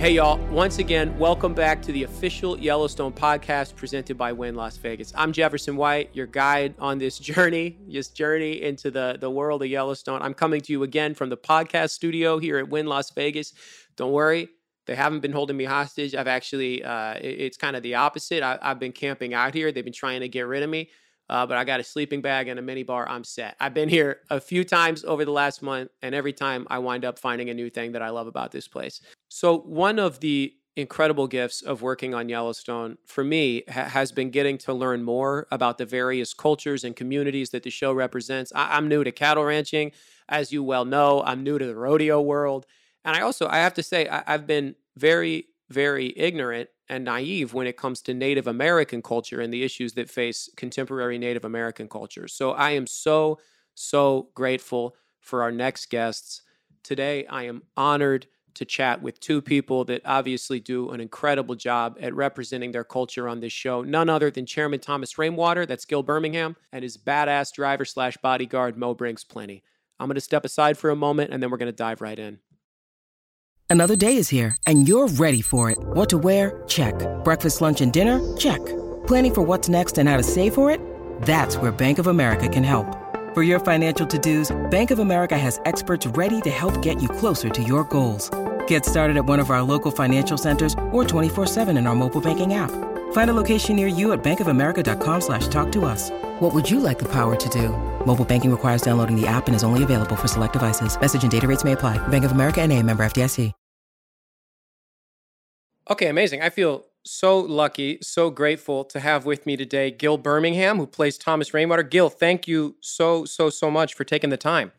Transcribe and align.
Hey, 0.00 0.12
y'all. 0.12 0.38
Once 0.46 0.78
again, 0.78 1.18
welcome 1.18 1.52
back 1.52 1.82
to 1.82 1.92
the 1.92 2.04
official 2.04 2.58
Yellowstone 2.58 3.12
podcast 3.12 3.76
presented 3.76 4.16
by 4.16 4.32
Wynn 4.32 4.54
Las 4.54 4.78
Vegas. 4.78 5.12
I'm 5.14 5.30
Jefferson 5.30 5.76
White, 5.76 6.08
your 6.14 6.26
guide 6.26 6.74
on 6.78 6.96
this 6.96 7.18
journey, 7.18 7.76
this 7.86 8.08
journey 8.08 8.62
into 8.62 8.90
the, 8.90 9.18
the 9.20 9.28
world 9.28 9.62
of 9.62 9.68
Yellowstone. 9.68 10.22
I'm 10.22 10.32
coming 10.32 10.62
to 10.62 10.72
you 10.72 10.84
again 10.84 11.12
from 11.12 11.28
the 11.28 11.36
podcast 11.36 11.90
studio 11.90 12.38
here 12.38 12.56
at 12.56 12.70
Wynn 12.70 12.86
Las 12.86 13.10
Vegas. 13.10 13.52
Don't 13.96 14.12
worry, 14.12 14.48
they 14.86 14.94
haven't 14.94 15.20
been 15.20 15.32
holding 15.32 15.58
me 15.58 15.64
hostage. 15.64 16.14
I've 16.14 16.28
actually, 16.28 16.82
uh, 16.82 17.16
it, 17.16 17.38
it's 17.38 17.58
kind 17.58 17.76
of 17.76 17.82
the 17.82 17.96
opposite. 17.96 18.42
I, 18.42 18.58
have 18.62 18.78
been 18.78 18.92
camping 18.92 19.34
out 19.34 19.52
here. 19.52 19.70
They've 19.70 19.84
been 19.84 19.92
trying 19.92 20.20
to 20.20 20.28
get 20.28 20.46
rid 20.46 20.62
of 20.62 20.70
me, 20.70 20.88
uh, 21.28 21.44
but 21.44 21.58
I 21.58 21.64
got 21.64 21.78
a 21.78 21.84
sleeping 21.84 22.22
bag 22.22 22.48
and 22.48 22.58
a 22.58 22.62
mini 22.62 22.84
bar. 22.84 23.06
I'm 23.06 23.22
set. 23.22 23.54
I've 23.60 23.74
been 23.74 23.90
here 23.90 24.20
a 24.30 24.40
few 24.40 24.64
times 24.64 25.04
over 25.04 25.26
the 25.26 25.30
last 25.30 25.60
month, 25.60 25.90
and 26.00 26.14
every 26.14 26.32
time 26.32 26.66
I 26.70 26.78
wind 26.78 27.04
up 27.04 27.18
finding 27.18 27.50
a 27.50 27.54
new 27.54 27.68
thing 27.68 27.92
that 27.92 28.00
I 28.00 28.08
love 28.08 28.28
about 28.28 28.50
this 28.50 28.66
place. 28.66 29.02
So, 29.32 29.58
one 29.60 30.00
of 30.00 30.20
the 30.20 30.56
incredible 30.76 31.28
gifts 31.28 31.62
of 31.62 31.82
working 31.82 32.14
on 32.14 32.28
Yellowstone 32.28 32.98
for 33.06 33.22
me 33.22 33.62
ha- 33.68 33.84
has 33.84 34.12
been 34.12 34.30
getting 34.30 34.58
to 34.58 34.74
learn 34.74 35.04
more 35.04 35.46
about 35.52 35.78
the 35.78 35.86
various 35.86 36.34
cultures 36.34 36.84
and 36.84 36.96
communities 36.96 37.50
that 37.50 37.62
the 37.62 37.70
show 37.70 37.92
represents. 37.92 38.52
I- 38.54 38.76
I'm 38.76 38.88
new 38.88 39.04
to 39.04 39.12
cattle 39.12 39.44
ranching, 39.44 39.92
as 40.28 40.52
you 40.52 40.64
well 40.64 40.84
know. 40.84 41.22
I'm 41.24 41.44
new 41.44 41.58
to 41.58 41.66
the 41.66 41.76
rodeo 41.76 42.20
world. 42.20 42.66
And 43.04 43.16
I 43.16 43.20
also, 43.20 43.46
I 43.48 43.58
have 43.58 43.74
to 43.74 43.82
say, 43.84 44.08
I, 44.08 44.24
I've 44.26 44.46
been 44.48 44.74
very, 44.96 45.46
very 45.68 46.12
ignorant 46.16 46.68
and 46.88 47.04
naive 47.04 47.54
when 47.54 47.68
it 47.68 47.76
comes 47.76 48.02
to 48.02 48.14
Native 48.14 48.48
American 48.48 49.00
culture 49.02 49.40
and 49.40 49.54
the 49.54 49.62
issues 49.62 49.92
that 49.94 50.10
face 50.10 50.48
contemporary 50.56 51.18
Native 51.18 51.44
American 51.44 51.88
culture. 51.88 52.26
So 52.28 52.52
I 52.52 52.70
am 52.72 52.86
so, 52.86 53.38
so 53.74 54.30
grateful 54.34 54.96
for 55.20 55.42
our 55.42 55.52
next 55.52 55.88
guests. 55.90 56.42
Today, 56.82 57.26
I 57.26 57.44
am 57.44 57.62
honored 57.76 58.26
to 58.60 58.66
chat 58.66 59.00
with 59.00 59.18
two 59.20 59.40
people 59.40 59.84
that 59.86 60.02
obviously 60.04 60.60
do 60.60 60.90
an 60.90 61.00
incredible 61.00 61.54
job 61.54 61.96
at 61.98 62.14
representing 62.14 62.72
their 62.72 62.84
culture 62.84 63.26
on 63.26 63.40
this 63.40 63.54
show. 63.54 63.82
None 63.82 64.10
other 64.10 64.30
than 64.30 64.44
Chairman 64.44 64.80
Thomas 64.80 65.16
Rainwater, 65.16 65.64
that's 65.64 65.86
Gil 65.86 66.02
Birmingham, 66.02 66.56
and 66.70 66.82
his 66.82 66.98
badass 66.98 67.52
driver 67.54 67.86
slash 67.86 68.18
bodyguard, 68.18 68.76
Mo 68.76 68.92
Brings 68.94 69.24
Plenty. 69.24 69.62
I'm 69.98 70.08
going 70.08 70.16
to 70.16 70.20
step 70.20 70.44
aside 70.44 70.76
for 70.76 70.90
a 70.90 70.96
moment 70.96 71.32
and 71.32 71.42
then 71.42 71.50
we're 71.50 71.56
going 71.56 71.72
to 71.72 71.72
dive 71.72 72.02
right 72.02 72.18
in. 72.18 72.38
Another 73.70 73.96
day 73.96 74.16
is 74.16 74.28
here, 74.28 74.56
and 74.66 74.86
you're 74.88 75.08
ready 75.08 75.40
for 75.40 75.70
it. 75.70 75.78
What 75.80 76.08
to 76.10 76.18
wear? 76.18 76.62
Check. 76.66 76.94
Breakfast, 77.24 77.60
lunch, 77.60 77.80
and 77.80 77.92
dinner? 77.92 78.20
Check. 78.36 78.60
Planning 79.06 79.34
for 79.34 79.42
what's 79.42 79.68
next 79.68 79.96
and 79.96 80.08
how 80.08 80.16
to 80.16 80.22
save 80.22 80.54
for 80.54 80.70
it? 80.70 80.80
That's 81.22 81.56
where 81.56 81.72
Bank 81.72 81.98
of 81.98 82.08
America 82.08 82.48
can 82.48 82.64
help. 82.64 82.96
For 83.32 83.44
your 83.44 83.60
financial 83.60 84.08
to-dos, 84.08 84.50
Bank 84.70 84.90
of 84.90 84.98
America 84.98 85.38
has 85.38 85.60
experts 85.66 86.04
ready 86.04 86.40
to 86.40 86.50
help 86.50 86.82
get 86.82 87.00
you 87.00 87.08
closer 87.08 87.48
to 87.48 87.62
your 87.62 87.84
goals. 87.84 88.28
Get 88.70 88.86
started 88.86 89.16
at 89.16 89.24
one 89.24 89.40
of 89.40 89.50
our 89.50 89.62
local 89.62 89.90
financial 89.90 90.38
centers 90.38 90.74
or 90.92 91.02
24-7 91.02 91.76
in 91.76 91.88
our 91.88 91.94
mobile 91.96 92.20
banking 92.20 92.54
app. 92.54 92.70
Find 93.10 93.28
a 93.28 93.34
location 93.34 93.74
near 93.74 93.88
you 93.88 94.12
at 94.12 94.22
bankofamerica.com 94.22 95.20
slash 95.20 95.48
talk 95.48 95.72
to 95.72 95.84
us. 95.84 96.10
What 96.38 96.54
would 96.54 96.70
you 96.70 96.78
like 96.78 97.00
the 97.00 97.08
power 97.08 97.34
to 97.34 97.48
do? 97.48 97.70
Mobile 98.06 98.24
banking 98.24 98.50
requires 98.52 98.82
downloading 98.82 99.20
the 99.20 99.26
app 99.26 99.48
and 99.48 99.56
is 99.56 99.64
only 99.64 99.82
available 99.82 100.14
for 100.14 100.28
select 100.28 100.52
devices. 100.52 101.00
Message 101.00 101.22
and 101.22 101.32
data 101.32 101.48
rates 101.48 101.64
may 101.64 101.72
apply. 101.72 101.98
Bank 102.08 102.24
of 102.24 102.30
America 102.30 102.60
and 102.60 102.72
a 102.72 102.80
member 102.80 103.02
FDIC. 103.04 103.52
Okay, 105.90 106.06
amazing. 106.06 106.40
I 106.40 106.50
feel 106.50 106.84
so 107.04 107.40
lucky, 107.40 107.98
so 108.00 108.30
grateful 108.30 108.84
to 108.84 109.00
have 109.00 109.26
with 109.26 109.46
me 109.46 109.56
today 109.56 109.90
Gil 109.90 110.16
Birmingham, 110.16 110.76
who 110.76 110.86
plays 110.86 111.18
Thomas 111.18 111.52
Rainwater. 111.52 111.82
Gil, 111.82 112.08
thank 112.08 112.46
you 112.46 112.76
so, 112.80 113.24
so, 113.24 113.50
so 113.50 113.68
much 113.68 113.94
for 113.94 114.04
taking 114.04 114.30
the 114.30 114.36
time. 114.36 114.70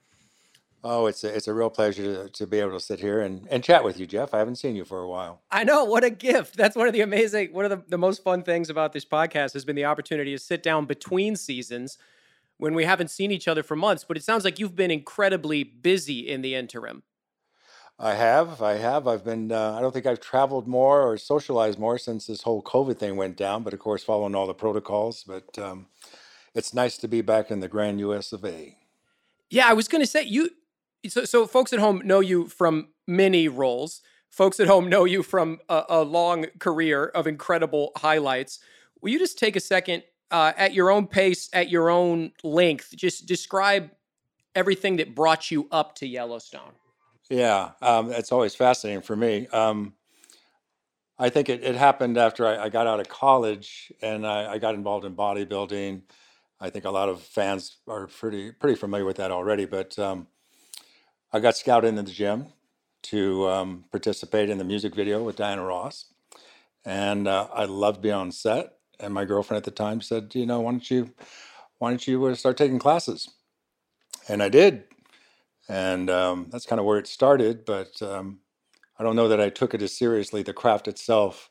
Oh, 0.83 1.05
it's 1.05 1.23
a, 1.23 1.35
it's 1.35 1.47
a 1.47 1.53
real 1.53 1.69
pleasure 1.69 2.03
to, 2.03 2.29
to 2.29 2.47
be 2.47 2.59
able 2.59 2.71
to 2.71 2.79
sit 2.79 2.99
here 2.99 3.21
and, 3.21 3.47
and 3.51 3.63
chat 3.63 3.83
with 3.83 3.99
you, 3.99 4.07
Jeff. 4.07 4.33
I 4.33 4.39
haven't 4.39 4.55
seen 4.55 4.75
you 4.75 4.83
for 4.83 4.99
a 4.99 5.07
while. 5.07 5.41
I 5.51 5.63
know. 5.63 5.83
What 5.83 6.03
a 6.03 6.09
gift. 6.09 6.57
That's 6.57 6.75
one 6.75 6.87
of 6.87 6.93
the 6.93 7.01
amazing, 7.01 7.53
one 7.53 7.65
of 7.65 7.71
the, 7.71 7.83
the 7.87 7.99
most 7.99 8.23
fun 8.23 8.41
things 8.41 8.69
about 8.69 8.91
this 8.91 9.05
podcast 9.05 9.53
has 9.53 9.63
been 9.63 9.75
the 9.75 9.85
opportunity 9.85 10.31
to 10.31 10.39
sit 10.39 10.63
down 10.63 10.85
between 10.85 11.35
seasons 11.35 11.99
when 12.57 12.73
we 12.73 12.85
haven't 12.85 13.11
seen 13.11 13.31
each 13.31 13.47
other 13.47 13.61
for 13.61 13.75
months. 13.75 14.03
But 14.07 14.17
it 14.17 14.23
sounds 14.23 14.43
like 14.43 14.57
you've 14.57 14.75
been 14.75 14.91
incredibly 14.91 15.63
busy 15.63 16.27
in 16.27 16.41
the 16.41 16.55
interim. 16.55 17.03
I 17.99 18.15
have. 18.15 18.63
I 18.63 18.77
have. 18.77 19.07
I've 19.07 19.23
been, 19.23 19.51
uh, 19.51 19.75
I 19.77 19.81
don't 19.81 19.93
think 19.93 20.07
I've 20.07 20.19
traveled 20.19 20.67
more 20.67 21.03
or 21.03 21.17
socialized 21.17 21.77
more 21.77 21.99
since 21.99 22.25
this 22.25 22.41
whole 22.41 22.63
COVID 22.63 22.97
thing 22.97 23.15
went 23.15 23.37
down, 23.37 23.61
but 23.61 23.73
of 23.73 23.79
course, 23.79 24.03
following 24.03 24.33
all 24.33 24.47
the 24.47 24.55
protocols. 24.55 25.23
But 25.23 25.59
um, 25.59 25.85
it's 26.55 26.73
nice 26.73 26.97
to 26.97 27.07
be 27.07 27.21
back 27.21 27.51
in 27.51 27.59
the 27.59 27.67
grand 27.67 27.99
US 27.99 28.33
of 28.33 28.43
A. 28.43 28.77
Yeah, 29.51 29.67
I 29.67 29.73
was 29.73 29.87
going 29.87 30.01
to 30.01 30.07
say, 30.07 30.23
you, 30.23 30.49
so, 31.07 31.25
so 31.25 31.47
folks 31.47 31.73
at 31.73 31.79
home 31.79 32.01
know 32.05 32.19
you 32.19 32.47
from 32.47 32.89
many 33.07 33.47
roles. 33.47 34.01
Folks 34.29 34.59
at 34.59 34.67
home 34.67 34.87
know 34.87 35.03
you 35.03 35.23
from 35.23 35.59
a, 35.67 35.83
a 35.89 36.03
long 36.03 36.45
career 36.59 37.05
of 37.05 37.27
incredible 37.27 37.91
highlights. 37.97 38.59
Will 39.01 39.09
you 39.09 39.19
just 39.19 39.37
take 39.37 39.55
a 39.55 39.59
second 39.59 40.03
uh, 40.29 40.53
at 40.55 40.73
your 40.73 40.89
own 40.89 41.07
pace, 41.07 41.49
at 41.53 41.69
your 41.69 41.89
own 41.89 42.31
length, 42.43 42.93
just 42.95 43.25
describe 43.25 43.91
everything 44.55 44.97
that 44.97 45.13
brought 45.15 45.51
you 45.51 45.67
up 45.71 45.95
to 45.95 46.07
Yellowstone? 46.07 46.71
Yeah, 47.29 47.71
um, 47.81 48.11
it's 48.11 48.31
always 48.31 48.55
fascinating 48.55 49.01
for 49.01 49.15
me. 49.15 49.47
Um, 49.47 49.93
I 51.17 51.29
think 51.29 51.49
it, 51.49 51.63
it 51.63 51.75
happened 51.75 52.17
after 52.17 52.45
I, 52.45 52.63
I, 52.63 52.69
got 52.69 52.87
out 52.87 52.99
of 52.99 53.07
college 53.07 53.93
and 54.01 54.25
I, 54.25 54.53
I, 54.53 54.57
got 54.57 54.73
involved 54.73 55.05
in 55.05 55.15
bodybuilding. 55.15 56.01
I 56.59 56.69
think 56.71 56.83
a 56.85 56.89
lot 56.89 57.09
of 57.09 57.21
fans 57.21 57.77
are 57.87 58.07
pretty 58.07 58.51
pretty 58.51 58.75
familiar 58.75 59.05
with 59.05 59.17
that 59.17 59.31
already. 59.31 59.65
But 59.65 59.97
um, 59.99 60.27
I 61.33 61.39
got 61.39 61.57
scouted 61.57 61.89
into 61.89 62.03
the 62.03 62.11
gym 62.11 62.47
to 63.03 63.49
um, 63.49 63.85
participate 63.91 64.49
in 64.49 64.57
the 64.57 64.63
music 64.63 64.95
video 64.95 65.23
with 65.23 65.37
Diana 65.37 65.63
Ross, 65.63 66.05
and 66.85 67.27
uh, 67.27 67.47
I 67.53 67.65
loved 67.65 68.01
being 68.01 68.15
on 68.15 68.31
set. 68.31 68.73
And 68.99 69.13
my 69.13 69.25
girlfriend 69.25 69.57
at 69.59 69.65
the 69.65 69.71
time 69.71 70.01
said, 70.01 70.35
"You 70.35 70.45
know, 70.45 70.61
why 70.61 70.71
don't 70.71 70.91
you 70.91 71.11
why 71.79 71.91
don't 71.91 72.07
you 72.07 72.25
uh, 72.25 72.35
start 72.35 72.57
taking 72.57 72.79
classes?" 72.79 73.29
And 74.29 74.43
I 74.43 74.49
did 74.49 74.85
and 75.69 76.09
um, 76.09 76.47
that's 76.51 76.65
kind 76.65 76.79
of 76.79 76.85
where 76.85 76.99
it 76.99 77.07
started. 77.07 77.65
But 77.65 78.01
um, 78.01 78.39
I 78.99 79.03
don't 79.03 79.15
know 79.15 79.27
that 79.27 79.41
I 79.41 79.49
took 79.49 79.73
it 79.73 79.81
as 79.81 79.97
seriously, 79.97 80.43
the 80.43 80.53
craft 80.53 80.87
itself, 80.87 81.49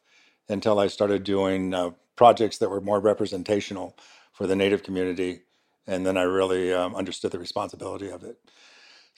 until 0.49 0.79
I 0.79 0.89
started 0.89 1.25
doing 1.25 1.75
uh, 1.75 1.91
projects 2.17 2.59
that 2.59 2.71
were 2.71 2.81
more 2.81 3.01
representational 3.01 3.97
for 4.33 4.47
the 4.47 4.57
Native 4.57 4.83
community, 4.83 5.43
and 5.87 6.07
then 6.07 6.17
I 6.17 6.23
really 6.23 6.73
um, 6.73 6.95
understood 6.97 7.33
the 7.33 7.39
responsibility 7.39 8.11
of 8.11 8.25
it. 8.25 8.39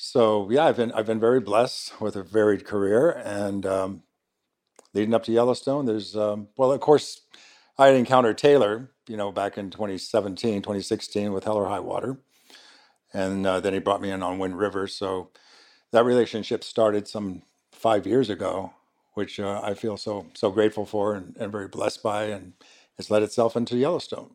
So 0.05 0.51
yeah, 0.51 0.67
I've 0.67 0.77
been 0.77 0.93
I've 0.93 1.07
been 1.07 1.21
very 1.21 1.41
blessed 1.41 2.01
with 2.01 2.17
a 2.17 2.23
varied 2.23 2.65
career, 2.65 3.11
and 3.25 3.65
um, 3.65 4.03
leading 4.95 5.15
up 5.15 5.23
to 5.25 5.33
Yellowstone, 5.33 5.87
there's 5.87 6.17
um, 6.17 6.49
well, 6.57 6.73
of 6.73 6.81
course, 6.81 7.21
I 7.79 7.87
had 7.87 7.97
encountered 7.97 8.37
Taylor, 8.37 8.91
you 9.09 9.17
know, 9.17 9.31
back 9.31 9.57
in 9.57 9.71
2017, 9.71 10.62
2016 10.62 11.33
with 11.33 11.45
Hell 11.45 11.57
or 11.57 11.69
High 11.69 11.81
Water 11.81 12.19
and 13.12 13.47
uh, 13.47 13.61
then 13.61 13.73
he 13.73 13.79
brought 13.79 14.01
me 14.01 14.11
in 14.11 14.23
on 14.23 14.39
Wind 14.39 14.59
River. 14.59 14.87
So 14.87 15.31
that 15.91 16.05
relationship 16.05 16.65
started 16.65 17.07
some 17.07 17.43
five 17.73 18.07
years 18.07 18.31
ago, 18.31 18.73
which 19.15 19.39
uh, 19.39 19.61
I 19.62 19.75
feel 19.75 19.97
so 19.97 20.27
so 20.35 20.51
grateful 20.51 20.87
for 20.87 21.15
and, 21.15 21.37
and 21.39 21.53
very 21.53 21.69
blessed 21.69 22.03
by, 22.03 22.25
and 22.25 22.55
has 22.97 23.11
led 23.11 23.23
itself 23.23 23.57
into 23.57 23.77
Yellowstone. 23.77 24.31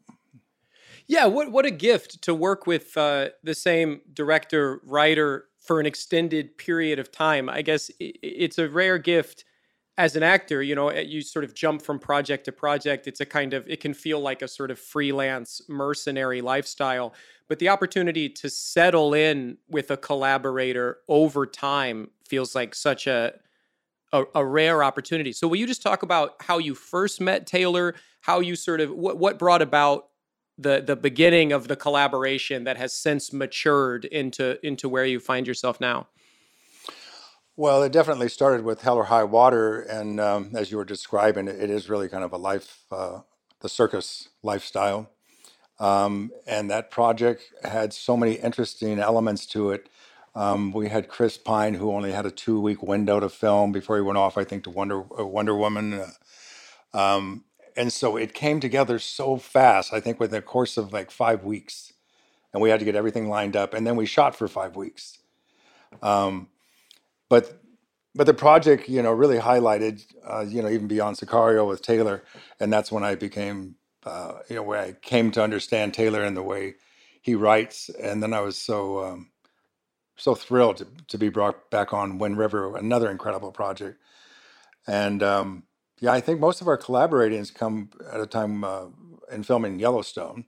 Yeah, 1.08 1.26
what 1.26 1.52
what 1.52 1.66
a 1.66 1.72
gift 1.72 2.22
to 2.24 2.34
work 2.34 2.68
with 2.68 2.98
uh, 2.98 3.30
the 3.44 3.56
same 3.56 4.02
director 4.14 4.82
writer 4.84 5.46
for 5.68 5.80
an 5.80 5.86
extended 5.86 6.58
period 6.58 6.98
of 6.98 7.12
time. 7.12 7.50
I 7.50 7.62
guess 7.62 7.92
it's 8.00 8.58
a 8.58 8.70
rare 8.70 8.98
gift 8.98 9.44
as 9.98 10.16
an 10.16 10.24
actor, 10.24 10.62
you 10.62 10.76
know, 10.76 10.90
eh, 10.90 11.02
you 11.02 11.22
sort 11.22 11.44
of 11.44 11.54
jump 11.56 11.82
from 11.82 11.98
project 12.00 12.46
to 12.46 12.52
project. 12.52 13.08
It's 13.08 13.20
a 13.20 13.26
kind 13.26 13.54
of, 13.54 13.68
it 13.68 13.80
can 13.80 13.94
feel 13.94 14.20
like 14.20 14.42
a 14.42 14.48
sort 14.48 14.70
of 14.70 14.80
freelance 14.80 15.62
mercenary 15.68 16.42
lifestyle. 16.42 17.14
But 17.50 17.60
the 17.60 17.70
opportunity 17.70 18.30
to 18.30 18.50
settle 18.50 19.14
in 19.14 19.58
with 19.68 19.90
a 19.90 19.98
collaborator 19.98 21.00
over 21.08 21.46
time 21.46 22.12
feels 22.26 22.54
like 22.54 22.76
such 22.76 23.08
a, 23.08 23.34
a, 24.14 24.26
a 24.36 24.46
rare 24.46 24.84
opportunity. 24.84 25.34
So, 25.34 25.48
will 25.48 25.58
you 25.58 25.68
just 25.68 25.82
talk 25.82 26.04
about 26.04 26.36
how 26.42 26.60
you 26.60 26.76
first 26.76 27.20
met 27.20 27.48
Taylor, 27.48 27.96
how 28.22 28.40
you 28.40 28.56
sort 28.56 28.82
of, 28.82 28.92
what, 28.92 29.18
what 29.18 29.40
brought 29.40 29.62
about 29.62 30.10
the 30.58 30.82
the 30.82 30.96
beginning 30.96 31.52
of 31.52 31.68
the 31.68 31.76
collaboration 31.76 32.64
that 32.64 32.78
has 32.78 32.94
since 32.94 33.32
matured 33.32 34.06
into 34.06 34.66
into 34.66 34.90
where 34.90 35.06
you 35.06 35.20
find 35.20 35.48
yourself 35.48 35.80
now? 35.80 36.08
Well, 37.56 37.82
it 37.82 37.92
definitely 37.92 38.30
started 38.30 38.64
with 38.64 38.82
Hell 38.82 38.98
or 38.98 39.06
High 39.06 39.24
Water, 39.24 39.82
and 39.82 40.20
um, 40.20 40.52
as 40.56 40.70
you 40.70 40.78
were 40.78 40.86
describing, 40.86 41.48
it, 41.48 41.60
it 41.60 41.70
is 41.72 41.90
really 41.90 42.08
kind 42.08 42.24
of 42.24 42.32
a 42.32 42.38
life, 42.38 42.84
uh, 42.92 43.22
the 43.62 43.70
circus 43.70 44.30
lifestyle. 44.44 45.10
Um, 45.80 46.32
and 46.46 46.70
that 46.70 46.92
project 46.92 47.44
had 47.64 47.94
so 47.94 48.16
many 48.16 48.34
interesting 48.34 49.00
elements 49.00 49.46
to 49.48 49.72
it. 49.72 49.90
Um, 50.36 50.72
we 50.72 50.90
had 50.90 51.08
Chris 51.08 51.38
Pine, 51.38 51.74
who 51.74 51.92
only 51.92 52.12
had 52.12 52.28
a 52.28 52.32
two-week 52.32 52.84
window 52.84 53.20
to 53.20 53.28
film 53.28 53.72
before 53.72 53.96
he 53.96 54.04
went 54.04 54.20
off, 54.20 54.38
I 54.38 54.44
think, 54.44 54.64
to 54.66 54.70
Wonder 54.70 55.02
uh, 55.20 55.26
Wonder 55.26 55.56
Woman. 55.56 56.02
Uh, 56.94 56.98
um, 56.98 57.44
and 57.78 57.94
so 57.94 58.18
it 58.18 58.34
came 58.34 58.60
together 58.60 59.00
so 59.00 59.38
fast. 59.38 59.94
I 59.94 60.02
think 60.02 60.20
within 60.20 60.40
the 60.40 60.44
course 60.44 60.78
of 60.78 60.94
like 60.94 61.12
five 61.12 61.44
weeks, 61.46 61.94
and 62.54 62.62
we 62.62 62.70
had 62.70 62.80
to 62.80 62.86
get 62.86 62.96
everything 62.96 63.30
lined 63.30 63.56
up. 63.56 63.74
And 63.74 63.88
then 63.88 63.96
we 63.96 64.06
shot 64.06 64.36
for 64.36 64.48
five 64.48 64.76
weeks. 64.76 65.20
Um, 66.02 66.50
but 67.30 67.62
but 68.16 68.26
the 68.26 68.34
project, 68.34 68.90
you 68.90 69.04
know, 69.04 69.12
really 69.12 69.38
highlighted, 69.38 70.04
uh, 70.28 70.42
you 70.48 70.62
know, 70.62 70.70
even 70.70 70.88
beyond 70.88 71.18
Sicario 71.18 71.68
with 71.68 71.84
Taylor, 71.84 72.24
and 72.60 72.74
that's 72.74 72.92
when 72.92 73.04
I 73.04 73.16
became, 73.16 73.76
uh, 74.06 74.40
you 74.50 74.56
know, 74.56 74.64
where 74.64 74.82
I 74.82 74.94
came 74.94 75.32
to 75.32 75.44
understand 75.44 75.94
Taylor 75.94 76.24
and 76.24 76.36
the 76.36 76.44
way 76.44 76.76
he 77.22 77.36
writes, 77.36 77.90
and 77.90 78.24
then 78.24 78.34
I 78.34 78.42
was 78.42 78.58
so 78.58 79.04
um, 79.06 79.32
so 80.18 80.36
thrilled 80.36 80.78
to, 80.78 80.88
to 81.10 81.18
be 81.18 81.30
brought 81.30 81.70
back 81.72 81.94
on 81.94 82.18
Wind 82.18 82.38
River, 82.38 82.76
another 82.78 83.12
incredible 83.12 83.52
project, 83.52 84.00
and 84.88 85.24
um, 85.24 85.64
yeah, 86.02 86.14
I 86.14 86.22
think 86.22 86.40
most 86.40 86.62
of 86.62 86.68
our 86.68 86.78
collaboratings 86.78 87.52
come 87.52 87.92
at 88.12 88.22
a 88.22 88.28
time 88.28 88.64
uh, 88.64 88.86
in 89.32 89.44
filming 89.44 89.80
Yellowstone 89.80 90.46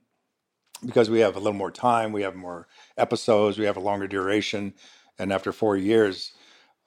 because 0.86 1.10
we 1.10 1.20
have 1.20 1.36
a 1.36 1.40
little 1.40 1.54
more 1.58 1.70
time, 1.72 2.12
we 2.12 2.22
have 2.22 2.36
more 2.36 2.68
episodes, 2.98 3.58
we 3.58 3.66
have 3.66 3.76
a 3.78 3.80
longer 3.82 4.08
duration, 4.08 4.74
and 5.18 5.32
after 5.32 5.52
four 5.52 5.76
years 5.76 6.32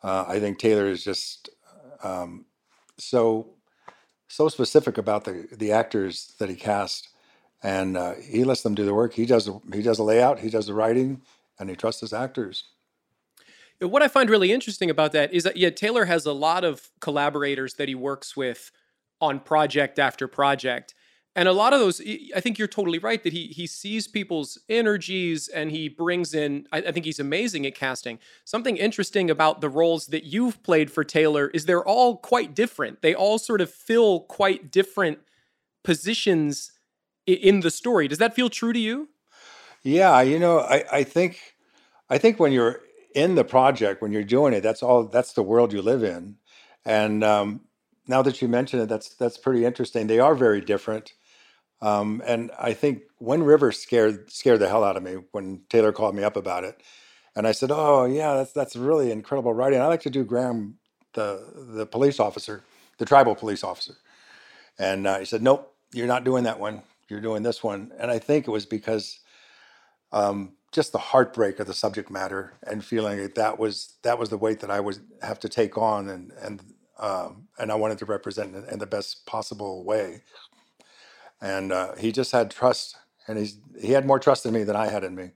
uh, 0.03 0.25
I 0.27 0.39
think 0.39 0.59
Taylor 0.59 0.87
is 0.87 1.03
just 1.03 1.49
um, 2.03 2.45
so 2.99 3.51
so 4.29 4.49
specific 4.49 4.97
about 4.97 5.25
the 5.25 5.47
the 5.53 5.71
actors 5.73 6.35
that 6.39 6.49
he 6.49 6.55
cast, 6.55 7.09
and 7.63 7.97
uh, 7.97 8.15
he 8.15 8.43
lets 8.43 8.63
them 8.63 8.75
do 8.75 8.85
the 8.85 8.93
work. 8.93 9.13
He 9.13 9.25
does 9.25 9.49
he 9.73 9.81
does 9.83 9.97
the 9.97 10.03
layout, 10.03 10.39
he 10.39 10.49
does 10.49 10.67
the 10.67 10.75
writing, 10.75 11.21
and 11.59 11.69
he 11.69 11.75
trusts 11.77 12.01
his 12.01 12.13
actors. 12.13 12.65
What 13.87 14.01
I 14.01 14.07
find 14.07 14.29
really 14.29 14.51
interesting 14.51 14.89
about 14.89 15.11
that 15.11 15.33
is 15.33 15.43
that 15.43 15.57
yeah, 15.57 15.69
Taylor 15.69 16.05
has 16.05 16.25
a 16.25 16.33
lot 16.33 16.63
of 16.63 16.89
collaborators 16.99 17.75
that 17.75 17.87
he 17.87 17.95
works 17.95 18.35
with 18.35 18.71
on 19.21 19.39
project 19.39 19.99
after 19.99 20.27
project. 20.27 20.93
And 21.35 21.47
a 21.47 21.53
lot 21.53 21.73
of 21.73 21.79
those 21.79 21.99
i 22.35 22.39
think 22.39 22.59
you're 22.59 22.67
totally 22.67 22.99
right 22.99 23.23
that 23.23 23.33
he 23.33 23.47
he 23.47 23.65
sees 23.65 24.07
people's 24.07 24.59
energies 24.69 25.47
and 25.47 25.71
he 25.71 25.89
brings 25.89 26.33
in 26.35 26.67
I, 26.71 26.77
I, 26.77 26.91
think 26.91 27.05
he's 27.05 27.19
amazing 27.19 27.65
at 27.65 27.73
casting. 27.73 28.19
Something 28.45 28.77
interesting 28.77 29.31
about 29.31 29.59
the 29.59 29.69
roles 29.69 30.07
that 30.07 30.25
you've 30.25 30.61
played 30.61 30.91
for 30.91 31.03
taylor 31.03 31.47
is 31.47 31.65
they're 31.65 31.83
all 31.83 32.17
quite 32.17 32.53
different. 32.53 33.01
They 33.01 33.15
all 33.15 33.39
sort 33.39 33.61
of 33.61 33.71
fill 33.71 34.21
quite 34.21 34.71
different 34.71 35.19
positions 35.83 36.71
in 37.25 37.61
the 37.61 37.71
story. 37.71 38.07
Does 38.07 38.19
that 38.19 38.35
feel 38.35 38.49
true 38.49 38.73
to 38.73 38.79
you? 38.79 39.09
Yeah 39.81 40.21
you 40.21 40.37
know 40.37 40.59
i 40.59 40.83
i 40.91 41.03
think 41.03 41.55
i 42.11 42.19
think 42.19 42.39
when 42.39 42.51
you're 42.51 42.81
in 43.15 43.35
the 43.35 43.43
project 43.45 44.01
when 44.01 44.11
you're 44.11 44.23
doing 44.23 44.53
it 44.53 44.61
that's 44.61 44.83
all 44.83 45.05
that's 45.05 45.33
the 45.33 45.43
world 45.43 45.73
you 45.73 45.81
live 45.81 46.03
in 46.03 46.35
and 46.85 47.23
um 47.23 47.61
now 48.07 48.21
that 48.21 48.41
you 48.41 48.47
mention 48.47 48.79
it 48.79 48.87
that's 48.87 49.09
that's 49.15 49.37
pretty 49.37 49.65
interesting 49.65 50.07
they 50.07 50.19
are 50.19 50.35
very 50.35 50.61
different 50.61 51.13
um, 51.81 52.21
and 52.25 52.49
I 52.57 52.73
think 52.73 53.03
Wind 53.19 53.45
River 53.45 53.71
scared 53.71 54.31
scared 54.31 54.59
the 54.59 54.69
hell 54.69 54.83
out 54.85 54.97
of 54.97 55.03
me 55.03 55.17
when 55.31 55.61
Taylor 55.69 55.91
called 55.91 56.15
me 56.15 56.23
up 56.23 56.37
about 56.37 56.63
it. 56.63 56.81
And 57.35 57.45
I 57.45 57.51
said, 57.51 57.71
"Oh 57.73 58.05
yeah, 58.05 58.35
that's 58.35 58.53
that's 58.53 58.75
really 58.77 59.11
incredible 59.11 59.53
writing. 59.53 59.81
I 59.81 59.87
like 59.87 60.01
to 60.03 60.09
do 60.09 60.23
Graham, 60.23 60.77
the 61.13 61.45
the 61.55 61.85
police 61.85 62.19
officer, 62.19 62.63
the 62.99 63.05
tribal 63.05 63.35
police 63.35 63.63
officer." 63.63 63.95
And 64.79 65.07
uh, 65.07 65.19
he 65.19 65.25
said, 65.25 65.43
"Nope, 65.43 65.75
you're 65.93 66.07
not 66.07 66.23
doing 66.23 66.45
that 66.45 66.59
one. 66.59 66.83
You're 67.09 67.21
doing 67.21 67.43
this 67.43 67.63
one." 67.63 67.91
And 67.99 68.11
I 68.11 68.19
think 68.19 68.47
it 68.47 68.51
was 68.51 68.65
because 68.65 69.19
um, 70.13 70.53
just 70.73 70.91
the 70.91 70.97
heartbreak 70.99 71.59
of 71.59 71.67
the 71.67 71.73
subject 71.73 72.11
matter 72.11 72.53
and 72.63 72.83
feeling 72.83 73.19
that 73.21 73.35
that 73.35 73.59
was 73.59 73.95
that 74.03 74.19
was 74.19 74.29
the 74.29 74.37
weight 74.37 74.59
that 74.61 74.71
I 74.71 74.81
would 74.81 74.99
have 75.21 75.39
to 75.41 75.49
take 75.49 75.77
on, 75.77 76.09
and 76.09 76.33
and 76.41 76.61
um, 76.99 77.47
and 77.59 77.71
I 77.71 77.75
wanted 77.75 77.99
to 77.99 78.05
represent 78.05 78.55
in, 78.55 78.65
in 78.65 78.79
the 78.79 78.87
best 78.87 79.25
possible 79.25 79.85
way 79.85 80.23
and 81.41 81.73
uh, 81.73 81.95
he 81.95 82.11
just 82.11 82.31
had 82.31 82.49
trust, 82.49 82.97
and 83.27 83.37
he's 83.37 83.59
he 83.79 83.91
had 83.91 84.05
more 84.05 84.19
trust 84.19 84.45
in 84.45 84.53
me 84.53 84.63
than 84.63 84.77
I 84.77 84.87
had 84.87 85.03
in 85.03 85.13
me. 85.13 85.31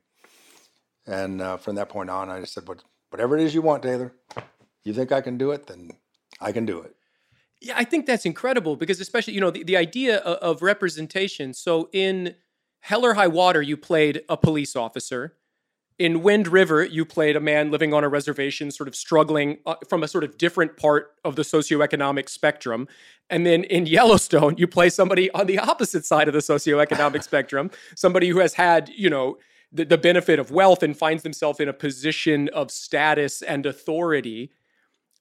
And 1.06 1.42
uh, 1.42 1.58
from 1.58 1.76
that 1.76 1.90
point 1.90 2.10
on, 2.10 2.30
I 2.30 2.40
just 2.40 2.54
said, 2.54 2.68
"What 2.68 2.84
whatever 3.10 3.38
it 3.38 3.44
is 3.44 3.54
you 3.54 3.62
want, 3.62 3.84
Taylor, 3.84 4.14
you 4.84 4.94
think 4.94 5.12
I 5.12 5.22
can 5.22 5.38
do 5.38 5.52
it, 5.52 5.68
then 5.68 5.92
I 6.40 6.54
can 6.54 6.66
do 6.66 6.80
it." 6.82 6.96
Yeah, 7.62 7.74
I 7.76 7.84
think 7.84 8.06
that's 8.06 8.26
incredible 8.26 8.78
because 8.78 9.02
especially 9.02 9.34
you 9.34 9.42
know 9.42 9.52
the, 9.52 9.64
the 9.64 9.78
idea 9.78 10.20
of, 10.20 10.38
of 10.38 10.62
representation. 10.62 11.54
So 11.54 11.90
in 11.92 12.36
Hell 12.80 13.06
or 13.06 13.16
High 13.16 13.28
Water, 13.28 13.62
you 13.62 13.78
played 13.78 14.22
a 14.30 14.38
police 14.38 14.76
officer 14.76 15.36
in 16.00 16.22
Wind 16.22 16.48
River, 16.48 16.86
you 16.86 17.06
played 17.06 17.36
a 17.36 17.40
man 17.40 17.72
living 17.72 17.94
on 17.94 18.04
a 18.04 18.10
reservation, 18.10 18.70
sort 18.70 18.88
of 18.88 18.96
struggling 18.96 19.58
uh, 19.66 19.76
from 19.90 20.04
a 20.04 20.08
sort 20.08 20.24
of 20.24 20.38
different 20.38 20.78
part 20.78 21.16
of 21.26 21.36
the 21.36 21.42
socioeconomic 21.42 22.30
spectrum. 22.30 22.88
And 23.30 23.46
then 23.46 23.64
in 23.64 23.86
Yellowstone, 23.88 24.58
you 24.58 24.68
play 24.68 24.90
somebody 24.90 25.32
on 25.32 25.48
the 25.48 25.58
opposite 25.58 26.06
side 26.06 26.28
of 26.28 26.34
the 26.34 26.40
socioeconomic 26.40 27.24
spectrum, 27.32 27.72
somebody 27.96 28.30
who 28.30 28.40
has 28.40 28.54
had, 28.54 28.90
you 28.90 29.10
know, 29.10 29.38
the, 29.72 29.86
the 29.86 29.98
benefit 29.98 30.40
of 30.40 30.52
wealth 30.52 30.84
and 30.84 30.96
finds 30.96 31.24
themselves 31.24 31.60
in 31.60 31.68
a 31.68 31.74
position 31.74 32.48
of 32.50 32.72
status 32.72 33.42
and 33.42 33.66
authority. 33.66 34.52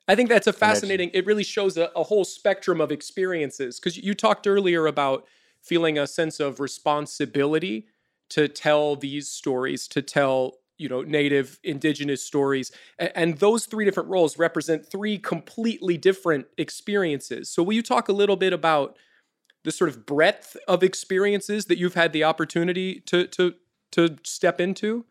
I 0.06 0.14
think 0.14 0.28
that's 0.28 0.46
a 0.46 0.52
fascinating, 0.52 1.10
it 1.14 1.26
really 1.26 1.42
shows 1.42 1.76
a, 1.76 1.90
a 1.96 2.04
whole 2.04 2.24
spectrum 2.24 2.80
of 2.80 2.92
experiences. 2.92 3.80
Because 3.80 3.96
you 3.96 4.14
talked 4.14 4.46
earlier 4.46 4.86
about 4.86 5.26
feeling 5.66 5.98
a 5.98 6.06
sense 6.06 6.38
of 6.38 6.60
responsibility 6.60 7.86
to 8.30 8.48
tell 8.48 8.96
these 8.96 9.28
stories, 9.28 9.88
to 9.88 10.02
tell 10.02 10.54
you 10.78 10.88
know 10.88 11.02
native 11.02 11.58
indigenous 11.64 12.22
stories. 12.22 12.70
And 12.98 13.38
those 13.38 13.66
three 13.66 13.84
different 13.84 14.08
roles 14.08 14.38
represent 14.38 14.86
three 14.86 15.18
completely 15.18 15.96
different 15.96 16.46
experiences. 16.56 17.48
So 17.50 17.62
will 17.62 17.72
you 17.72 17.82
talk 17.82 18.08
a 18.08 18.12
little 18.12 18.36
bit 18.36 18.52
about 18.52 18.96
the 19.64 19.72
sort 19.72 19.90
of 19.90 20.06
breadth 20.06 20.56
of 20.68 20.82
experiences 20.82 21.66
that 21.66 21.78
you've 21.78 21.94
had 21.94 22.12
the 22.12 22.24
opportunity 22.24 23.00
to 23.00 23.26
to 23.28 23.54
to 23.92 24.16
step 24.22 24.60
into? 24.60 25.04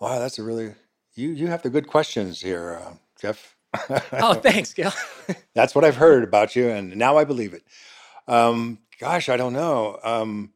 Wow 0.00 0.18
that's 0.18 0.38
a 0.38 0.42
really 0.42 0.74
you 1.14 1.30
you 1.30 1.46
have 1.46 1.62
the 1.62 1.70
good 1.70 1.86
questions 1.86 2.40
here 2.40 2.80
uh, 2.82 2.94
jeff. 3.20 3.56
Oh 4.12 4.34
thanks 4.42 4.72
Gil. 4.72 4.92
that's 5.54 5.74
what 5.74 5.84
i've 5.84 5.96
heard 5.96 6.24
about 6.24 6.56
you 6.56 6.68
and 6.68 6.96
now 6.96 7.16
i 7.16 7.24
believe 7.24 7.54
it. 7.54 7.62
Um, 8.28 8.78
gosh 9.00 9.28
i 9.28 9.36
don't 9.36 9.52
know 9.54 9.98
um, 10.04 10.50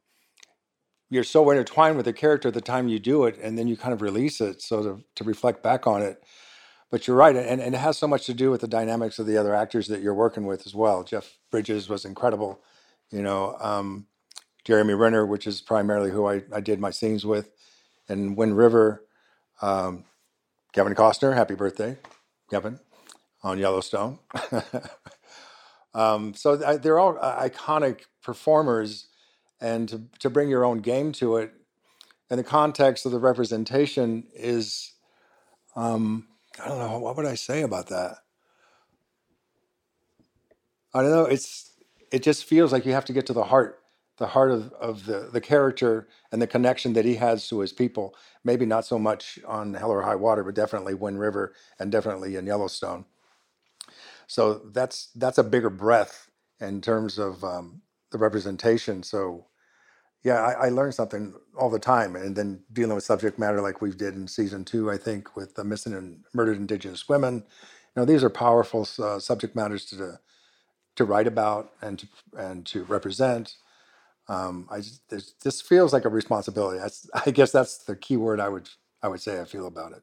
you're 1.10 1.24
so 1.24 1.50
intertwined 1.50 1.96
with 1.96 2.06
the 2.06 2.12
character 2.12 2.48
at 2.48 2.54
the 2.54 2.60
time 2.60 2.88
you 2.88 2.98
do 2.98 3.24
it, 3.24 3.38
and 3.42 3.58
then 3.58 3.68
you 3.68 3.76
kind 3.76 3.92
of 3.92 4.00
release 4.00 4.40
it 4.40 4.62
so 4.62 4.82
to, 4.82 5.04
to 5.16 5.24
reflect 5.24 5.62
back 5.62 5.86
on 5.86 6.02
it. 6.02 6.22
But 6.90 7.06
you're 7.06 7.16
right, 7.16 7.36
and, 7.36 7.60
and 7.60 7.74
it 7.74 7.78
has 7.78 7.98
so 7.98 8.06
much 8.08 8.26
to 8.26 8.34
do 8.34 8.50
with 8.50 8.60
the 8.60 8.68
dynamics 8.68 9.18
of 9.18 9.26
the 9.26 9.36
other 9.36 9.54
actors 9.54 9.88
that 9.88 10.02
you're 10.02 10.14
working 10.14 10.46
with 10.46 10.66
as 10.66 10.74
well. 10.74 11.02
Jeff 11.04 11.38
Bridges 11.50 11.88
was 11.88 12.04
incredible, 12.04 12.60
you 13.10 13.22
know. 13.22 13.56
Um, 13.60 14.06
Jeremy 14.64 14.94
Renner, 14.94 15.26
which 15.26 15.46
is 15.46 15.60
primarily 15.60 16.10
who 16.10 16.26
I, 16.28 16.42
I 16.54 16.60
did 16.60 16.80
my 16.80 16.90
scenes 16.90 17.24
with, 17.26 17.50
and 18.08 18.36
Wind 18.36 18.56
River, 18.56 19.04
um, 19.62 20.04
Kevin 20.72 20.94
Costner, 20.94 21.34
happy 21.34 21.54
birthday, 21.54 21.98
Kevin, 22.50 22.80
on 23.42 23.58
Yellowstone. 23.58 24.18
um, 25.94 26.34
so 26.34 26.56
they're 26.56 26.98
all 26.98 27.18
uh, 27.20 27.48
iconic 27.48 28.02
performers 28.22 29.08
and 29.60 29.88
to, 29.88 30.02
to 30.20 30.30
bring 30.30 30.48
your 30.48 30.64
own 30.64 30.78
game 30.78 31.12
to 31.12 31.36
it 31.36 31.52
in 32.30 32.36
the 32.36 32.44
context 32.44 33.04
of 33.06 33.12
the 33.12 33.18
representation 33.18 34.24
is 34.34 34.94
um, 35.76 36.28
i 36.62 36.68
don't 36.68 36.78
know 36.78 36.98
what 36.98 37.16
would 37.16 37.26
i 37.26 37.34
say 37.34 37.62
about 37.62 37.88
that? 37.88 38.16
I 40.94 41.02
don't 41.02 41.10
know 41.10 41.24
it's 41.24 41.72
it 42.12 42.22
just 42.22 42.44
feels 42.44 42.72
like 42.72 42.86
you 42.86 42.92
have 42.92 43.04
to 43.06 43.12
get 43.12 43.26
to 43.26 43.32
the 43.32 43.44
heart 43.44 43.78
the 44.18 44.26
heart 44.26 44.50
of, 44.50 44.72
of 44.74 45.06
the, 45.06 45.30
the 45.32 45.40
character 45.40 46.06
and 46.30 46.42
the 46.42 46.46
connection 46.46 46.92
that 46.92 47.06
he 47.06 47.14
has 47.14 47.48
to 47.48 47.60
his 47.60 47.72
people. 47.72 48.14
Maybe 48.44 48.66
not 48.66 48.84
so 48.84 48.98
much 48.98 49.38
on 49.46 49.72
hell 49.72 49.90
or 49.90 50.02
high 50.02 50.16
water 50.16 50.44
but 50.44 50.54
definitely 50.54 50.94
wind 50.94 51.18
river 51.20 51.54
and 51.78 51.90
definitely 51.90 52.36
in 52.36 52.46
yellowstone 52.46 53.06
so 54.30 54.60
that's 54.72 55.10
that's 55.16 55.38
a 55.38 55.44
bigger 55.44 55.70
breath 55.70 56.30
in 56.60 56.80
terms 56.80 57.18
of 57.18 57.42
um, 57.44 57.82
the 58.12 58.18
representation 58.18 59.02
so 59.02 59.46
yeah, 60.22 60.34
I, 60.34 60.66
I 60.66 60.68
learned 60.68 60.94
something 60.94 61.34
all 61.58 61.70
the 61.70 61.78
time, 61.78 62.14
and 62.14 62.36
then 62.36 62.62
dealing 62.72 62.94
with 62.94 63.04
subject 63.04 63.38
matter 63.38 63.60
like 63.62 63.80
we 63.80 63.90
did 63.90 64.14
in 64.14 64.28
season 64.28 64.64
two, 64.64 64.90
I 64.90 64.98
think, 64.98 65.34
with 65.34 65.54
the 65.54 65.64
missing 65.64 65.94
and 65.94 66.24
murdered 66.34 66.58
Indigenous 66.58 67.08
women. 67.08 67.36
You 67.36 68.02
know, 68.02 68.04
these 68.04 68.22
are 68.22 68.30
powerful 68.30 68.86
uh, 68.98 69.18
subject 69.18 69.56
matters 69.56 69.86
to 69.86 70.20
to 70.96 71.04
write 71.04 71.26
about 71.26 71.72
and 71.80 71.98
to 72.00 72.08
and 72.36 72.66
to 72.66 72.84
represent. 72.84 73.54
Um, 74.28 74.68
I 74.70 74.78
just, 74.78 75.42
this 75.42 75.60
feels 75.60 75.92
like 75.92 76.04
a 76.04 76.08
responsibility. 76.10 76.78
That's, 76.78 77.08
I 77.26 77.30
guess 77.30 77.50
that's 77.50 77.78
the 77.78 77.96
key 77.96 78.16
word 78.16 78.40
I 78.40 78.48
would 78.50 78.68
I 79.02 79.08
would 79.08 79.22
say 79.22 79.40
I 79.40 79.44
feel 79.46 79.66
about 79.66 79.92
it. 79.92 80.02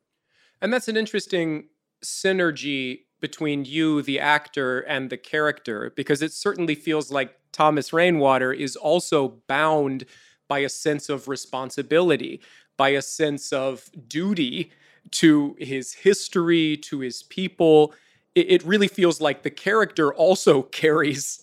And 0.62 0.74
that's 0.74 0.88
an 0.88 0.98
interesting 0.98 1.70
synergy 2.04 3.02
between 3.20 3.66
you, 3.66 4.02
the 4.02 4.20
actor, 4.20 4.80
and 4.82 5.10
the 5.10 5.18
character, 5.18 5.92
because 5.96 6.22
it 6.22 6.32
certainly 6.32 6.76
feels 6.76 7.12
like 7.12 7.38
Thomas 7.52 7.92
Rainwater 7.92 8.54
is 8.54 8.76
also 8.76 9.40
bound 9.48 10.06
by 10.48 10.60
a 10.60 10.70
sense 10.70 11.10
of 11.10 11.28
responsibility, 11.28 12.42
by 12.78 12.90
a 12.90 13.02
sense 13.02 13.52
of 13.52 13.90
duty 14.08 14.72
to 15.12 15.56
his 15.60 15.94
history, 15.94 16.78
to 16.78 17.00
his 17.00 17.24
people. 17.24 17.94
It, 18.36 18.64
really 18.64 18.88
feels 18.88 19.20
like 19.20 19.42
the 19.42 19.50
character 19.50 20.14
also 20.14 20.62
carries 20.82 21.42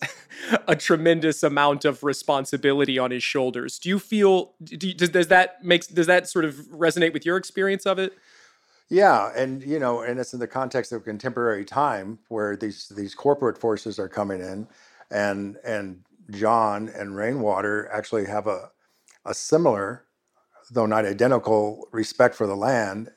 a 0.67 0.77
tremendous 0.77 1.43
amount 1.43 1.83
of 1.83 2.03
responsibility 2.03 2.97
on 2.97 3.11
his 3.11 3.21
shoulders. 3.21 3.79
Do 3.79 3.89
you 3.89 3.99
feel? 3.99 4.53
Do 4.63 4.87
you, 4.87 4.93
does, 4.93 5.09
does 5.09 5.27
that 5.27 5.63
makes 5.63 5.87
does 5.87 6.07
that 6.07 6.29
sort 6.29 6.45
of 6.45 6.55
resonate 6.69 7.11
with 7.11 7.25
your 7.25 7.35
experience 7.35 7.85
of 7.85 7.99
it? 7.99 8.13
Yeah, 8.89 9.31
and 9.35 9.63
you 9.63 9.79
know, 9.79 10.01
and 10.01 10.19
it's 10.19 10.33
in 10.33 10.39
the 10.39 10.47
context 10.47 10.91
of 10.91 11.03
contemporary 11.05 11.65
time 11.65 12.19
where 12.29 12.55
these 12.55 12.89
these 12.89 13.15
corporate 13.15 13.57
forces 13.57 13.99
are 13.99 14.09
coming 14.09 14.41
in, 14.41 14.67
and 15.11 15.57
and 15.65 16.01
John 16.31 16.89
and 16.89 17.15
Rainwater 17.15 17.89
actually 17.91 18.25
have 18.27 18.47
a 18.47 18.71
a 19.25 19.33
similar, 19.33 20.05
though 20.71 20.87
not 20.87 21.05
identical, 21.05 21.87
respect 21.93 22.35
for 22.35 22.47
the 22.47 22.55
land 22.57 23.11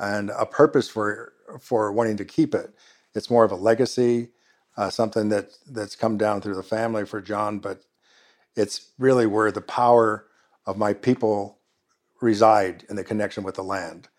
and 0.00 0.30
a 0.30 0.46
purpose 0.46 0.88
for 0.90 1.34
for 1.60 1.92
wanting 1.92 2.18
to 2.18 2.26
keep 2.26 2.54
it. 2.54 2.74
It's 3.14 3.30
more 3.30 3.44
of 3.44 3.52
a 3.52 3.56
legacy, 3.56 4.30
uh, 4.76 4.90
something 4.90 5.30
that 5.30 5.52
that's 5.70 5.96
come 5.96 6.18
down 6.18 6.42
through 6.42 6.56
the 6.56 6.64
family 6.64 7.06
for 7.06 7.20
John, 7.22 7.60
but 7.60 7.82
it's 8.56 8.92
really 8.98 9.26
where 9.26 9.52
the 9.52 9.62
power 9.62 10.26
of 10.66 10.78
my 10.78 10.94
people 10.94 11.58
reside 12.22 12.84
in 12.90 12.96
the 12.96 13.04
connection 13.04 13.44
with 13.44 13.56
the 13.56 13.64
land. 13.64 14.09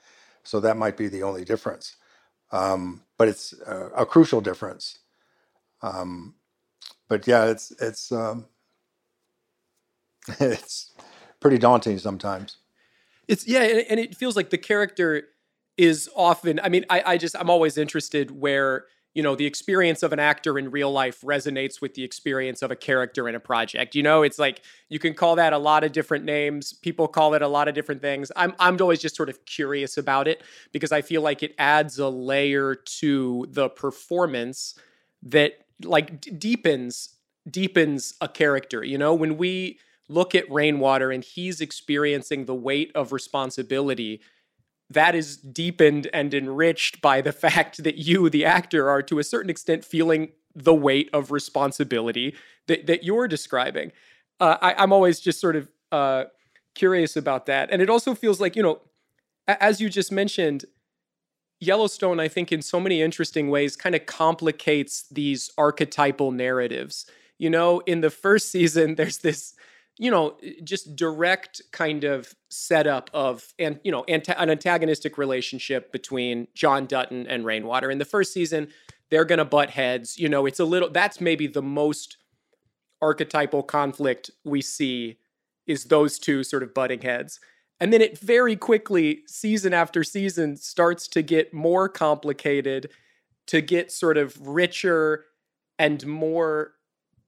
So 0.44 0.60
that 0.60 0.78
might 0.78 0.98
be 0.98 1.08
the 1.08 1.24
only 1.24 1.46
difference. 1.46 1.96
Um, 2.52 3.04
but 3.18 3.28
it's 3.28 3.54
a, 3.66 3.90
a, 3.98 4.06
crucial 4.06 4.42
difference. 4.42 5.00
Um, 5.82 6.36
but 7.08 7.26
yeah, 7.26 7.46
it's 7.46 7.72
it's 7.80 8.12
um, 8.12 8.46
it's 10.40 10.92
pretty 11.40 11.58
daunting 11.58 11.98
sometimes. 11.98 12.58
It's 13.28 13.48
yeah, 13.48 13.62
and 13.90 14.00
it 14.00 14.16
feels 14.16 14.36
like 14.36 14.50
the 14.50 14.58
character 14.58 15.30
is 15.78 16.10
often. 16.16 16.60
I 16.62 16.70
mean, 16.70 16.86
I, 16.90 17.04
I 17.06 17.18
just 17.18 17.36
I'm 17.40 17.50
always 17.50 17.78
interested 17.78 18.32
where 18.32 18.86
you 19.14 19.22
know 19.24 19.36
the 19.36 19.46
experience 19.46 20.04
of 20.04 20.14
an 20.14 20.20
actor 20.20 20.58
in 20.58 20.72
real 20.72 20.92
life 20.92 21.22
resonates 21.22 21.82
with 21.82 21.94
the 21.96 22.04
experience 22.04 22.62
of 22.62 22.72
a 22.72 22.76
character 22.76 23.28
in 23.28 23.36
a 23.36 23.40
project 23.40 23.96
you 23.96 24.04
know? 24.04 24.24
It's 24.24 24.40
like 24.40 24.62
you 24.90 25.00
can 25.00 25.14
call 25.14 25.36
that 25.36 25.54
a 25.54 25.58
lot 25.58 25.84
of 25.84 25.92
different 25.92 26.26
names 26.26 26.74
people 26.74 27.08
call 27.08 27.34
it 27.34 27.42
a 27.42 27.48
lot 27.48 27.68
of 27.68 27.76
different 27.76 28.02
things. 28.02 28.32
I'm 28.36 28.54
i'm 28.60 28.78
always 28.82 29.02
just 29.02 29.16
sort 29.16 29.30
of 29.30 29.46
curious 29.46 29.98
about 29.98 30.28
it 30.28 30.42
because 30.72 30.92
i 30.92 31.02
feel 31.02 31.22
like 31.22 31.44
it 31.44 31.54
adds 31.58 32.00
a 32.00 32.08
layer 32.10 32.76
to 32.76 33.48
the 33.50 33.70
performance 33.70 34.76
that 35.24 35.54
like 35.84 36.22
d- 36.22 36.32
deepens 36.32 37.16
deepens 37.50 38.14
a 38.22 38.28
character 38.28 38.84
you 38.84 38.98
know? 38.98 39.14
When 39.14 39.38
we 39.38 39.80
look 40.10 40.36
at 40.36 40.52
rainwater 40.52 41.12
and 41.12 41.24
he's 41.24 41.62
experiencing 41.62 42.46
the 42.46 42.56
weight 42.56 42.92
of 42.96 43.14
responsibility 43.14 44.22
that 44.94 45.16
is 45.16 45.38
deepened 45.38 46.08
and 46.14 46.34
enriched 46.34 47.02
by 47.02 47.22
the 47.22 47.32
fact 47.46 47.84
that 47.84 47.98
you, 47.98 48.30
the 48.30 48.46
actor, 48.46 48.90
are 48.90 49.02
to 49.04 49.20
a 49.20 49.24
certain 49.24 49.50
extent 49.50 49.86
feeling 49.86 50.32
the 50.54 50.74
weight 50.74 51.10
of 51.14 51.32
responsibility 51.32 52.36
that, 52.68 52.88
that 52.88 53.04
you're 53.04 53.28
describing. 53.28 53.92
Uh, 54.40 54.58
I, 54.62 54.84
am 54.84 54.92
always 54.92 55.20
just 55.20 55.40
sort 55.40 55.56
of 55.56 55.70
uh, 55.92 56.26
curious 56.76 57.16
about 57.16 57.46
that. 57.46 57.70
And 57.72 57.82
it 57.82 57.90
also 57.90 58.16
feels 58.16 58.42
like, 58.42 58.56
you 58.56 58.64
know, 58.64 58.82
as 59.48 59.80
you 59.80 59.90
just 59.90 60.12
mentioned, 60.12 60.66
Yellowstone, 61.60 62.20
I 62.20 62.28
think, 62.28 62.52
in 62.52 62.62
so 62.62 62.80
many 62.80 63.02
interesting 63.02 63.50
ways, 63.50 63.76
kind 63.76 63.94
of 63.94 64.06
complicates 64.06 65.04
these 65.10 65.52
archetypal 65.58 66.32
narratives. 66.32 67.06
You 67.38 67.50
know, 67.50 67.80
in 67.82 68.02
the 68.02 68.10
first 68.10 68.50
season, 68.52 68.96
there's 68.96 69.20
this 69.20 69.54
you 69.98 70.12
know, 70.12 70.38
eh, 70.44 70.54
just 70.64 70.96
direct 70.96 71.62
kind 71.72 72.04
of 72.04 72.34
setup 72.50 73.10
of 73.14 73.54
and 73.60 73.80
you 73.84 73.92
know 73.92 74.04
an 74.08 74.50
antagonistic 74.50 75.18
relationship 75.18 75.92
between 75.92 76.48
John 76.54 76.86
Dutton 76.86 77.28
and 77.28 77.46
Rainwater. 77.46 77.92
In 77.92 77.98
the 77.98 78.06
first 78.06 78.34
season, 78.34 78.70
they're 79.10 79.26
to 79.40 79.46
butt 79.46 79.72
heads. 79.72 80.18
You 80.18 80.30
know, 80.30 80.46
it's 80.46 80.60
a 80.60 80.66
little 80.66 80.90
that's 80.90 81.22
maybe 81.22 81.48
the 81.48 81.62
most 81.62 82.18
archetypal 83.02 83.64
conflict 83.64 84.32
we 84.44 84.62
see 84.62 85.18
is 85.68 85.86
those 85.86 86.20
two 86.20 86.44
sort 86.44 86.64
of 86.64 86.74
butting 86.74 87.02
heads. 87.02 87.40
And 87.80 87.92
then 87.92 88.02
it 88.02 88.20
very 88.20 88.56
quickly, 88.56 89.24
season 89.26 89.74
after 89.74 90.04
season, 90.04 90.56
starts 90.56 91.08
to 91.10 91.24
get 91.24 91.52
more 91.52 91.90
complicated, 91.90 92.92
to 93.48 93.60
get 93.60 93.92
sort 93.92 94.18
of 94.18 94.40
richer 94.48 95.26
and 95.80 96.06
more 96.06 96.74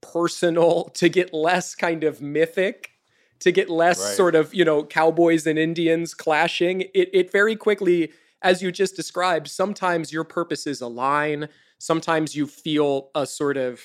personal, 0.03 0.85
to 0.95 1.09
get 1.09 1.33
less 1.33 1.75
kind 1.75 2.03
of 2.03 2.21
mythic, 2.21 2.91
to 3.39 3.51
get 3.51 3.69
less 3.69 3.99
right. 3.99 4.15
sort 4.15 4.35
of, 4.35 4.53
you 4.53 4.63
know, 4.63 4.83
cowboys 4.83 5.47
and 5.47 5.59
Indians 5.59 6.13
clashing. 6.13 6.81
It, 6.93 7.09
it 7.13 7.31
very 7.31 7.55
quickly, 7.55 8.11
as 8.41 8.61
you 8.61 8.71
just 8.71 8.95
described, 8.95 9.47
sometimes 9.47 10.13
your 10.13 10.23
purposes 10.23 10.81
align. 10.81 11.49
Sometimes 11.77 12.35
you 12.35 12.47
feel 12.47 13.09
a 13.15 13.25
sort 13.25 13.57
of, 13.57 13.81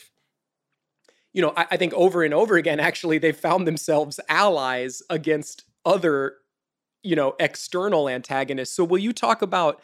you 1.33 1.43
know, 1.43 1.53
I, 1.57 1.67
I 1.73 1.77
think 1.77 1.93
over 1.95 2.23
and 2.23 2.33
over 2.35 2.57
again, 2.57 2.79
actually, 2.79 3.19
they 3.19 3.33
found 3.33 3.67
themselves 3.67 4.21
allies 4.29 5.03
against 5.11 5.65
other, 5.85 6.37
you 7.03 7.17
know, 7.17 7.35
external 7.41 8.09
antagonists. 8.09 8.75
So 8.75 8.85
will 8.85 8.99
you 8.99 9.13
talk 9.13 9.43
about 9.43 9.81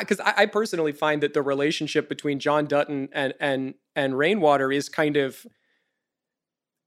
because 0.00 0.20
I, 0.20 0.30
I, 0.30 0.34
I, 0.42 0.46
personally 0.46 0.92
find 0.92 1.22
that 1.22 1.34
the 1.34 1.42
relationship 1.42 2.08
between 2.08 2.40
John 2.40 2.66
Dutton 2.66 3.08
and 3.12 3.34
and 3.40 3.74
and 3.94 4.18
Rainwater 4.18 4.72
is 4.72 4.88
kind 4.88 5.16
of 5.16 5.46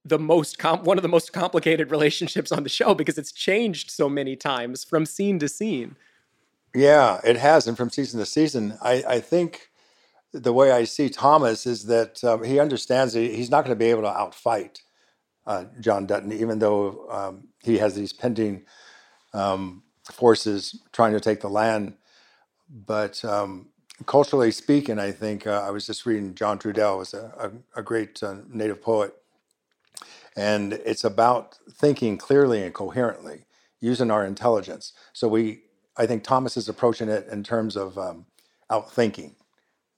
the 0.04 0.20
most 0.20 0.58
com- 0.58 0.84
one 0.84 0.98
of 0.98 1.02
the 1.04 1.10
most 1.10 1.32
complicated 1.34 1.92
relationships 1.92 2.52
on 2.52 2.64
the 2.64 2.70
show 2.70 2.94
because 2.94 3.18
it's 3.18 3.32
changed 3.32 3.92
so 3.92 4.10
many 4.10 4.36
times 4.36 4.84
from 4.84 5.06
scene 5.06 5.40
to 5.40 5.48
scene. 5.48 5.96
Yeah, 6.74 7.20
it 7.24 7.38
has, 7.38 7.68
and 7.68 7.76
from 7.76 7.90
season 7.90 8.20
to 8.20 8.26
season, 8.26 8.78
I, 8.82 9.04
I 9.08 9.20
think 9.20 9.70
the 10.34 10.54
way 10.54 10.72
I 10.72 10.86
see 10.86 11.10
Thomas 11.10 11.66
is 11.66 11.86
that 11.86 12.24
um, 12.24 12.44
he 12.44 12.60
understands 12.60 13.14
that 13.14 13.20
he's 13.20 13.52
not 13.52 13.66
going 13.66 13.76
to 13.76 13.80
be 13.80 13.90
able 13.90 14.04
to 14.04 14.08
outfight 14.08 14.80
uh, 15.46 15.66
John 15.80 16.06
Dutton, 16.06 16.32
even 16.32 16.60
though 16.60 17.08
um, 17.10 17.48
he 17.62 17.78
has 17.80 17.96
these 17.96 18.14
pending 18.14 18.64
um, 19.34 19.84
forces 20.12 20.80
trying 20.94 21.14
to 21.14 21.20
take 21.20 21.42
the 21.42 21.50
land. 21.50 21.96
But 22.70 23.24
um, 23.26 23.68
culturally 24.06 24.52
speaking, 24.52 24.98
I 24.98 25.12
think 25.12 25.46
uh, 25.46 25.64
I 25.66 25.72
was 25.72 25.86
just 25.86 26.06
reading 26.06 26.34
John 26.36 26.58
Trudell 26.58 27.00
was 27.00 27.14
a, 27.14 27.52
a, 27.76 27.80
a 27.82 27.84
great 27.84 28.22
uh, 28.24 28.38
native 28.50 28.82
poet 28.82 29.14
and 30.36 30.74
it's 30.74 31.04
about 31.04 31.58
thinking 31.72 32.18
clearly 32.18 32.64
and 32.64 32.74
coherently, 32.74 33.46
using 33.80 34.12
our 34.12 34.26
intelligence. 34.26 34.94
So 35.14 35.28
we, 35.28 35.64
I 35.98 36.06
think 36.06 36.24
Thomas 36.24 36.58
is 36.58 36.70
approaching 36.70 37.10
it 37.10 37.28
in 37.32 37.44
terms 37.44 37.76
of 37.76 37.98
um, 37.98 38.26
outthinking 38.70 39.34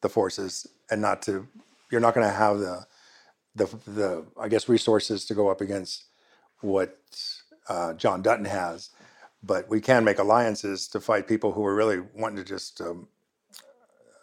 the 0.02 0.10
forces, 0.10 0.68
and 0.92 1.02
not 1.02 1.22
to. 1.24 1.48
You're 1.92 2.02
not 2.02 2.16
going 2.16 2.28
to 2.28 2.34
have 2.34 2.60
the, 2.60 2.86
the 3.56 3.66
the 3.88 4.26
I 4.40 4.48
guess 4.50 4.70
resources 4.70 5.26
to 5.26 5.36
go 5.36 5.50
up 5.50 5.62
against 5.62 6.06
what 6.62 7.00
uh, 7.70 7.94
John 7.94 8.22
Dutton 8.22 8.46
has, 8.46 8.90
but 9.44 9.70
we 9.70 9.82
can 9.82 10.04
make 10.04 10.20
alliances 10.20 10.88
to 10.90 11.00
fight 11.02 11.28
people 11.28 11.54
who 11.54 11.66
are 11.66 11.76
really 11.76 12.02
wanting 12.16 12.38
to 12.38 12.46
just 12.46 12.82
um, 12.82 13.08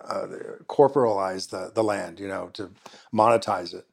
uh, 0.04 0.26
corporalize 0.68 1.50
the 1.50 1.72
the 1.74 1.84
land, 1.84 2.20
you 2.20 2.28
know, 2.28 2.50
to 2.54 2.70
monetize 3.14 3.74
it. 3.74 3.86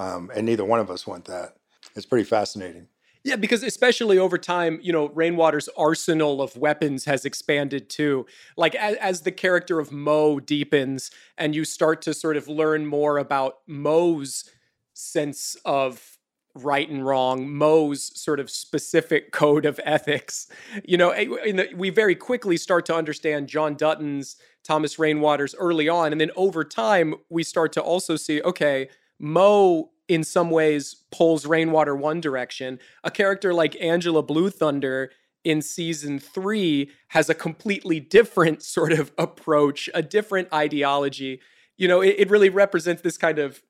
Um, 0.00 0.30
and 0.34 0.46
neither 0.46 0.64
one 0.64 0.80
of 0.80 0.90
us 0.90 1.06
want 1.06 1.26
that. 1.26 1.56
It's 1.94 2.06
pretty 2.06 2.24
fascinating. 2.24 2.88
Yeah, 3.22 3.36
because 3.36 3.62
especially 3.62 4.16
over 4.16 4.38
time, 4.38 4.80
you 4.82 4.94
know, 4.94 5.10
Rainwater's 5.10 5.68
arsenal 5.76 6.40
of 6.40 6.56
weapons 6.56 7.04
has 7.04 7.26
expanded 7.26 7.90
too. 7.90 8.24
Like 8.56 8.74
as, 8.74 8.96
as, 8.96 9.20
the 9.20 9.30
character 9.30 9.78
of 9.78 9.92
Mo 9.92 10.40
deepens 10.40 11.10
and 11.36 11.54
you 11.54 11.66
start 11.66 12.00
to 12.02 12.14
sort 12.14 12.38
of 12.38 12.48
learn 12.48 12.86
more 12.86 13.18
about 13.18 13.58
Mo's 13.66 14.48
sense 14.94 15.54
of 15.66 16.16
right 16.54 16.88
and 16.88 17.04
wrong, 17.04 17.50
Mo's 17.50 18.18
sort 18.18 18.40
of 18.40 18.50
specific 18.50 19.32
code 19.32 19.66
of 19.66 19.78
ethics. 19.84 20.48
You 20.82 20.96
know, 20.96 21.12
the, 21.12 21.68
we 21.76 21.90
very 21.90 22.14
quickly 22.14 22.56
start 22.56 22.86
to 22.86 22.94
understand 22.94 23.48
John 23.48 23.74
Dutton's, 23.74 24.36
Thomas 24.64 24.98
Rainwater's 24.98 25.54
early 25.56 25.90
on. 25.90 26.12
And 26.12 26.20
then 26.22 26.30
over 26.36 26.64
time, 26.64 27.16
we 27.28 27.42
start 27.42 27.74
to 27.74 27.82
also 27.82 28.16
see, 28.16 28.40
okay, 28.40 28.88
Mo 29.20 29.90
in 30.08 30.24
some 30.24 30.50
ways 30.50 30.96
pulls 31.12 31.46
Rainwater 31.46 31.94
one 31.94 32.20
direction. 32.20 32.80
A 33.04 33.10
character 33.10 33.54
like 33.54 33.80
Angela 33.80 34.22
Blue 34.22 34.50
Thunder 34.50 35.12
in 35.44 35.62
season 35.62 36.18
three 36.18 36.90
has 37.08 37.30
a 37.30 37.34
completely 37.34 38.00
different 38.00 38.62
sort 38.76 38.92
of 38.92 39.12
approach, 39.16 39.88
a 39.94 40.02
different 40.02 40.52
ideology. 40.52 41.40
You 41.76 41.86
know, 41.86 42.00
it, 42.00 42.16
it 42.18 42.30
really 42.30 42.50
represents 42.50 43.02
this 43.02 43.16
kind 43.16 43.38
of 43.38 43.62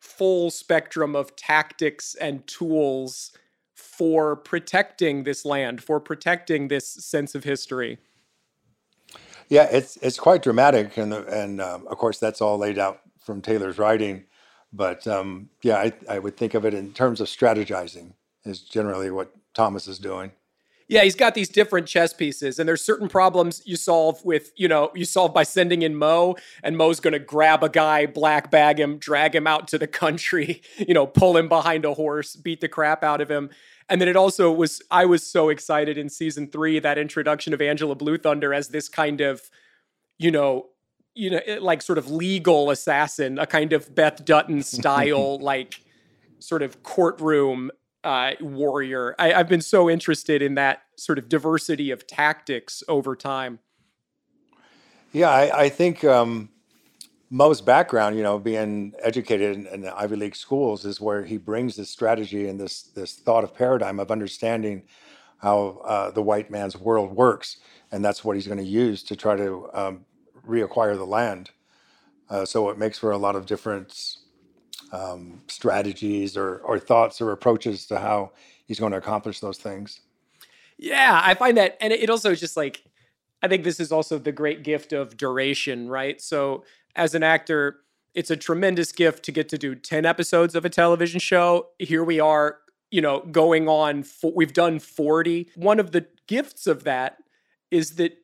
full 0.00 0.50
spectrum 0.50 1.14
of 1.14 1.36
tactics 1.36 2.14
and 2.14 2.46
tools 2.46 3.32
for 3.74 4.34
protecting 4.36 5.24
this 5.24 5.44
land, 5.44 5.82
for 5.82 6.00
protecting 6.00 6.68
this 6.68 6.88
sense 6.88 7.34
of 7.34 7.44
history. 7.44 7.98
Yeah, 9.48 9.68
it's 9.70 9.96
it's 9.98 10.18
quite 10.18 10.42
dramatic, 10.42 10.96
and 10.96 11.12
and 11.12 11.60
um, 11.60 11.86
of 11.88 11.98
course 11.98 12.18
that's 12.18 12.40
all 12.40 12.56
laid 12.58 12.78
out 12.78 13.00
from 13.20 13.42
Taylor's 13.42 13.78
writing. 13.78 14.24
But 14.72 15.06
um, 15.06 15.50
yeah, 15.62 15.76
I, 15.76 15.92
I 16.08 16.18
would 16.18 16.36
think 16.36 16.54
of 16.54 16.64
it 16.64 16.74
in 16.74 16.92
terms 16.92 17.20
of 17.20 17.28
strategizing 17.28 18.14
is 18.44 18.60
generally 18.60 19.10
what 19.10 19.32
Thomas 19.54 19.86
is 19.86 19.98
doing. 19.98 20.32
Yeah, 20.88 21.04
he's 21.04 21.14
got 21.14 21.34
these 21.34 21.48
different 21.48 21.86
chess 21.86 22.12
pieces, 22.12 22.58
and 22.58 22.68
there's 22.68 22.84
certain 22.84 23.08
problems 23.08 23.62
you 23.64 23.76
solve 23.76 24.22
with, 24.24 24.52
you 24.56 24.68
know, 24.68 24.90
you 24.94 25.04
solve 25.04 25.32
by 25.32 25.42
sending 25.42 25.80
in 25.80 25.94
Mo, 25.94 26.36
and 26.62 26.76
Mo's 26.76 27.00
to 27.00 27.18
grab 27.18 27.62
a 27.62 27.70
guy, 27.70 28.04
black 28.04 28.50
bag 28.50 28.78
him, 28.78 28.98
drag 28.98 29.34
him 29.34 29.46
out 29.46 29.68
to 29.68 29.78
the 29.78 29.86
country, 29.86 30.60
you 30.76 30.92
know, 30.92 31.06
pull 31.06 31.36
him 31.36 31.48
behind 31.48 31.84
a 31.84 31.94
horse, 31.94 32.36
beat 32.36 32.60
the 32.60 32.68
crap 32.68 33.02
out 33.02 33.20
of 33.20 33.30
him. 33.30 33.48
And 33.88 34.00
then 34.00 34.08
it 34.08 34.16
also 34.16 34.52
was, 34.52 34.82
I 34.90 35.06
was 35.06 35.26
so 35.26 35.48
excited 35.48 35.96
in 35.96 36.08
season 36.08 36.48
three, 36.50 36.78
that 36.78 36.98
introduction 36.98 37.54
of 37.54 37.60
Angela 37.60 37.94
Blue 37.94 38.18
Thunder 38.18 38.52
as 38.52 38.68
this 38.68 38.88
kind 38.88 39.20
of, 39.20 39.42
you 40.18 40.30
know, 40.30 40.66
you 41.14 41.30
know, 41.30 41.40
like 41.60 41.82
sort 41.82 41.98
of 41.98 42.10
legal 42.10 42.70
assassin, 42.70 43.38
a 43.38 43.46
kind 43.46 43.72
of 43.72 43.94
Beth 43.94 44.24
Dutton 44.24 44.62
style, 44.62 45.38
like 45.38 45.80
sort 46.38 46.62
of 46.62 46.82
courtroom 46.82 47.70
uh, 48.04 48.32
warrior. 48.40 49.14
I, 49.18 49.34
I've 49.34 49.48
been 49.48 49.60
so 49.60 49.88
interested 49.88 50.42
in 50.42 50.54
that 50.54 50.82
sort 50.96 51.18
of 51.18 51.28
diversity 51.28 51.90
of 51.90 52.06
tactics 52.06 52.82
over 52.88 53.14
time. 53.14 53.60
Yeah, 55.12 55.30
I, 55.30 55.64
I 55.64 55.68
think 55.68 56.04
um, 56.04 56.48
Mo's 57.30 57.60
background, 57.60 58.16
you 58.16 58.22
know, 58.22 58.38
being 58.38 58.94
educated 59.02 59.56
in, 59.56 59.66
in, 59.66 59.80
the 59.82 59.94
Ivy 59.96 60.16
League 60.16 60.36
schools, 60.36 60.84
is 60.84 61.00
where 61.00 61.24
he 61.24 61.36
brings 61.36 61.76
this 61.76 61.90
strategy 61.90 62.48
and 62.48 62.58
this 62.58 62.82
this 62.82 63.14
thought 63.14 63.44
of 63.44 63.54
paradigm 63.54 64.00
of 64.00 64.10
understanding 64.10 64.84
how 65.38 65.82
uh, 65.84 66.10
the 66.10 66.22
white 66.22 66.50
man's 66.50 66.76
world 66.76 67.12
works, 67.12 67.58
and 67.90 68.04
that's 68.04 68.24
what 68.24 68.36
he's 68.36 68.46
going 68.46 68.58
to 68.58 68.64
use 68.64 69.02
to 69.02 69.16
try 69.16 69.36
to 69.36 69.68
um, 69.74 70.04
reacquire 70.46 70.96
the 70.96 71.06
land. 71.06 71.50
Uh, 72.28 72.44
so 72.44 72.70
it 72.70 72.78
makes 72.78 72.98
for 72.98 73.10
a 73.10 73.18
lot 73.18 73.36
of 73.36 73.46
different 73.46 74.16
um, 74.92 75.42
strategies 75.48 76.36
or, 76.36 76.58
or 76.58 76.78
thoughts 76.78 77.20
or 77.20 77.32
approaches 77.32 77.86
to 77.86 77.98
how 77.98 78.32
he's 78.66 78.80
going 78.80 78.92
to 78.92 78.98
accomplish 78.98 79.40
those 79.40 79.58
things. 79.58 80.00
Yeah, 80.78 81.20
I 81.22 81.34
find 81.34 81.56
that, 81.58 81.76
and 81.80 81.92
it 81.92 82.10
also 82.10 82.34
just 82.34 82.56
like 82.56 82.84
I 83.42 83.48
think 83.48 83.64
this 83.64 83.80
is 83.80 83.90
also 83.90 84.18
the 84.18 84.32
great 84.32 84.62
gift 84.62 84.92
of 84.92 85.16
duration, 85.16 85.88
right? 85.88 86.20
So 86.20 86.64
as 86.94 87.14
an 87.14 87.22
actor, 87.22 87.80
it's 88.14 88.30
a 88.30 88.36
tremendous 88.36 88.92
gift 88.92 89.24
to 89.24 89.32
get 89.32 89.48
to 89.48 89.58
do 89.58 89.74
10 89.74 90.06
episodes 90.06 90.54
of 90.54 90.64
a 90.64 90.70
television 90.70 91.18
show. 91.18 91.68
Here 91.78 92.04
we 92.04 92.20
are, 92.20 92.58
you 92.90 93.00
know, 93.00 93.20
going 93.20 93.68
on, 93.68 94.04
we've 94.34 94.52
done 94.52 94.78
40. 94.78 95.50
One 95.56 95.80
of 95.80 95.90
the 95.90 96.06
gifts 96.28 96.66
of 96.66 96.84
that 96.84 97.18
is 97.70 97.96
that 97.96 98.18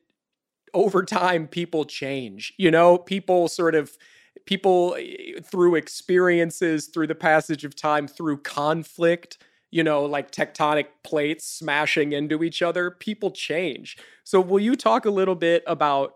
over 0.73 1.03
time, 1.03 1.47
people 1.47 1.85
change, 1.85 2.53
you 2.57 2.71
know, 2.71 2.97
people 2.97 3.47
sort 3.47 3.75
of, 3.75 3.97
people 4.45 4.95
eh, 4.99 5.39
through 5.43 5.75
experiences, 5.75 6.87
through 6.87 7.07
the 7.07 7.15
passage 7.15 7.65
of 7.65 7.75
time, 7.75 8.07
through 8.07 8.37
conflict, 8.37 9.37
you 9.71 9.83
know, 9.83 10.05
like 10.05 10.31
tectonic 10.31 10.87
plates 11.03 11.45
smashing 11.45 12.13
into 12.13 12.43
each 12.43 12.61
other, 12.61 12.89
people 12.91 13.31
change. 13.31 13.97
So, 14.23 14.41
will 14.41 14.59
you 14.59 14.75
talk 14.75 15.05
a 15.05 15.11
little 15.11 15.35
bit 15.35 15.63
about 15.67 16.15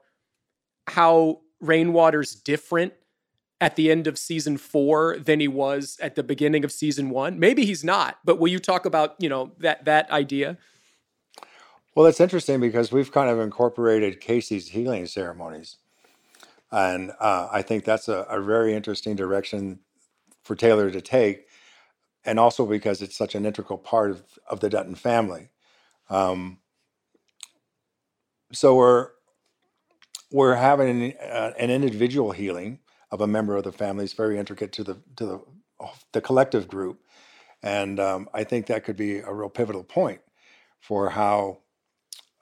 how 0.87 1.41
Rainwater's 1.61 2.35
different 2.35 2.93
at 3.61 3.75
the 3.75 3.89
end 3.91 4.07
of 4.07 4.17
season 4.17 4.57
four 4.57 5.17
than 5.17 5.39
he 5.39 5.47
was 5.47 5.97
at 6.01 6.15
the 6.15 6.23
beginning 6.23 6.63
of 6.65 6.71
season 6.71 7.09
one? 7.09 7.39
Maybe 7.39 7.65
he's 7.65 7.83
not, 7.83 8.17
but 8.25 8.39
will 8.39 8.49
you 8.49 8.59
talk 8.59 8.85
about, 8.85 9.15
you 9.19 9.29
know, 9.29 9.51
that 9.59 9.85
that 9.85 10.09
idea? 10.11 10.57
Well, 11.95 12.05
that's 12.05 12.21
interesting 12.21 12.59
because 12.59 12.91
we've 12.91 13.11
kind 13.11 13.29
of 13.29 13.39
incorporated 13.39 14.19
Casey's 14.21 14.69
healing 14.69 15.05
ceremonies. 15.05 15.77
And 16.71 17.11
uh, 17.19 17.49
I 17.51 17.61
think 17.61 17.85
that's 17.85 18.07
a, 18.07 18.25
a 18.29 18.41
very 18.41 18.73
interesting 18.73 19.15
direction 19.15 19.79
for 20.43 20.55
Taylor 20.55 20.89
to 20.89 21.01
take 21.01 21.47
and 22.25 22.39
also 22.39 22.65
because 22.65 23.01
it's 23.01 23.15
such 23.15 23.35
an 23.35 23.45
integral 23.45 23.77
part 23.77 24.11
of, 24.11 24.23
of 24.49 24.59
the 24.59 24.69
Dutton 24.69 24.95
family. 24.95 25.49
Um, 26.09 26.59
so 28.51 28.75
we're 28.75 29.09
we're 30.31 30.55
having 30.55 31.03
an, 31.03 31.13
uh, 31.21 31.51
an, 31.59 31.69
individual 31.69 32.31
healing 32.31 32.79
of 33.11 33.21
a 33.21 33.27
member 33.27 33.55
of 33.55 33.63
the 33.63 33.71
family. 33.71 34.03
It's 34.03 34.13
very 34.13 34.37
intricate 34.37 34.71
to 34.73 34.83
the 34.83 34.97
to 35.17 35.25
the 35.25 35.41
the 36.11 36.21
collective 36.21 36.67
group, 36.67 36.99
and 37.61 37.99
um, 37.99 38.29
I 38.33 38.43
think 38.43 38.67
that 38.67 38.83
could 38.83 38.95
be 38.95 39.19
a 39.19 39.33
real 39.33 39.49
pivotal 39.49 39.83
point 39.83 40.21
for 40.79 41.09
how 41.09 41.59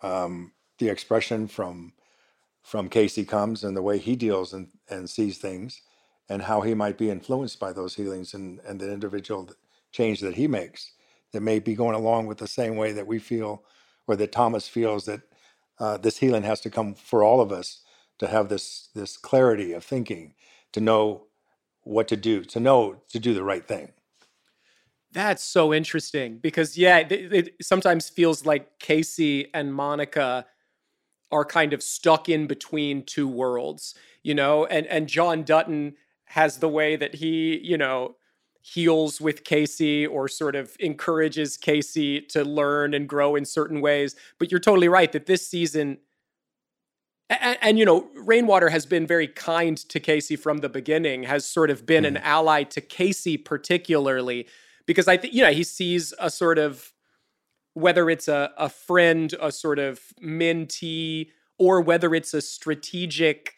um, 0.01 0.53
the 0.79 0.89
expression 0.89 1.47
from 1.47 1.93
from 2.63 2.89
Casey 2.89 3.25
comes 3.25 3.63
and 3.63 3.75
the 3.75 3.81
way 3.81 3.97
he 3.97 4.15
deals 4.15 4.53
and, 4.53 4.69
and 4.89 5.09
sees 5.09 5.37
things, 5.37 5.81
and 6.29 6.43
how 6.43 6.61
he 6.61 6.73
might 6.73 6.97
be 6.97 7.09
influenced 7.09 7.59
by 7.59 7.73
those 7.73 7.95
healings 7.95 8.33
and, 8.33 8.59
and 8.67 8.79
the 8.79 8.91
individual 8.91 9.49
change 9.91 10.21
that 10.21 10.35
he 10.35 10.47
makes 10.47 10.93
that 11.33 11.41
may 11.41 11.59
be 11.59 11.75
going 11.75 11.95
along 11.95 12.27
with 12.27 12.37
the 12.37 12.47
same 12.47 12.75
way 12.75 12.91
that 12.91 13.07
we 13.07 13.19
feel 13.19 13.63
or 14.07 14.15
that 14.15 14.31
Thomas 14.31 14.67
feels 14.67 15.05
that 15.05 15.21
uh, 15.79 15.97
this 15.97 16.17
healing 16.17 16.43
has 16.43 16.61
to 16.61 16.69
come 16.69 16.93
for 16.93 17.23
all 17.23 17.41
of 17.41 17.51
us 17.51 17.81
to 18.19 18.27
have 18.27 18.49
this 18.49 18.89
this 18.93 19.17
clarity 19.17 19.73
of 19.73 19.83
thinking, 19.83 20.35
to 20.73 20.79
know 20.79 21.27
what 21.83 22.07
to 22.07 22.15
do, 22.15 22.43
to 22.43 22.59
know 22.59 23.01
to 23.09 23.19
do 23.19 23.33
the 23.33 23.43
right 23.43 23.67
thing. 23.67 23.91
That's 25.13 25.43
so 25.43 25.73
interesting 25.73 26.37
because 26.37 26.77
yeah, 26.77 26.99
it, 26.99 27.11
it 27.11 27.55
sometimes 27.61 28.09
feels 28.09 28.45
like 28.45 28.79
Casey 28.79 29.53
and 29.53 29.73
Monica 29.73 30.45
are 31.31 31.45
kind 31.45 31.73
of 31.73 31.83
stuck 31.83 32.29
in 32.29 32.47
between 32.47 33.03
two 33.03 33.27
worlds, 33.27 33.95
you 34.23 34.33
know, 34.33 34.65
and 34.65 34.85
and 34.87 35.07
John 35.07 35.43
Dutton 35.43 35.95
has 36.25 36.57
the 36.57 36.69
way 36.69 36.95
that 36.95 37.15
he, 37.15 37.59
you 37.61 37.77
know, 37.77 38.15
heals 38.61 39.19
with 39.19 39.43
Casey 39.43 40.05
or 40.05 40.27
sort 40.27 40.55
of 40.55 40.75
encourages 40.79 41.57
Casey 41.57 42.21
to 42.21 42.43
learn 42.43 42.93
and 42.93 43.09
grow 43.09 43.35
in 43.35 43.43
certain 43.43 43.81
ways. 43.81 44.15
But 44.39 44.51
you're 44.51 44.59
totally 44.59 44.87
right 44.87 45.11
that 45.11 45.25
this 45.25 45.45
season, 45.47 45.97
and, 47.29 47.57
and, 47.61 47.79
you 47.79 47.85
know, 47.85 48.07
Rainwater 48.15 48.69
has 48.69 48.85
been 48.85 49.07
very 49.07 49.27
kind 49.27 49.77
to 49.77 49.99
Casey 49.99 50.35
from 50.35 50.59
the 50.59 50.69
beginning, 50.69 51.23
has 51.23 51.45
sort 51.45 51.69
of 51.69 51.85
been 51.85 52.03
mm. 52.03 52.09
an 52.09 52.17
ally 52.17 52.63
to 52.63 52.81
Casey 52.81 53.35
particularly, 53.35 54.47
because 54.91 55.07
I 55.07 55.17
think, 55.17 55.33
you 55.33 55.41
know, 55.43 55.51
he 55.51 55.63
sees 55.63 56.13
a 56.19 56.29
sort 56.29 56.57
of 56.57 56.93
whether 57.73 58.09
it's 58.09 58.27
a, 58.27 58.51
a 58.57 58.69
friend, 58.69 59.33
a 59.41 59.51
sort 59.51 59.79
of 59.79 60.01
mentee, 60.21 61.29
or 61.57 61.79
whether 61.81 62.13
it's 62.13 62.33
a 62.33 62.41
strategic 62.41 63.55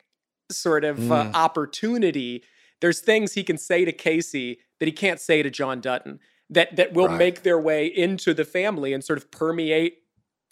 sort 0.51 0.83
of 0.83 1.11
uh, 1.11 1.23
mm. 1.23 1.33
uh, 1.33 1.37
opportunity 1.37 2.43
there's 2.83 2.99
things 2.99 3.31
he 3.31 3.45
can 3.45 3.57
say 3.57 3.85
to 3.85 3.93
Casey 3.93 4.59
that 4.77 4.87
he 4.87 4.91
can't 4.91 5.21
say 5.21 5.41
to 5.41 5.49
John 5.49 5.79
Dutton 5.79 6.19
that 6.49 6.75
that 6.75 6.91
will 6.91 7.07
right. 7.07 7.17
make 7.17 7.43
their 7.43 7.57
way 7.57 7.85
into 7.85 8.33
the 8.33 8.43
family 8.43 8.91
and 8.91 9.01
sort 9.01 9.15
of 9.17 9.31
permeate, 9.31 9.99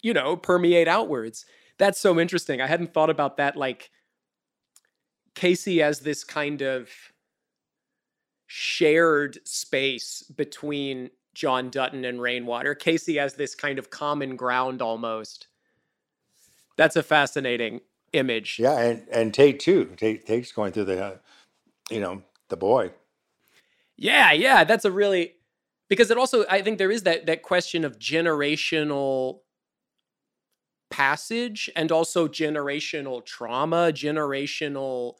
you 0.00 0.14
know, 0.14 0.34
permeate 0.34 0.88
outwards. 0.88 1.44
That's 1.78 2.00
so 2.00 2.18
interesting. 2.18 2.62
I 2.62 2.68
hadn't 2.68 2.94
thought 2.94 3.10
about 3.10 3.36
that 3.36 3.54
like 3.54 3.90
Casey 5.34 5.82
as 5.82 6.00
this 6.00 6.24
kind 6.24 6.62
of 6.62 6.88
shared 8.54 9.38
space 9.48 10.22
between 10.36 11.08
John 11.32 11.70
Dutton 11.70 12.04
and 12.04 12.20
Rainwater. 12.20 12.74
Casey 12.74 13.16
has 13.16 13.32
this 13.32 13.54
kind 13.54 13.78
of 13.78 13.88
common 13.88 14.36
ground 14.36 14.82
almost. 14.82 15.46
That's 16.76 16.96
a 16.96 17.02
fascinating 17.02 17.80
image. 18.12 18.58
Yeah, 18.58 18.78
and 18.78 19.08
and 19.10 19.32
Tate 19.32 19.58
too. 19.58 19.86
Tate 19.96 20.26
Tate's 20.26 20.52
going 20.52 20.72
through 20.72 20.84
the 20.84 21.02
uh, 21.02 21.16
you 21.90 21.98
know, 21.98 22.22
the 22.50 22.58
boy. 22.58 22.90
Yeah, 23.96 24.32
yeah, 24.32 24.64
that's 24.64 24.84
a 24.84 24.90
really 24.90 25.36
because 25.88 26.10
it 26.10 26.18
also 26.18 26.44
I 26.50 26.60
think 26.60 26.76
there 26.76 26.90
is 26.90 27.04
that 27.04 27.24
that 27.24 27.40
question 27.40 27.86
of 27.86 27.98
generational 27.98 29.38
passage 30.90 31.70
and 31.74 31.90
also 31.90 32.28
generational 32.28 33.24
trauma, 33.24 33.92
generational 33.94 35.14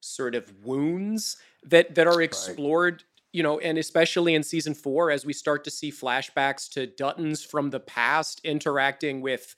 sort 0.00 0.34
of 0.34 0.52
wounds 0.64 1.36
that 1.62 1.94
that 1.94 2.06
are 2.06 2.22
explored 2.22 2.94
right. 2.94 3.04
you 3.32 3.42
know 3.42 3.58
and 3.60 3.78
especially 3.78 4.34
in 4.34 4.42
season 4.42 4.74
4 4.74 5.10
as 5.10 5.26
we 5.26 5.32
start 5.32 5.64
to 5.64 5.70
see 5.70 5.92
flashbacks 5.92 6.68
to 6.70 6.86
Duttons 6.86 7.46
from 7.46 7.70
the 7.70 7.80
past 7.80 8.40
interacting 8.44 9.20
with 9.20 9.54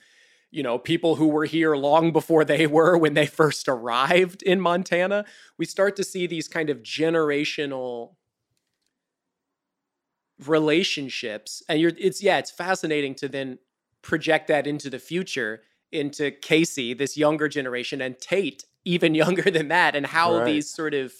you 0.52 0.62
know, 0.62 0.78
people 0.78 1.16
who 1.16 1.28
were 1.28 1.46
here 1.46 1.74
long 1.74 2.12
before 2.12 2.44
they 2.44 2.66
were 2.68 2.96
when 2.96 3.14
they 3.14 3.26
first 3.26 3.68
arrived 3.68 4.42
in 4.42 4.60
Montana, 4.60 5.24
we 5.58 5.64
start 5.64 5.96
to 5.96 6.04
see 6.04 6.26
these 6.28 6.46
kind 6.46 6.70
of 6.70 6.82
generational 6.82 8.14
relationships. 10.46 11.62
And 11.68 11.80
you're 11.80 11.92
it's 11.98 12.22
yeah, 12.22 12.38
it's 12.38 12.50
fascinating 12.50 13.14
to 13.16 13.28
then 13.28 13.58
project 14.02 14.48
that 14.48 14.66
into 14.66 14.90
the 14.90 14.98
future 14.98 15.62
into 15.90 16.30
Casey, 16.30 16.94
this 16.94 17.18
younger 17.18 17.48
generation, 17.48 18.00
and 18.00 18.18
Tate, 18.18 18.64
even 18.84 19.14
younger 19.22 19.50
than 19.50 19.68
that, 19.68 19.94
and 19.94 20.06
how 20.06 20.38
right. 20.38 20.44
these 20.46 20.68
sort 20.68 20.94
of 20.94 21.12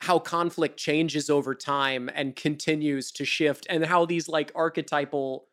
how 0.00 0.18
conflict 0.18 0.76
changes 0.76 1.28
over 1.28 1.56
time 1.56 2.08
and 2.14 2.36
continues 2.36 3.10
to 3.12 3.24
shift, 3.24 3.66
and 3.68 3.86
how 3.86 4.04
these 4.04 4.28
like 4.28 4.52
archetypal 4.54 5.46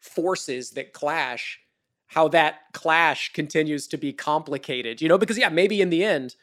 forces 0.00 0.72
that 0.72 0.92
clash 0.92 1.60
how 2.08 2.28
that 2.28 2.60
clash 2.72 3.32
continues 3.32 3.86
to 3.88 3.96
be 3.96 4.12
complicated, 4.12 5.02
you 5.02 5.08
know, 5.08 5.18
because 5.18 5.38
yeah, 5.38 5.48
maybe 5.48 5.80
in 5.80 5.90
the 5.90 6.04
end, 6.04 6.36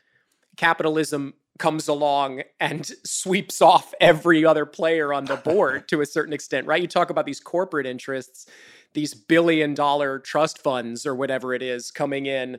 capitalism 0.58 1.34
comes 1.58 1.88
along 1.88 2.44
and 2.60 2.92
sweeps 3.06 3.62
off 3.62 3.94
every 4.02 4.46
other 4.46 4.66
player 4.66 5.14
on 5.14 5.26
the 5.26 5.38
board 5.38 5.88
to 5.90 6.02
a 6.02 6.06
certain 6.06 6.34
extent, 6.34 6.68
right? 6.68 6.82
You 6.82 6.88
talk 6.88 7.10
about 7.10 7.26
these 7.26 7.40
corporate 7.40 7.86
interests, 7.86 8.48
these 8.94 9.14
billion 9.14 9.74
dollar 9.74 10.20
trust 10.20 10.62
funds 10.62 11.06
or 11.06 11.16
whatever 11.16 11.54
it 11.54 11.62
is 11.62 11.92
coming 11.92 12.26
in 12.26 12.58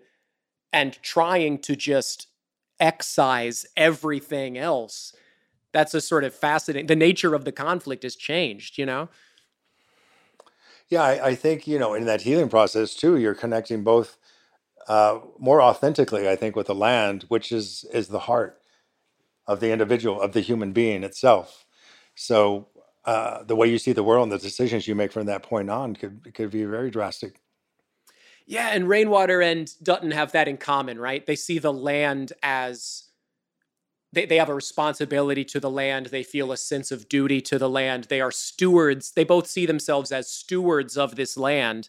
and 0.75 1.01
trying 1.03 1.57
to 1.57 1.77
just 1.77 2.27
excise 2.81 3.65
everything 3.77 4.59
else. 4.59 5.15
That's 5.73 5.95
a 5.95 6.01
sort 6.01 6.25
of 6.25 6.35
fascinating. 6.35 6.89
The 6.89 6.97
nature 6.97 7.33
of 7.33 7.45
the 7.45 7.53
conflict 7.53 8.03
has 8.03 8.17
changed, 8.17 8.77
you 8.77 8.85
know? 8.85 9.09
Yeah, 10.89 11.03
I, 11.03 11.29
I 11.29 11.35
think 11.37 11.69
you 11.69 11.79
know 11.79 11.95
in 11.95 12.07
that 12.07 12.23
healing 12.23 12.49
process 12.49 12.95
too, 12.95 13.17
you're 13.17 13.35
connecting 13.35 13.85
both 13.85 14.19
uh, 14.89 15.21
more 15.39 15.63
authentically, 15.63 16.29
I 16.29 16.37
think, 16.37 16.57
with 16.57 16.67
the 16.67 16.75
land, 16.75 17.25
which 17.29 17.53
is 17.53 17.85
is 17.93 18.09
the 18.09 18.19
heart 18.31 18.61
of 19.47 19.61
the 19.61 19.71
individual, 19.71 20.21
of 20.21 20.33
the 20.33 20.41
human 20.41 20.73
being 20.73 21.05
itself. 21.05 21.67
So 22.17 22.69
uh, 23.05 23.45
the 23.45 23.57
way 23.57 23.69
you 23.69 23.79
see 23.79 23.93
the 23.93 24.03
world 24.03 24.25
and 24.25 24.33
the 24.33 24.39
decisions 24.39 24.89
you 24.89 24.95
make 24.95 25.13
from 25.13 25.27
that 25.27 25.43
point 25.43 25.71
on 25.71 25.95
could 25.95 26.35
could 26.35 26.51
be 26.51 26.65
very 26.65 26.91
drastic. 26.91 27.41
Yeah, 28.47 28.69
and 28.69 28.89
Rainwater 28.89 29.41
and 29.41 29.73
Dutton 29.83 30.11
have 30.11 30.33
that 30.33 30.49
in 30.49 30.59
common, 30.59 30.99
right? 30.99 31.25
They 31.25 31.37
see 31.37 31.59
the 31.59 31.73
land 31.73 32.33
as 32.43 33.05
they, 34.13 34.27
they 34.27 34.37
have 34.37 34.49
a 34.49 34.55
responsibility 34.55 35.45
to 35.47 35.61
the 35.61 35.71
land. 35.71 36.07
They 36.07 36.23
feel 36.23 36.53
a 36.53 36.57
sense 36.57 36.93
of 36.93 37.09
duty 37.09 37.41
to 37.43 37.59
the 37.59 37.69
land. 37.69 38.05
They 38.05 38.21
are 38.21 38.31
stewards. 38.31 39.13
They 39.13 39.25
both 39.25 39.47
see 39.47 39.67
themselves 39.67 40.13
as 40.13 40.31
stewards 40.31 40.97
of 40.97 41.17
this 41.17 41.37
land. 41.37 41.89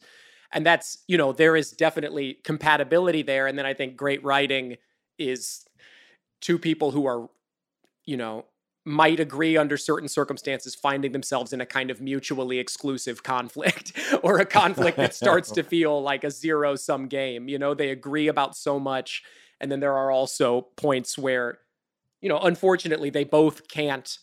And 0.51 0.65
that's, 0.65 1.03
you 1.07 1.17
know, 1.17 1.31
there 1.33 1.55
is 1.55 1.71
definitely 1.71 2.39
compatibility 2.43 3.21
there. 3.21 3.47
And 3.47 3.57
then 3.57 3.65
I 3.65 3.73
think 3.73 3.97
great 3.97 4.23
writing 4.23 4.77
is 5.17 5.65
two 6.41 6.57
people 6.57 6.91
who 6.91 7.05
are, 7.05 7.29
you 8.05 8.17
know, 8.17 8.45
might 8.85 9.19
agree 9.19 9.57
under 9.57 9.77
certain 9.77 10.07
circumstances 10.07 10.75
finding 10.75 11.11
themselves 11.11 11.51
in 11.51 11.59
a 11.59 11.65
kind 11.65 11.89
of 11.89 11.99
mutually 11.99 12.59
exclusive 12.59 13.23
conflict 13.23 13.93
or 14.23 14.37
a 14.37 14.45
conflict 14.45 14.95
that 14.95 15.15
starts 15.15 15.49
to 15.51 15.63
feel 15.75 16.01
like 16.01 16.23
a 16.23 16.29
zero 16.29 16.75
sum 16.75 17.07
game 17.07 17.49
you 17.49 17.57
know? 17.57 17.73
They 17.73 17.89
agree 17.89 18.27
about 18.27 18.55
so 18.55 18.79
much 18.79 19.23
and 19.59 19.71
then 19.71 19.79
there 19.79 19.93
are 19.93 20.11
also 20.11 20.61
points 20.75 21.17
where 21.17 21.59
you 22.21 22.29
know 22.29 22.39
unfortunately 22.39 23.09
they 23.09 23.23
both 23.23 23.67
can't 23.67 24.19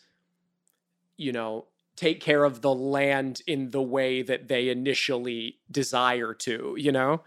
you 1.16 1.32
know 1.32 1.66
take 1.96 2.20
care 2.20 2.44
of 2.44 2.62
the 2.62 2.74
land 2.74 3.42
in 3.46 3.70
the 3.70 3.82
way 3.82 4.22
that 4.22 4.48
they 4.48 4.68
initially 4.68 5.58
desire 5.70 6.34
to 6.34 6.74
you 6.78 6.92
know? 6.92 7.22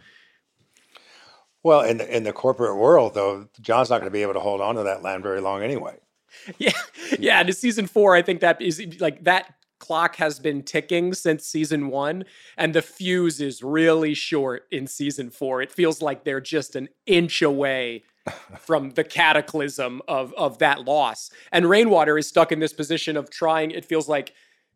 Well 1.64 1.82
in 1.82 1.98
the, 1.98 2.16
in 2.16 2.24
the 2.24 2.34
corporate 2.34 2.78
world 2.78 3.14
though 3.14 3.50
john's 3.60 3.90
not 3.90 3.98
going 3.98 4.10
to 4.10 4.14
be 4.14 4.22
able 4.22 4.34
to 4.34 4.40
hold 4.40 4.62
on 4.62 4.76
to 4.76 4.84
that 4.84 5.04
land 5.04 5.22
very 5.22 5.42
long 5.42 5.62
anyway 5.62 5.98
yeah, 6.58 6.72
yeah. 7.20 7.44
To 7.44 7.54
season 7.54 7.88
four, 7.88 8.16
I 8.16 8.22
think 8.22 8.42
that 8.42 8.62
is 8.62 8.82
like 9.00 9.24
that 9.24 9.56
clock 9.80 10.16
has 10.16 10.40
been 10.40 10.64
ticking 10.64 11.14
since 11.14 11.46
season 11.46 11.90
one, 11.90 12.26
and 12.58 12.74
the 12.74 12.82
fuse 12.82 13.42
is 13.42 13.64
really 13.64 14.14
short 14.14 14.64
in 14.72 14.88
season 14.88 15.30
four. 15.30 15.62
It 15.62 15.72
feels 15.72 16.02
like 16.02 16.24
they're 16.24 16.42
just 16.42 16.76
an 16.76 16.90
inch 17.06 17.42
away 17.42 18.04
from 18.60 18.92
the 18.92 19.04
cataclysm 19.04 20.02
of 20.08 20.34
of 20.34 20.60
that 20.60 20.86
loss. 20.86 21.30
And 21.52 21.70
Rainwater 21.70 22.18
is 22.18 22.28
stuck 22.28 22.52
in 22.52 22.60
this 22.60 22.74
position 22.74 23.18
of 23.18 23.30
trying. 23.30 23.72
It 23.72 23.86
feels 23.86 24.08
like 24.08 24.34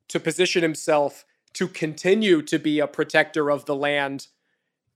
to 0.10 0.20
position 0.20 0.64
himself 0.64 1.26
to 1.54 1.68
continue 1.68 2.42
to 2.44 2.60
be 2.60 2.80
a 2.80 2.88
protector 2.88 3.50
of 3.50 3.66
the 3.66 3.76
land 3.76 4.28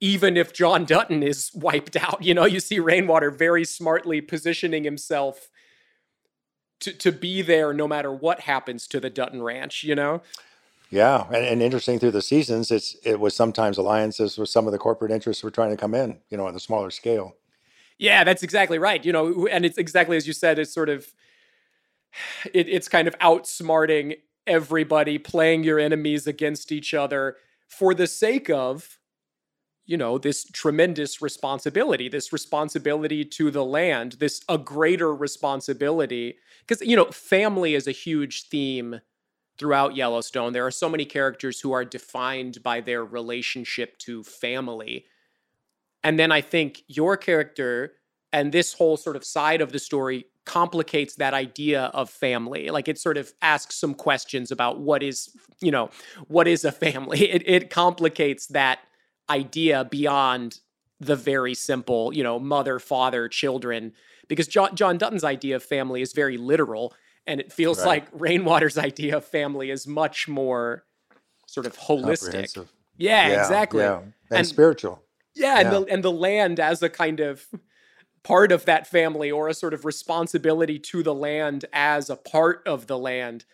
even 0.03 0.35
if 0.35 0.51
John 0.51 0.83
Dutton 0.83 1.23
is 1.23 1.49
wiped 1.55 1.95
out. 1.95 2.21
You 2.21 2.33
know, 2.33 2.45
you 2.45 2.59
see 2.59 2.77
Rainwater 2.79 3.31
very 3.31 3.63
smartly 3.63 4.19
positioning 4.19 4.83
himself 4.83 5.49
to, 6.83 6.93
to 6.93 7.11
be 7.11 7.41
there 7.41 7.73
no 7.73 7.87
matter 7.87 8.11
what 8.11 8.41
happens 8.41 8.87
to 8.87 8.99
the 8.99 9.09
Dutton 9.09 9.41
Ranch, 9.41 9.83
you 9.83 9.95
know? 9.95 10.21
Yeah, 10.89 11.25
and, 11.27 11.45
and 11.45 11.61
interesting 11.61 11.97
through 11.97 12.11
the 12.11 12.21
seasons, 12.21 12.69
it's 12.69 12.95
it 13.03 13.19
was 13.19 13.35
sometimes 13.35 13.79
alliances 13.79 14.37
with 14.37 14.49
some 14.49 14.67
of 14.67 14.73
the 14.73 14.77
corporate 14.77 15.11
interests 15.11 15.43
were 15.43 15.49
trying 15.49 15.71
to 15.71 15.77
come 15.77 15.95
in, 15.95 16.19
you 16.29 16.37
know, 16.37 16.45
on 16.45 16.55
a 16.55 16.59
smaller 16.59 16.91
scale. 16.91 17.35
Yeah, 17.97 18.23
that's 18.23 18.43
exactly 18.43 18.77
right. 18.77 19.03
You 19.03 19.11
know, 19.11 19.47
and 19.47 19.65
it's 19.65 19.77
exactly 19.79 20.17
as 20.17 20.27
you 20.27 20.33
said. 20.33 20.59
It's 20.59 20.73
sort 20.73 20.89
of 20.89 21.11
it, 22.53 22.69
it's 22.69 22.87
kind 22.87 23.07
of 23.07 23.17
outsmarting 23.19 24.17
everybody, 24.45 25.17
playing 25.17 25.63
your 25.63 25.79
enemies 25.79 26.27
against 26.27 26.71
each 26.71 26.93
other 26.93 27.37
for 27.67 27.93
the 27.95 28.07
sake 28.07 28.49
of 28.49 28.99
you 29.85 29.97
know 29.97 30.17
this 30.17 30.45
tremendous 30.45 31.21
responsibility 31.21 32.07
this 32.07 32.31
responsibility 32.31 33.25
to 33.25 33.51
the 33.51 33.65
land 33.65 34.13
this 34.13 34.41
a 34.49 34.57
greater 34.57 35.13
responsibility. 35.13 36.35
Because 36.65 36.85
you 36.87 36.95
know 36.95 37.05
family 37.05 37.75
is 37.75 37.87
a 37.87 37.91
huge 37.91 38.47
theme 38.49 39.01
throughout 39.59 39.95
yellowstone. 39.95 40.51
There 40.51 40.65
are 40.65 40.71
so 40.71 40.89
many 40.89 41.05
characters 41.05 41.59
who 41.59 41.71
are 41.73 41.85
defined 41.85 42.63
by 42.63 42.81
their 42.81 43.05
relationship 43.05 43.97
to 43.99 44.23
family. 44.23 45.05
And 46.03 46.17
then 46.19 46.31
i 46.31 46.41
think 46.41 46.83
your 46.87 47.17
character 47.17 47.93
and 48.31 48.51
this 48.51 48.73
whole 48.73 48.97
sort 48.97 49.15
of 49.15 49.23
side 49.23 49.61
of 49.61 49.71
the 49.71 49.79
story 49.79 50.25
complicates 50.45 51.15
that 51.15 51.33
idea 51.33 51.83
of 51.93 52.09
family. 52.09 52.69
Like 52.69 52.87
it 52.87 52.97
sort 52.99 53.17
of 53.17 53.31
asks 53.41 53.75
some 53.75 53.93
questions 53.93 54.51
about 54.51 54.79
what 54.79 55.03
is 55.03 55.29
you 55.61 55.71
know 55.71 55.89
what 56.27 56.47
is 56.47 56.65
a 56.65 56.71
family? 56.71 57.31
It, 57.33 57.43
it 57.47 57.69
complicates 57.69 58.47
that 58.47 58.79
idea 59.29 59.85
beyond 59.85 60.59
the 60.99 61.15
very 61.15 61.53
simple, 61.53 62.13
you 62.13 62.23
know, 62.23 62.39
mother, 62.39 62.79
father, 62.79 63.27
children, 63.27 63.93
because 64.27 64.47
John, 64.47 64.75
John 64.75 64.97
Dutton's 64.97 65.23
idea 65.23 65.55
of 65.55 65.63
family 65.63 66.01
is 66.01 66.13
very 66.13 66.37
literal. 66.37 66.93
And 67.25 67.39
it 67.39 67.51
feels 67.51 67.79
right. 67.79 67.87
like 67.87 68.07
Rainwater's 68.13 68.77
idea 68.89 69.17
of 69.17 69.25
family 69.25 69.69
is 69.69 69.87
much 69.87 70.27
more 70.27 70.85
sort 71.47 71.65
of 71.65 71.77
holistic. 71.77 72.67
Yeah, 72.97 73.27
yeah, 73.27 73.41
exactly. 73.41 73.81
Yeah. 73.81 73.99
And, 73.99 74.13
and 74.31 74.47
spiritual. 74.47 75.01
Yeah, 75.35 75.59
and 75.59 75.71
the 75.71 75.81
and 75.91 76.03
the 76.03 76.11
land 76.11 76.59
as 76.59 76.83
a 76.83 76.89
kind 76.89 77.19
of 77.19 77.47
part 78.23 78.51
of 78.51 78.65
that 78.65 78.87
family 78.87 79.31
or 79.31 79.47
a 79.47 79.53
sort 79.53 79.73
of 79.73 79.83
responsibility 79.83 80.79
to 80.79 81.03
the 81.03 81.13
land 81.13 81.65
as 81.73 82.09
a 82.09 82.15
part 82.15 82.61
of 82.67 82.87
the 82.87 82.97
land, 82.97 83.45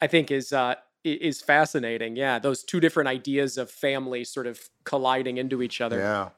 I 0.00 0.06
think 0.06 0.30
is 0.30 0.52
uh 0.52 0.74
is 1.04 1.40
fascinating. 1.40 2.16
Yeah, 2.16 2.38
those 2.38 2.62
two 2.62 2.80
different 2.80 3.08
ideas 3.08 3.58
of 3.58 3.70
family 3.70 4.24
sort 4.24 4.46
of 4.46 4.60
colliding 4.84 5.36
into 5.36 5.62
each 5.62 5.80
other. 5.80 5.98
Yeah. 5.98 6.28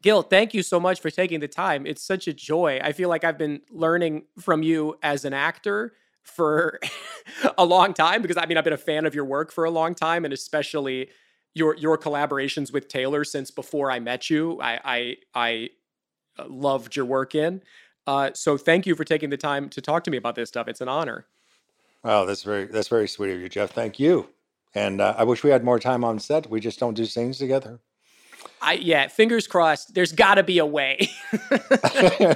Gil, 0.00 0.22
thank 0.22 0.54
you 0.54 0.62
so 0.62 0.78
much 0.78 1.00
for 1.00 1.10
taking 1.10 1.40
the 1.40 1.48
time. 1.48 1.84
It's 1.86 2.02
such 2.02 2.28
a 2.28 2.32
joy. 2.32 2.80
I 2.82 2.92
feel 2.92 3.08
like 3.08 3.24
I've 3.24 3.38
been 3.38 3.62
learning 3.70 4.24
from 4.38 4.62
you 4.62 4.96
as 5.02 5.24
an 5.24 5.32
actor 5.32 5.94
for 6.22 6.78
a 7.58 7.64
long 7.64 7.94
time 7.94 8.22
because 8.22 8.36
I 8.36 8.46
mean 8.46 8.56
I've 8.56 8.64
been 8.64 8.72
a 8.72 8.76
fan 8.76 9.06
of 9.06 9.14
your 9.14 9.24
work 9.24 9.50
for 9.50 9.64
a 9.64 9.70
long 9.70 9.94
time 9.94 10.24
and 10.24 10.32
especially 10.32 11.08
your 11.54 11.74
your 11.76 11.98
collaborations 11.98 12.72
with 12.72 12.86
Taylor 12.86 13.24
since 13.24 13.50
before 13.50 13.90
I 13.90 13.98
met 13.98 14.30
you. 14.30 14.60
I 14.60 14.80
I, 14.84 15.16
I 15.34 15.70
uh, 16.38 16.44
loved 16.48 16.94
your 16.94 17.04
work 17.04 17.34
in. 17.34 17.62
Uh, 18.06 18.30
so 18.34 18.56
thank 18.56 18.86
you 18.86 18.94
for 18.94 19.04
taking 19.04 19.30
the 19.30 19.36
time 19.36 19.68
to 19.70 19.80
talk 19.80 20.04
to 20.04 20.10
me 20.10 20.16
about 20.16 20.34
this 20.34 20.48
stuff. 20.48 20.68
It's 20.68 20.80
an 20.80 20.88
honor. 20.88 21.26
Oh, 22.04 22.26
that's 22.26 22.42
very 22.42 22.66
that's 22.66 22.88
very 22.88 23.08
sweet 23.08 23.32
of 23.32 23.40
you, 23.40 23.48
Jeff. 23.48 23.70
Thank 23.70 23.98
you. 23.98 24.28
And 24.74 25.00
uh, 25.00 25.14
I 25.16 25.24
wish 25.24 25.42
we 25.42 25.50
had 25.50 25.64
more 25.64 25.78
time 25.78 26.04
on 26.04 26.18
set. 26.18 26.48
We 26.48 26.60
just 26.60 26.78
don't 26.78 26.94
do 26.94 27.04
scenes 27.06 27.38
together. 27.38 27.80
I 28.60 28.74
yeah, 28.74 29.08
fingers 29.08 29.46
crossed. 29.46 29.94
There's 29.94 30.12
got 30.12 30.34
to 30.34 30.42
be 30.42 30.58
a 30.58 30.66
way. 30.66 31.10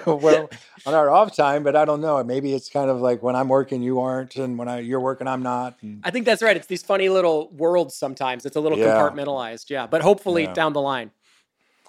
well, 0.07 0.51
on 0.87 0.95
our 0.95 1.11
off 1.11 1.35
time, 1.35 1.63
but 1.63 1.77
I 1.77 1.85
don't 1.85 2.01
know. 2.01 2.23
Maybe 2.23 2.55
it's 2.55 2.69
kind 2.69 2.91
of 2.91 3.01
like 3.01 3.23
when 3.23 3.37
I'm 3.37 3.49
working, 3.49 3.83
you 3.83 4.01
aren't, 4.01 4.37
and 4.37 4.59
when 4.59 4.69
I 4.69 4.81
you're 4.81 5.01
working, 5.01 5.27
I'm 5.27 5.43
not. 5.43 5.77
And... 5.83 6.01
I 6.05 6.11
think 6.11 6.27
that's 6.27 6.43
right. 6.43 6.57
It's 6.57 6.67
these 6.67 6.83
funny 6.83 7.09
little 7.09 7.51
worlds. 7.53 7.95
Sometimes 7.95 8.47
it's 8.47 8.57
a 8.57 8.61
little 8.61 8.79
yeah. 8.79 8.87
compartmentalized. 8.87 9.71
Yeah, 9.71 9.87
but 9.87 10.03
hopefully 10.03 10.45
yeah. 10.45 10.53
down 10.53 10.73
the 10.73 10.81
line. 10.81 11.11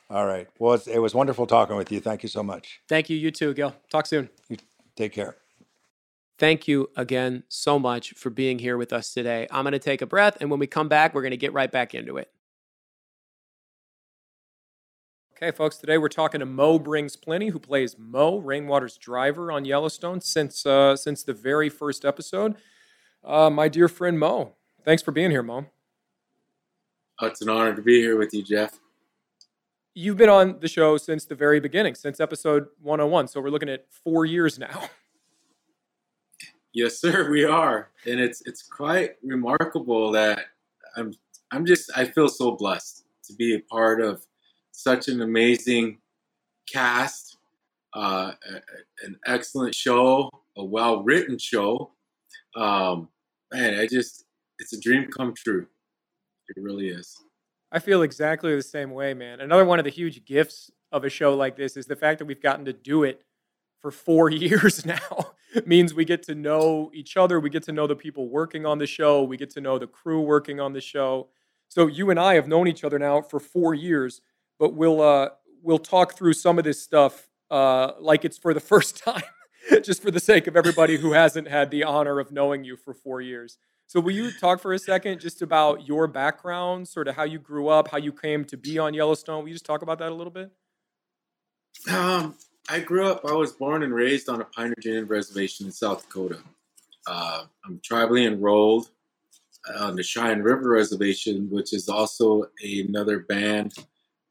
All 0.09 0.25
right. 0.25 0.47
Well, 0.59 0.79
it 0.85 0.99
was 0.99 1.15
wonderful 1.15 1.47
talking 1.47 1.75
with 1.75 1.91
you. 1.91 1.99
Thank 1.99 2.23
you 2.23 2.29
so 2.29 2.43
much. 2.43 2.81
Thank 2.87 3.09
you. 3.09 3.17
You 3.17 3.31
too, 3.31 3.53
Gil. 3.53 3.75
Talk 3.89 4.05
soon. 4.05 4.29
You 4.49 4.57
take 4.95 5.13
care. 5.13 5.37
Thank 6.39 6.67
you 6.67 6.89
again 6.97 7.43
so 7.47 7.77
much 7.77 8.13
for 8.13 8.29
being 8.29 8.59
here 8.59 8.77
with 8.77 8.91
us 8.91 9.13
today. 9.13 9.47
I'm 9.51 9.63
going 9.63 9.73
to 9.73 9.79
take 9.79 10.01
a 10.01 10.07
breath, 10.07 10.37
and 10.41 10.49
when 10.49 10.59
we 10.59 10.67
come 10.67 10.87
back, 10.87 11.13
we're 11.13 11.21
going 11.21 11.31
to 11.31 11.37
get 11.37 11.53
right 11.53 11.71
back 11.71 11.93
into 11.93 12.17
it. 12.17 12.31
Okay, 15.35 15.51
folks, 15.51 15.77
today 15.77 15.97
we're 15.97 16.09
talking 16.09 16.39
to 16.39 16.45
Mo 16.45 16.79
Brings 16.79 17.15
Plenty, 17.15 17.49
who 17.49 17.59
plays 17.59 17.97
Mo, 17.97 18.37
Rainwater's 18.37 18.97
driver 18.97 19.51
on 19.51 19.65
Yellowstone 19.65 20.21
since 20.21 20.65
uh, 20.65 20.95
since 20.95 21.23
the 21.23 21.33
very 21.33 21.69
first 21.69 22.05
episode. 22.05 22.55
Uh, 23.23 23.49
my 23.49 23.67
dear 23.67 23.87
friend 23.87 24.17
Mo, 24.17 24.53
thanks 24.85 25.03
for 25.03 25.11
being 25.11 25.31
here, 25.31 25.43
Mo. 25.43 25.65
Oh, 27.19 27.27
it's 27.27 27.41
an 27.41 27.49
honor 27.49 27.75
to 27.75 27.81
be 27.81 27.99
here 27.99 28.17
with 28.17 28.33
you, 28.33 28.43
Jeff. 28.43 28.79
You've 29.93 30.17
been 30.17 30.29
on 30.29 30.59
the 30.59 30.67
show 30.67 30.97
since 30.97 31.25
the 31.25 31.35
very 31.35 31.59
beginning, 31.59 31.93
since 31.93 32.19
episode 32.19 32.67
101. 32.81 33.27
So 33.27 33.39
we're 33.39 33.49
looking 33.49 33.69
at 33.69 33.85
four 33.91 34.25
years 34.25 34.57
now. 34.57 34.89
Yes, 36.73 36.99
sir, 36.99 37.29
we 37.29 37.43
are, 37.43 37.89
and 38.07 38.19
it's 38.19 38.41
it's 38.47 38.63
quite 38.63 39.11
remarkable 39.23 40.11
that 40.13 40.45
I'm 40.95 41.13
I'm 41.51 41.67
just 41.67 41.91
I 41.95 42.05
feel 42.05 42.27
so 42.27 42.51
blessed 42.51 43.05
to 43.25 43.33
be 43.33 43.55
a 43.55 43.59
part 43.59 44.01
of 44.01 44.25
such 44.71 45.07
an 45.07 45.21
amazing 45.21 45.99
cast, 46.71 47.37
uh, 47.95 48.31
a, 48.49 49.05
an 49.05 49.19
excellent 49.27 49.75
show, 49.75 50.31
a 50.57 50.65
well 50.65 51.03
written 51.03 51.37
show. 51.37 51.91
Um, 52.55 53.09
man, 53.53 53.79
I 53.79 53.85
just 53.85 54.25
it's 54.57 54.73
a 54.73 54.79
dream 54.79 55.11
come 55.11 55.35
true. 55.35 55.67
It 56.49 56.59
really 56.59 56.89
is. 56.89 57.15
I 57.71 57.77
feel 57.79 58.01
exactly 58.01 58.55
the 58.55 58.63
same 58.63 58.91
way, 58.91 59.13
man. 59.13 59.41
Another 59.41 59.65
one 59.65 59.77
of 59.77 59.85
the 59.85 59.91
huge 59.91 60.25
gifts 60.25 60.71
of 60.91 61.03
a 61.03 61.09
show 61.09 61.35
like 61.35 61.55
this 61.55 61.77
is 61.77 61.85
the 61.85 61.95
fact 61.95 62.17
that 62.17 62.25
we've 62.25 62.41
gotten 62.41 62.65
to 62.65 62.73
do 62.73 63.03
it 63.03 63.21
for 63.83 63.91
four 63.91 64.29
years 64.45 64.85
now 64.85 65.33
means 65.65 65.93
we 65.93 66.05
get 66.05 66.23
to 66.23 66.33
know 66.33 66.89
each 66.93 67.15
other. 67.17 67.39
We 67.39 67.51
get 67.51 67.63
to 67.63 67.71
know 67.71 67.85
the 67.85 67.95
people 67.95 68.29
working 68.29 68.65
on 68.65 68.79
the 68.79 68.87
show. 68.87 69.21
We 69.21 69.37
get 69.37 69.51
to 69.51 69.61
know 69.61 69.77
the 69.77 69.85
crew 69.85 70.21
working 70.21 70.59
on 70.59 70.73
the 70.73 70.81
show. 70.81 71.27
So 71.67 71.87
you 71.87 72.09
and 72.09 72.19
I 72.19 72.35
have 72.35 72.47
known 72.47 72.67
each 72.67 72.83
other 72.83 72.97
now 72.97 73.21
for 73.21 73.39
four 73.39 73.75
years, 73.75 74.21
but 74.57 74.73
we'll 74.73 75.01
uh, 75.01 75.29
we'll 75.61 75.79
talk 75.79 76.15
through 76.15 76.33
some 76.33 76.57
of 76.57 76.63
this 76.63 76.81
stuff 76.81 77.29
uh, 77.51 77.91
like 77.99 78.25
it's 78.25 78.37
for 78.37 78.53
the 78.53 78.59
first 78.71 78.97
time, 78.97 79.23
just 79.83 80.01
for 80.01 80.11
the 80.11 80.19
sake 80.19 80.47
of 80.47 80.55
everybody 80.55 80.97
who 80.97 81.11
hasn't 81.11 81.47
had 81.49 81.69
the 81.69 81.83
honor 81.83 82.19
of 82.19 82.31
knowing 82.31 82.63
you 82.63 82.77
for 82.77 82.93
four 82.93 83.21
years. 83.21 83.57
So 83.85 83.99
will 83.99 84.13
you 84.13 84.31
talk 84.31 84.61
for 84.61 84.73
a 84.73 84.79
second 84.79 85.19
just 85.19 85.41
about 85.41 85.87
your 85.87 86.07
background, 86.07 86.87
sort 86.87 87.09
of 87.09 87.15
how 87.15 87.23
you 87.23 87.37
grew 87.37 87.67
up, 87.67 87.89
how 87.89 87.97
you 87.97 88.13
came 88.13 88.45
to 88.45 88.57
be 88.57 88.79
on 88.79 88.93
Yellowstone? 88.93 89.43
Will 89.43 89.49
you 89.49 89.55
just 89.55 89.65
talk 89.65 89.81
about 89.81 89.99
that 89.99 90.09
a 90.09 90.15
little 90.15 90.31
bit? 90.31 90.51
Um, 91.91 92.35
I 92.69 92.79
grew 92.79 93.07
up. 93.07 93.25
I 93.25 93.33
was 93.33 93.51
born 93.51 93.83
and 93.83 93.93
raised 93.93 94.29
on 94.29 94.41
a 94.41 94.45
Pioneer 94.45 94.75
Indian 94.77 95.05
reservation 95.05 95.65
in 95.65 95.71
South 95.71 96.03
Dakota. 96.03 96.39
Uh, 97.05 97.43
I'm 97.65 97.79
tribally 97.79 98.25
enrolled 98.25 98.89
on 99.77 99.95
the 99.95 100.03
Cheyenne 100.03 100.41
River 100.41 100.69
Reservation, 100.69 101.49
which 101.49 101.73
is 101.73 101.89
also 101.89 102.45
another 102.63 103.19
band 103.19 103.73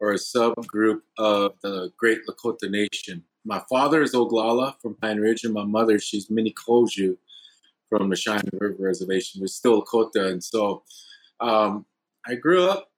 or 0.00 0.12
a 0.12 0.16
subgroup 0.16 1.00
of 1.18 1.52
the 1.62 1.92
Great 1.98 2.20
Lakota 2.26 2.70
Nation. 2.70 3.22
My 3.44 3.62
father 3.68 4.02
is 4.02 4.14
Oglala 4.14 4.74
from 4.80 4.94
Pine 4.94 5.18
Ridge, 5.18 5.44
and 5.44 5.52
my 5.52 5.64
mother, 5.64 5.98
she's 5.98 6.28
Minneconjou 6.28 7.16
from 7.90 8.08
the 8.08 8.16
Cheyenne 8.16 8.48
River 8.54 8.76
Reservation. 8.78 9.42
We're 9.42 9.48
still 9.48 9.82
Lakota. 9.82 10.30
And 10.30 10.42
so 10.42 10.84
um, 11.40 11.84
I 12.26 12.36
grew 12.36 12.66
up 12.68 12.88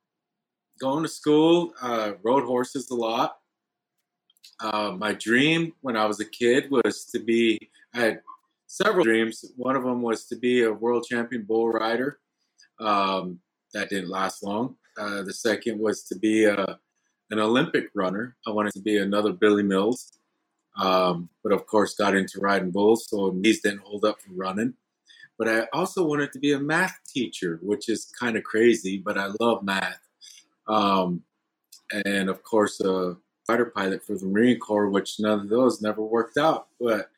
going 0.81 1.03
to 1.03 1.09
school, 1.09 1.75
uh, 1.83 2.13
rode 2.23 2.45
horses 2.45 2.89
a 2.91 2.95
lot. 2.95 3.39
Uh, 4.61 4.93
my 4.97 5.13
dream 5.13 5.73
when 5.81 5.97
I 5.97 6.07
was 6.07 6.21
a 6.21 6.25
kid 6.25 6.71
was 6.71 7.05
to 7.07 7.19
be, 7.19 7.71
I 7.95 8.01
had 8.01 8.21
several 8.67 9.05
dreams. 9.05 9.45
One 9.57 9.77
of 9.77 9.85
them 9.85 10.03
was 10.03 10.27
to 10.27 10.37
be 10.37 10.63
a 10.63 10.73
world 10.73 11.07
champion 11.09 11.43
bull 11.43 11.71
rider. 11.71 12.19
Um, 12.79 13.41
that 13.73 13.91
didn't 13.91 14.11
last 14.11 14.43
long. 14.43 14.77
Uh, 14.97 15.23
the 15.23 15.33
second 15.33 15.79
was 15.79 16.05
to 16.05 16.17
be 16.17 16.45
a, 16.45 16.79
an 17.31 17.39
Olympic 17.39 17.89
runner. 17.95 18.37
I 18.47 18.51
wanted 18.51 18.73
to 18.75 18.81
be 18.81 18.99
another 18.99 19.33
Billy 19.33 19.63
Mills, 19.63 20.13
um, 20.79 21.29
but 21.43 21.53
of 21.53 21.67
course 21.67 21.95
got 21.95 22.15
into 22.15 22.41
riding 22.41 22.71
bulls, 22.71 23.09
so 23.09 23.31
knees 23.31 23.61
didn't 23.63 23.81
hold 23.81 24.05
up 24.05 24.21
for 24.21 24.33
running. 24.33 24.75
But 25.37 25.49
I 25.49 25.67
also 25.73 26.05
wanted 26.05 26.33
to 26.33 26.39
be 26.39 26.53
a 26.53 26.61
math 26.61 26.97
teacher, 27.13 27.59
which 27.61 27.89
is 27.89 28.07
kind 28.19 28.37
of 28.37 28.45
crazy, 28.45 28.99
but 28.99 29.19
I 29.19 29.31
love 29.41 29.65
math. 29.65 29.99
Um, 30.69 31.23
and 32.05 32.31
of 32.31 32.43
course, 32.45 32.81
a 32.81 33.17
fighter 33.47 33.67
pilot 33.67 34.05
for 34.05 34.17
the 34.17 34.27
Marine 34.27 34.59
Corps, 34.59 34.89
which 34.89 35.21
none 35.21 35.41
of 35.41 35.49
those 35.49 35.83
never 35.83 36.03
worked 36.03 36.37
out. 36.37 36.69
But 36.81 37.11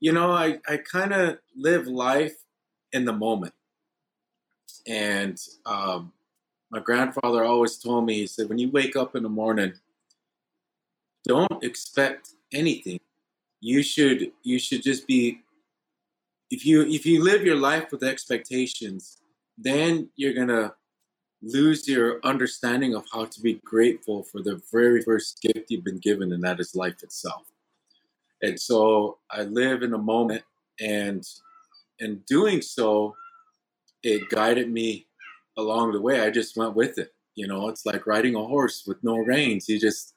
you 0.00 0.12
know, 0.12 0.32
I, 0.32 0.58
I 0.68 0.76
kind 0.76 1.12
of 1.12 1.38
live 1.56 1.86
life 1.86 2.36
in 2.92 3.04
the 3.04 3.12
moment. 3.12 3.54
And 4.86 5.40
um, 5.64 6.12
my 6.70 6.80
grandfather 6.80 7.44
always 7.44 7.78
told 7.78 8.04
me, 8.04 8.14
he 8.14 8.26
said, 8.26 8.48
when 8.48 8.58
you 8.58 8.70
wake 8.70 8.96
up 8.96 9.16
in 9.16 9.22
the 9.22 9.28
morning, 9.28 9.72
don't 11.26 11.64
expect 11.64 12.30
anything. 12.52 13.00
You 13.60 13.82
should 13.82 14.32
you 14.42 14.58
should 14.58 14.82
just 14.82 15.06
be 15.06 15.40
if 16.50 16.66
you 16.66 16.82
if 16.82 17.06
you 17.06 17.24
live 17.24 17.42
your 17.42 17.56
life 17.56 17.90
with 17.90 18.02
expectations, 18.02 19.18
then 19.56 20.10
you're 20.16 20.34
gonna 20.34 20.74
lose 21.44 21.86
your 21.88 22.20
understanding 22.24 22.94
of 22.94 23.04
how 23.12 23.26
to 23.26 23.40
be 23.40 23.54
grateful 23.64 24.22
for 24.24 24.42
the 24.42 24.60
very 24.72 25.02
first 25.02 25.40
gift 25.42 25.70
you've 25.70 25.84
been 25.84 25.98
given, 25.98 26.32
and 26.32 26.42
that 26.42 26.60
is 26.60 26.74
life 26.74 27.02
itself. 27.02 27.44
And 28.42 28.58
so 28.58 29.18
I 29.30 29.42
live 29.42 29.82
in 29.82 29.90
the 29.90 29.98
moment, 29.98 30.42
and 30.80 31.24
in 31.98 32.22
doing 32.26 32.62
so, 32.62 33.16
it 34.02 34.28
guided 34.30 34.70
me 34.70 35.06
along 35.56 35.92
the 35.92 36.00
way. 36.00 36.20
I 36.20 36.30
just 36.30 36.56
went 36.56 36.74
with 36.74 36.98
it. 36.98 37.12
You 37.34 37.46
know, 37.46 37.68
it's 37.68 37.86
like 37.86 38.06
riding 38.06 38.34
a 38.36 38.44
horse 38.44 38.84
with 38.86 39.02
no 39.02 39.18
reins. 39.18 39.68
You 39.68 39.80
just 39.80 40.14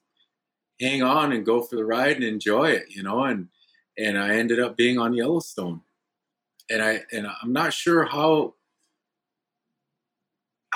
hang 0.80 1.02
on 1.04 1.32
and 1.32 1.46
go 1.46 1.62
for 1.62 1.76
the 1.76 1.86
ride 1.86 2.18
and 2.18 2.26
enjoy 2.26 2.72
it. 2.72 2.86
You 2.90 3.04
know, 3.04 3.24
and 3.24 3.50
and 3.98 4.18
I 4.18 4.36
ended 4.36 4.60
up 4.60 4.78
being 4.78 5.00
on 5.00 5.14
Yellowstone, 5.14 5.82
and 6.70 6.84
I 6.84 7.02
and 7.12 7.28
I'm 7.28 7.54
not 7.54 7.74
sure 7.74 8.06
how 8.06 8.56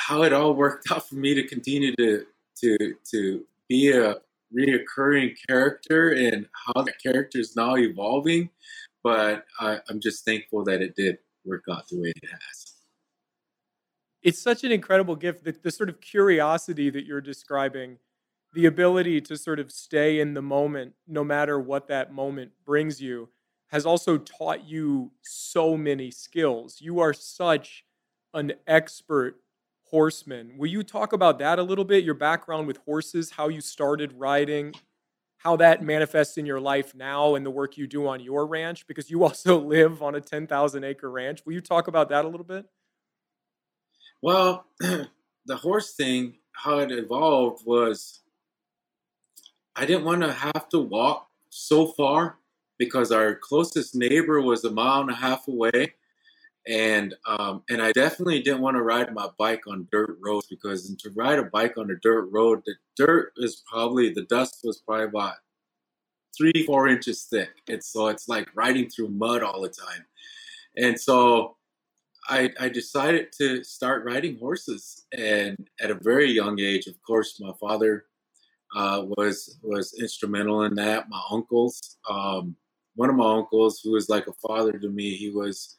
how 0.07 0.23
it 0.23 0.33
all 0.33 0.53
worked 0.53 0.91
out 0.91 1.07
for 1.07 1.15
me 1.15 1.33
to 1.35 1.47
continue 1.47 1.95
to 1.95 2.25
to 2.61 2.77
to 3.11 3.45
be 3.67 3.91
a 3.91 4.15
reoccurring 4.53 5.35
character 5.47 6.11
and 6.11 6.45
how 6.65 6.81
the 6.81 6.93
character 7.03 7.39
is 7.39 7.55
now 7.55 7.75
evolving. 7.75 8.49
But 9.03 9.45
I, 9.59 9.79
I'm 9.89 9.99
just 9.99 10.25
thankful 10.25 10.63
that 10.65 10.81
it 10.81 10.95
did 10.95 11.17
work 11.45 11.63
out 11.71 11.87
the 11.87 11.99
way 11.99 12.13
it 12.15 12.29
has 12.29 12.71
it's 14.23 14.41
such 14.41 14.63
an 14.63 14.71
incredible 14.71 15.15
gift 15.15 15.43
that 15.43 15.63
the 15.63 15.71
sort 15.71 15.89
of 15.89 15.99
curiosity 15.99 16.89
that 16.89 17.05
you're 17.05 17.21
describing 17.21 17.97
the 18.53 18.65
ability 18.65 19.21
to 19.21 19.37
sort 19.37 19.59
of 19.59 19.71
stay 19.71 20.19
in 20.19 20.33
the 20.33 20.41
moment 20.41 20.93
no 21.07 21.23
matter 21.23 21.59
what 21.59 21.87
that 21.87 22.13
moment 22.13 22.51
brings 22.65 23.01
you 23.01 23.29
has 23.69 23.85
also 23.85 24.17
taught 24.17 24.67
you 24.67 25.11
so 25.21 25.77
many 25.77 26.11
skills 26.11 26.79
you 26.81 26.99
are 26.99 27.13
such 27.13 27.85
an 28.33 28.53
expert 28.67 29.40
horseman 29.91 30.53
will 30.57 30.69
you 30.69 30.83
talk 30.83 31.13
about 31.13 31.37
that 31.37 31.59
a 31.59 31.63
little 31.63 31.85
bit 31.85 32.03
your 32.03 32.13
background 32.13 32.65
with 32.65 32.77
horses 32.85 33.31
how 33.31 33.49
you 33.49 33.61
started 33.61 34.13
riding 34.13 34.73
how 35.43 35.55
that 35.55 35.81
manifests 35.81 36.37
in 36.37 36.45
your 36.45 36.59
life 36.59 36.93
now 36.93 37.33
and 37.33 37.43
the 37.43 37.49
work 37.49 37.75
you 37.75 37.87
do 37.87 38.07
on 38.07 38.19
your 38.19 38.45
ranch? 38.45 38.85
Because 38.85 39.09
you 39.09 39.23
also 39.23 39.59
live 39.59 40.01
on 40.01 40.15
a 40.15 40.21
10,000 40.21 40.83
acre 40.83 41.09
ranch. 41.09 41.41
Will 41.45 41.53
you 41.53 41.61
talk 41.61 41.87
about 41.87 42.09
that 42.09 42.25
a 42.25 42.27
little 42.27 42.45
bit? 42.45 42.65
Well, 44.21 44.67
the 44.79 45.55
horse 45.55 45.93
thing, 45.93 46.35
how 46.51 46.79
it 46.79 46.91
evolved 46.91 47.65
was 47.65 48.19
I 49.75 49.85
didn't 49.85 50.05
want 50.05 50.21
to 50.21 50.31
have 50.31 50.69
to 50.69 50.79
walk 50.79 51.27
so 51.49 51.87
far 51.87 52.37
because 52.77 53.11
our 53.11 53.35
closest 53.35 53.95
neighbor 53.95 54.41
was 54.41 54.63
a 54.63 54.71
mile 54.71 55.01
and 55.01 55.09
a 55.09 55.15
half 55.15 55.47
away. 55.47 55.93
And 56.67 57.15
um, 57.25 57.63
and 57.69 57.81
I 57.81 57.91
definitely 57.91 58.41
didn't 58.41 58.61
want 58.61 58.75
to 58.75 58.83
ride 58.83 59.13
my 59.13 59.29
bike 59.39 59.63
on 59.67 59.87
dirt 59.91 60.17
roads 60.21 60.47
because 60.47 60.95
to 60.95 61.09
ride 61.15 61.39
a 61.39 61.43
bike 61.43 61.77
on 61.77 61.89
a 61.89 61.95
dirt 61.95 62.29
road, 62.31 62.61
the 62.65 62.75
dirt 62.95 63.33
is 63.37 63.63
probably 63.69 64.13
the 64.13 64.23
dust 64.23 64.59
was 64.63 64.77
probably 64.77 65.05
about 65.05 65.35
three 66.37 66.63
four 66.65 66.87
inches 66.87 67.23
thick. 67.23 67.49
It's 67.67 67.91
so 67.91 68.07
it's 68.09 68.29
like 68.29 68.47
riding 68.55 68.89
through 68.89 69.09
mud 69.09 69.41
all 69.41 69.61
the 69.61 69.69
time. 69.69 70.05
And 70.77 70.99
so 70.99 71.57
I, 72.27 72.51
I 72.59 72.69
decided 72.69 73.31
to 73.39 73.63
start 73.63 74.05
riding 74.05 74.37
horses, 74.37 75.05
and 75.17 75.57
at 75.81 75.91
a 75.91 75.95
very 75.95 76.31
young 76.31 76.59
age, 76.59 76.87
of 76.87 77.01
course, 77.01 77.39
my 77.39 77.51
father 77.59 78.05
uh, 78.75 79.03
was 79.17 79.57
was 79.63 79.93
instrumental 79.99 80.63
in 80.63 80.75
that. 80.75 81.09
My 81.09 81.21
uncles, 81.31 81.97
um, 82.09 82.55
one 82.95 83.09
of 83.09 83.15
my 83.15 83.33
uncles, 83.37 83.81
who 83.83 83.91
was 83.91 84.09
like 84.09 84.27
a 84.27 84.47
father 84.47 84.73
to 84.73 84.89
me, 84.89 85.15
he 85.15 85.31
was 85.31 85.77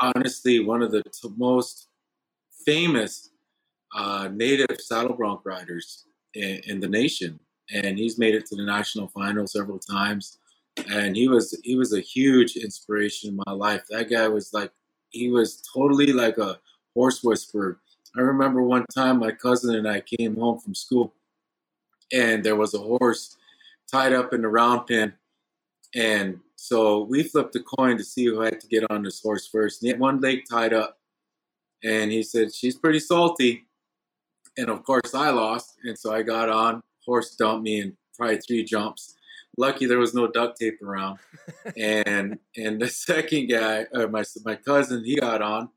honestly 0.00 0.60
one 0.60 0.82
of 0.82 0.90
the 0.90 1.02
t- 1.02 1.28
most 1.36 1.88
famous 2.64 3.30
uh, 3.94 4.28
native 4.32 4.80
saddle 4.80 5.14
bronc 5.14 5.40
riders 5.44 6.04
in, 6.34 6.60
in, 6.66 6.80
the 6.80 6.88
nation, 6.88 7.38
and 7.72 7.98
he's 7.98 8.18
made 8.18 8.34
it 8.34 8.44
to 8.46 8.56
the 8.56 8.64
national 8.64 9.08
final 9.08 9.46
several 9.46 9.78
times. 9.78 10.38
And 10.90 11.16
he 11.16 11.28
was 11.28 11.58
he 11.64 11.76
was 11.76 11.92
a 11.92 12.00
huge 12.00 12.56
inspiration 12.56 13.30
in 13.30 13.40
my 13.46 13.52
life. 13.52 13.84
That 13.90 14.10
guy 14.10 14.28
was 14.28 14.52
like 14.52 14.70
he 15.10 15.30
was 15.30 15.62
totally 15.74 16.12
like 16.12 16.38
a 16.38 16.58
horse 16.94 17.22
whisperer. 17.24 17.78
I 18.16 18.20
remember 18.20 18.62
one 18.62 18.84
time 18.94 19.18
my 19.18 19.32
cousin 19.32 19.74
and 19.74 19.88
I 19.88 20.00
came 20.00 20.36
home 20.36 20.58
from 20.58 20.74
school 20.74 21.14
and 22.12 22.44
there 22.44 22.56
was 22.56 22.74
a 22.74 22.78
horse 22.78 23.36
tied 23.90 24.12
up 24.12 24.32
in 24.32 24.42
the 24.42 24.48
round 24.48 24.86
pen. 24.86 25.14
And 25.94 26.40
so 26.60 27.04
we 27.04 27.22
flipped 27.22 27.54
a 27.56 27.60
coin 27.60 27.96
to 27.98 28.04
see 28.04 28.26
who 28.26 28.40
had 28.40 28.60
to 28.60 28.66
get 28.66 28.90
on 28.90 29.02
this 29.02 29.22
horse 29.22 29.46
first. 29.46 29.80
And 29.80 29.86
he 29.86 29.92
had 29.92 30.00
one 30.00 30.20
leg 30.20 30.42
tied 30.50 30.72
up. 30.72 30.98
And 31.84 32.10
he 32.10 32.22
said, 32.22 32.54
She's 32.54 32.76
pretty 32.76 33.00
salty. 33.00 33.66
And 34.56 34.68
of 34.68 34.82
course, 34.82 35.14
I 35.14 35.30
lost. 35.30 35.76
And 35.84 35.96
so 35.96 36.12
I 36.12 36.22
got 36.22 36.48
on. 36.48 36.82
Horse 37.06 37.36
dumped 37.36 37.62
me 37.62 37.80
in 37.80 37.96
probably 38.16 38.38
three 38.38 38.64
jumps 38.64 39.14
lucky 39.58 39.86
there 39.86 39.98
was 39.98 40.14
no 40.14 40.28
duct 40.28 40.58
tape 40.58 40.80
around. 40.82 41.18
and 41.76 42.38
and 42.56 42.80
the 42.80 42.88
second 42.88 43.48
guy, 43.48 43.84
uh, 43.94 44.06
my 44.06 44.24
my 44.44 44.54
cousin, 44.54 45.04
he 45.04 45.16
got 45.16 45.42
on, 45.42 45.68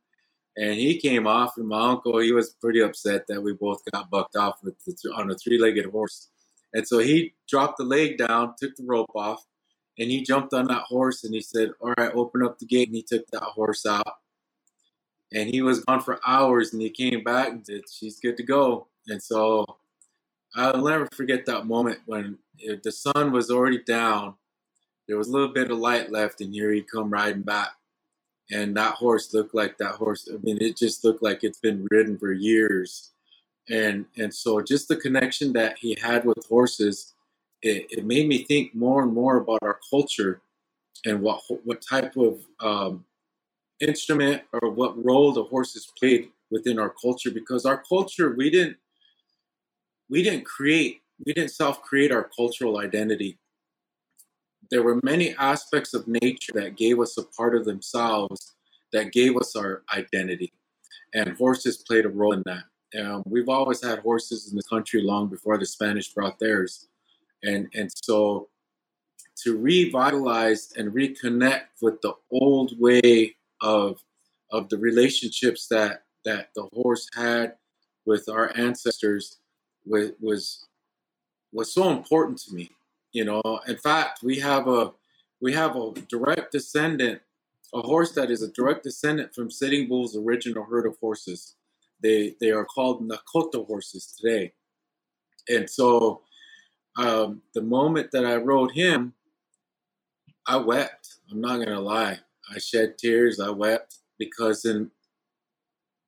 and 0.55 0.75
he 0.75 0.97
came 0.97 1.27
off. 1.27 1.53
And 1.57 1.67
my 1.67 1.89
uncle, 1.89 2.19
he 2.19 2.31
was 2.31 2.55
pretty 2.61 2.79
upset 2.79 3.25
that 3.27 3.41
we 3.41 3.53
both 3.53 3.81
got 3.91 4.09
bucked 4.09 4.37
off 4.37 4.59
with 4.63 4.75
the, 4.85 5.11
on 5.13 5.29
a 5.31 5.35
three-legged 5.35 5.87
horse. 5.87 6.29
And 6.73 6.87
so 6.87 6.99
he 6.99 7.33
dropped 7.49 7.77
the 7.77 7.83
leg 7.83 8.17
down, 8.17 8.53
took 8.57 8.75
the 8.77 8.85
rope 8.85 9.11
off, 9.13 9.43
and 9.97 10.09
he 10.09 10.23
jumped 10.23 10.53
on 10.53 10.67
that 10.67 10.83
horse. 10.83 11.23
And 11.23 11.33
he 11.33 11.41
said, 11.41 11.71
"All 11.79 11.93
right, 11.97 12.13
open 12.13 12.43
up 12.43 12.59
the 12.59 12.65
gate." 12.65 12.87
And 12.87 12.95
he 12.95 13.03
took 13.03 13.27
that 13.27 13.43
horse 13.43 13.85
out. 13.85 14.17
And 15.33 15.49
he 15.49 15.61
was 15.61 15.83
gone 15.85 16.01
for 16.01 16.19
hours, 16.25 16.73
and 16.73 16.81
he 16.81 16.89
came 16.89 17.23
back 17.23 17.49
and 17.49 17.65
said, 17.65 17.83
"She's 17.89 18.19
good 18.19 18.37
to 18.37 18.43
go." 18.43 18.87
And 19.07 19.21
so 19.21 19.65
I'll 20.55 20.83
never 20.83 21.07
forget 21.13 21.45
that 21.45 21.65
moment 21.65 21.99
when 22.05 22.39
the 22.83 22.91
sun 22.91 23.31
was 23.31 23.49
already 23.49 23.81
down 23.83 24.35
there 25.11 25.17
was 25.17 25.27
a 25.27 25.31
little 25.31 25.49
bit 25.53 25.69
of 25.69 25.77
light 25.77 26.09
left, 26.09 26.39
and 26.39 26.53
here 26.53 26.71
he 26.71 26.81
come 26.81 27.09
riding 27.09 27.41
back. 27.41 27.71
And 28.49 28.75
that 28.77 28.93
horse 28.93 29.33
looked 29.33 29.53
like 29.53 29.77
that 29.77 29.95
horse. 29.95 30.29
I 30.31 30.37
mean, 30.41 30.57
it 30.61 30.77
just 30.77 31.03
looked 31.03 31.21
like 31.21 31.43
it's 31.43 31.59
been 31.59 31.85
ridden 31.91 32.17
for 32.17 32.31
years. 32.31 33.11
And 33.69 34.05
and 34.17 34.33
so 34.33 34.61
just 34.61 34.87
the 34.87 34.95
connection 34.95 35.51
that 35.51 35.77
he 35.77 35.97
had 36.01 36.23
with 36.23 36.45
horses, 36.47 37.13
it, 37.61 37.87
it 37.89 38.05
made 38.05 38.27
me 38.27 38.43
think 38.43 38.73
more 38.73 39.03
and 39.03 39.13
more 39.13 39.37
about 39.37 39.59
our 39.61 39.79
culture 39.89 40.41
and 41.05 41.21
what 41.21 41.41
what 41.63 41.81
type 41.81 42.15
of 42.17 42.41
um, 42.59 43.05
instrument 43.79 44.43
or 44.53 44.69
what 44.69 45.03
role 45.03 45.31
the 45.31 45.43
horses 45.43 45.91
played 45.97 46.29
within 46.49 46.79
our 46.79 46.93
culture. 47.01 47.31
Because 47.31 47.65
our 47.65 47.81
culture, 47.87 48.33
we 48.35 48.49
didn't 48.49 48.77
we 50.09 50.23
didn't 50.23 50.45
create 50.45 51.01
we 51.25 51.33
didn't 51.33 51.51
self 51.51 51.81
create 51.81 52.11
our 52.11 52.29
cultural 52.35 52.79
identity 52.79 53.37
there 54.71 54.81
were 54.81 54.99
many 55.03 55.35
aspects 55.37 55.93
of 55.93 56.07
nature 56.07 56.53
that 56.55 56.77
gave 56.77 56.99
us 56.99 57.17
a 57.17 57.23
part 57.23 57.55
of 57.55 57.65
themselves 57.65 58.53
that 58.93 59.11
gave 59.11 59.35
us 59.37 59.55
our 59.55 59.83
identity. 59.93 60.53
And 61.13 61.35
horses 61.37 61.77
played 61.77 62.05
a 62.05 62.09
role 62.09 62.33
in 62.33 62.43
that. 62.45 62.63
Um, 62.99 63.23
we've 63.25 63.49
always 63.49 63.83
had 63.83 63.99
horses 63.99 64.49
in 64.49 64.55
the 64.55 64.63
country 64.63 65.01
long 65.01 65.27
before 65.27 65.57
the 65.57 65.65
Spanish 65.65 66.13
brought 66.13 66.39
theirs. 66.39 66.87
And, 67.43 67.69
and 67.73 67.91
so 68.03 68.49
to 69.43 69.57
revitalize 69.57 70.73
and 70.75 70.91
reconnect 70.91 71.81
with 71.81 72.01
the 72.01 72.13
old 72.31 72.79
way 72.79 73.35
of, 73.61 74.03
of 74.51 74.69
the 74.69 74.77
relationships 74.77 75.67
that, 75.67 76.03
that 76.25 76.49
the 76.55 76.67
horse 76.73 77.07
had 77.15 77.55
with 78.05 78.29
our 78.29 78.51
ancestors 78.55 79.37
was, 79.85 80.11
was, 80.19 80.67
was 81.51 81.73
so 81.73 81.89
important 81.89 82.37
to 82.39 82.53
me. 82.53 82.71
You 83.11 83.25
know, 83.25 83.59
in 83.67 83.77
fact, 83.77 84.23
we 84.23 84.39
have 84.39 84.67
a 84.67 84.93
we 85.41 85.53
have 85.53 85.75
a 85.75 85.91
direct 86.07 86.51
descendant, 86.51 87.21
a 87.73 87.81
horse 87.81 88.11
that 88.13 88.29
is 88.29 88.41
a 88.41 88.51
direct 88.51 88.83
descendant 88.83 89.33
from 89.33 89.49
Sitting 89.49 89.87
Bull's 89.87 90.15
original 90.15 90.63
herd 90.63 90.85
of 90.85 90.97
horses. 90.99 91.55
They 92.01 92.35
they 92.39 92.51
are 92.51 92.63
called 92.63 93.07
Nokota 93.07 93.65
horses 93.65 94.15
today. 94.17 94.53
And 95.49 95.69
so 95.69 96.21
um, 96.97 97.41
the 97.53 97.61
moment 97.61 98.11
that 98.11 98.25
I 98.25 98.35
wrote 98.35 98.71
him, 98.71 99.13
I 100.47 100.57
wept. 100.57 101.15
I'm 101.31 101.41
not 101.41 101.63
gonna 101.63 101.79
lie. 101.79 102.19
I 102.53 102.59
shed 102.59 102.97
tears. 102.97 103.39
I 103.39 103.49
wept 103.49 103.99
because 104.17 104.65
in 104.65 104.91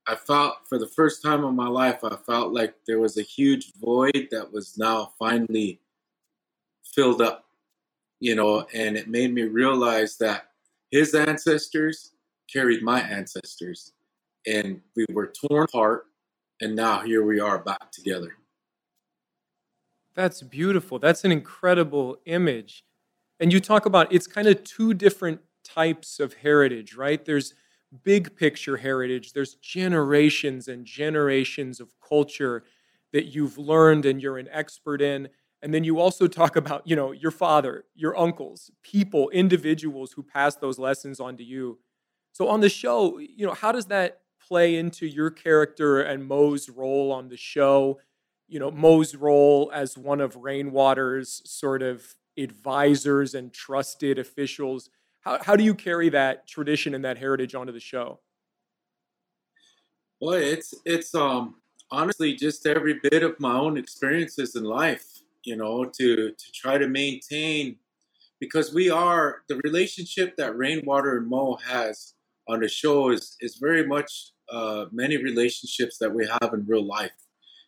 I 0.05 0.15
felt 0.15 0.55
for 0.67 0.77
the 0.77 0.87
first 0.87 1.21
time 1.21 1.45
in 1.45 1.55
my 1.55 1.67
life, 1.67 2.03
I 2.03 2.17
felt 2.17 2.51
like 2.51 2.75
there 2.85 2.99
was 2.99 3.17
a 3.17 3.21
huge 3.21 3.71
void 3.79 4.27
that 4.31 4.51
was 4.51 4.77
now 4.77 5.13
finally 5.17 5.79
filled 6.83 7.21
up, 7.21 7.45
you 8.19 8.35
know, 8.35 8.67
and 8.73 8.97
it 8.97 9.07
made 9.07 9.33
me 9.33 9.43
realize 9.43 10.17
that 10.17 10.49
his 10.91 11.15
ancestors 11.15 12.11
carried 12.51 12.83
my 12.83 12.99
ancestors 13.01 13.93
and 14.45 14.81
we 14.95 15.05
were 15.13 15.27
torn 15.27 15.63
apart 15.63 16.07
and 16.61 16.75
now 16.75 17.01
here 17.01 17.23
we 17.25 17.39
are 17.39 17.59
back 17.59 17.91
together. 17.91 18.35
That's 20.15 20.41
beautiful. 20.41 20.99
That's 20.99 21.23
an 21.23 21.31
incredible 21.31 22.17
image. 22.25 22.83
And 23.39 23.51
you 23.51 23.59
talk 23.59 23.85
about 23.85 24.11
it's 24.13 24.27
kind 24.27 24.47
of 24.47 24.63
two 24.63 24.93
different 24.93 25.41
types 25.63 26.19
of 26.19 26.33
heritage, 26.33 26.95
right? 26.95 27.23
There's 27.23 27.53
big 28.03 28.35
picture 28.35 28.77
heritage, 28.77 29.33
there's 29.33 29.55
generations 29.55 30.67
and 30.67 30.85
generations 30.85 31.79
of 31.79 31.89
culture 32.07 32.63
that 33.13 33.27
you've 33.27 33.57
learned 33.57 34.05
and 34.05 34.21
you're 34.21 34.37
an 34.39 34.49
expert 34.51 35.01
in. 35.01 35.29
And 35.61 35.73
then 35.73 35.83
you 35.83 35.99
also 35.99 36.27
talk 36.27 36.55
about, 36.55 36.85
you 36.87 36.95
know, 36.95 37.11
your 37.11 37.31
father, 37.31 37.85
your 37.95 38.17
uncles, 38.19 38.71
people, 38.83 39.29
individuals 39.29 40.11
who 40.13 40.23
pass 40.23 40.55
those 40.55 40.79
lessons 40.79 41.19
on 41.19 41.37
to 41.37 41.43
you. 41.43 41.79
So 42.33 42.47
on 42.49 42.61
the 42.61 42.69
show, 42.69 43.19
you 43.19 43.45
know, 43.45 43.53
how 43.53 43.71
does 43.71 43.85
that 43.87 44.21
play 44.45 44.75
into 44.75 45.05
your 45.07 45.29
character 45.29 46.01
and 46.01 46.25
Mo's 46.25 46.69
role 46.69 47.11
on 47.11 47.29
the 47.29 47.37
show? 47.37 47.99
You 48.47 48.59
know, 48.59 48.71
Mo's 48.71 49.15
role 49.15 49.71
as 49.73 49.97
one 49.97 50.21
of 50.21 50.35
Rainwater's 50.35 51.41
sort 51.49 51.81
of 51.81 52.03
advisors 52.37 53.33
and 53.33 53.53
trusted 53.53 54.19
officials. 54.19 54.89
How, 55.21 55.39
how 55.41 55.55
do 55.55 55.63
you 55.63 55.73
carry 55.73 56.09
that 56.09 56.47
tradition 56.47 56.93
and 56.93 57.03
that 57.05 57.17
heritage 57.17 57.55
onto 57.55 57.71
the 57.71 57.79
show? 57.79 58.19
Well, 60.19 60.35
it's 60.35 60.73
it's 60.85 61.13
um 61.15 61.55
honestly 61.91 62.33
just 62.35 62.65
every 62.65 62.99
bit 63.01 63.23
of 63.23 63.39
my 63.39 63.53
own 63.53 63.77
experiences 63.77 64.55
in 64.55 64.63
life 64.63 65.13
you 65.45 65.55
know, 65.55 65.85
to 65.85 66.31
to 66.31 66.51
try 66.53 66.77
to 66.77 66.87
maintain 66.87 67.77
because 68.39 68.73
we 68.73 68.89
are 68.89 69.43
the 69.47 69.59
relationship 69.63 70.35
that 70.37 70.57
Rainwater 70.57 71.17
and 71.17 71.27
Mo 71.27 71.57
has 71.65 72.13
on 72.47 72.61
the 72.61 72.67
show 72.67 73.09
is 73.09 73.35
is 73.39 73.57
very 73.57 73.85
much 73.85 74.31
uh, 74.49 74.85
many 74.91 75.17
relationships 75.17 75.97
that 75.99 76.13
we 76.13 76.27
have 76.27 76.53
in 76.53 76.65
real 76.65 76.85
life. 76.85 77.11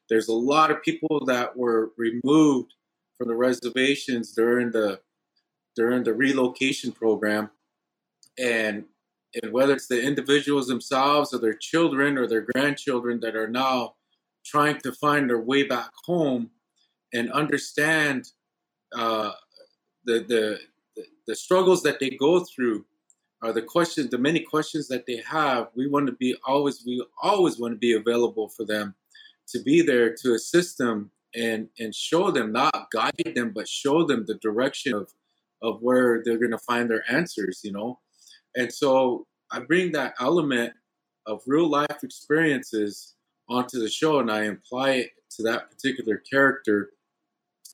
There's 0.09 0.27
a 0.27 0.33
lot 0.33 0.71
of 0.71 0.83
people 0.83 1.25
that 1.25 1.55
were 1.57 1.91
removed 1.97 2.73
from 3.17 3.27
the 3.27 3.35
reservations 3.35 4.33
during 4.33 4.71
the 4.71 4.99
during 5.75 6.03
the 6.03 6.13
relocation 6.13 6.91
program, 6.91 7.49
and 8.37 8.85
and 9.41 9.51
whether 9.51 9.73
it's 9.73 9.87
the 9.87 10.01
individuals 10.01 10.67
themselves 10.67 11.33
or 11.33 11.39
their 11.39 11.53
children 11.53 12.17
or 12.17 12.27
their 12.27 12.45
grandchildren 12.53 13.19
that 13.21 13.35
are 13.35 13.49
now 13.49 13.95
trying 14.45 14.79
to 14.79 14.91
find 14.93 15.29
their 15.29 15.41
way 15.41 15.63
back 15.63 15.89
home 16.05 16.49
and 17.13 17.31
understand 17.31 18.31
uh, 18.95 19.31
the, 20.05 20.19
the 20.27 20.59
the 21.27 21.35
struggles 21.35 21.81
that 21.83 21.99
they 21.99 22.11
go 22.11 22.45
through 22.45 22.85
are 23.41 23.51
the 23.51 23.61
questions 23.61 24.09
the 24.11 24.17
many 24.17 24.39
questions 24.39 24.87
that 24.87 25.05
they 25.07 25.21
have. 25.27 25.69
We 25.75 25.87
want 25.87 26.07
to 26.07 26.13
be 26.13 26.35
always 26.45 26.83
we 26.85 27.03
always 27.21 27.57
want 27.57 27.73
to 27.73 27.79
be 27.79 27.93
available 27.93 28.49
for 28.49 28.65
them 28.65 28.95
to 29.49 29.61
be 29.61 29.81
there 29.81 30.13
to 30.21 30.33
assist 30.33 30.77
them 30.77 31.11
and 31.35 31.67
and 31.79 31.93
show 31.93 32.31
them 32.31 32.51
not 32.51 32.87
guide 32.93 33.33
them 33.35 33.51
but 33.53 33.67
show 33.67 34.05
them 34.05 34.25
the 34.27 34.35
direction 34.35 34.93
of 34.93 35.09
of 35.61 35.81
where 35.81 36.21
they're 36.23 36.37
going 36.37 36.51
to 36.51 36.57
find 36.59 36.89
their 36.89 37.03
answers 37.09 37.61
you 37.63 37.71
know? 37.71 37.99
And 38.55 38.71
so 38.71 39.25
i 39.51 39.59
bring 39.59 39.91
that 39.91 40.15
element 40.19 40.73
of 41.25 41.41
real 41.47 41.69
life 41.69 42.03
experiences 42.03 43.15
onto 43.49 43.79
the 43.79 43.89
show 43.89 44.19
and 44.19 44.31
i 44.31 44.43
apply 44.43 44.91
it 44.91 45.09
to 45.31 45.43
that 45.43 45.69
particular 45.69 46.17
character 46.17 46.91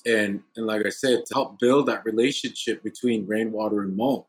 and 0.06 0.42
and 0.56 0.66
like 0.66 0.86
I 0.86 0.90
said, 0.90 1.26
to 1.26 1.34
help 1.34 1.60
build 1.60 1.88
that 1.88 2.06
relationship 2.06 2.84
between 2.84 3.28
Rainwater 3.28 3.82
and 3.82 3.96
Mo, 3.96 4.28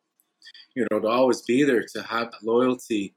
you 0.75 0.87
know, 0.91 1.01
to 1.01 1.09
always 1.09 1.43
be 1.43 1.65
there, 1.65 1.85
to 1.95 2.03
have 2.03 2.31
that 2.31 2.43
loyalty, 2.43 3.15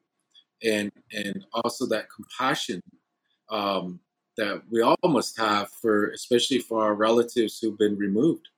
and 0.64 0.92
and 1.12 1.46
also 1.54 1.86
that 1.88 2.08
compassion 2.16 2.82
um, 3.50 4.00
that 4.38 4.62
we 4.70 4.82
all 4.82 4.98
must 5.04 5.38
have 5.38 5.70
for, 5.70 6.10
especially 6.12 6.60
for 6.60 6.84
our 6.84 6.94
relatives 6.94 7.60
who've 7.60 7.78
been 7.78 7.98
removed. 7.98 8.50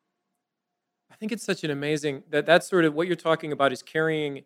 I 1.11 1.15
think 1.15 1.31
it's 1.31 1.43
such 1.43 1.63
an 1.63 1.71
amazing 1.71 2.23
that 2.29 2.45
that's 2.45 2.67
sort 2.67 2.85
of 2.85 2.93
what 2.93 3.07
you're 3.07 3.15
talking 3.15 3.51
about 3.51 3.71
is 3.73 3.81
carrying 3.81 4.43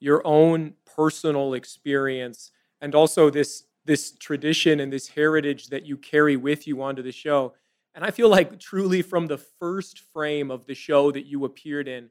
your 0.00 0.24
own 0.26 0.74
personal 0.84 1.54
experience 1.54 2.50
and 2.80 2.94
also 2.94 3.30
this 3.30 3.64
this 3.84 4.12
tradition 4.12 4.78
and 4.78 4.92
this 4.92 5.08
heritage 5.08 5.68
that 5.68 5.84
you 5.84 5.96
carry 5.96 6.36
with 6.36 6.68
you 6.68 6.80
onto 6.82 7.02
the 7.02 7.10
show 7.10 7.52
and 7.94 8.04
I 8.04 8.10
feel 8.10 8.28
like 8.28 8.58
truly 8.58 9.02
from 9.02 9.26
the 9.26 9.38
first 9.38 10.00
frame 10.12 10.50
of 10.50 10.66
the 10.66 10.74
show 10.74 11.10
that 11.12 11.26
you 11.26 11.44
appeared 11.44 11.88
in, 11.88 12.08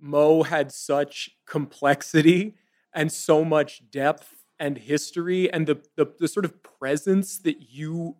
Mo 0.00 0.42
had 0.42 0.72
such 0.72 1.30
complexity 1.46 2.56
and 2.94 3.12
so 3.12 3.44
much 3.44 3.90
depth 3.90 4.37
and 4.58 4.78
history 4.78 5.52
and 5.52 5.66
the, 5.66 5.80
the, 5.96 6.12
the 6.18 6.28
sort 6.28 6.44
of 6.44 6.62
presence 6.62 7.38
that 7.38 7.70
you 7.70 8.16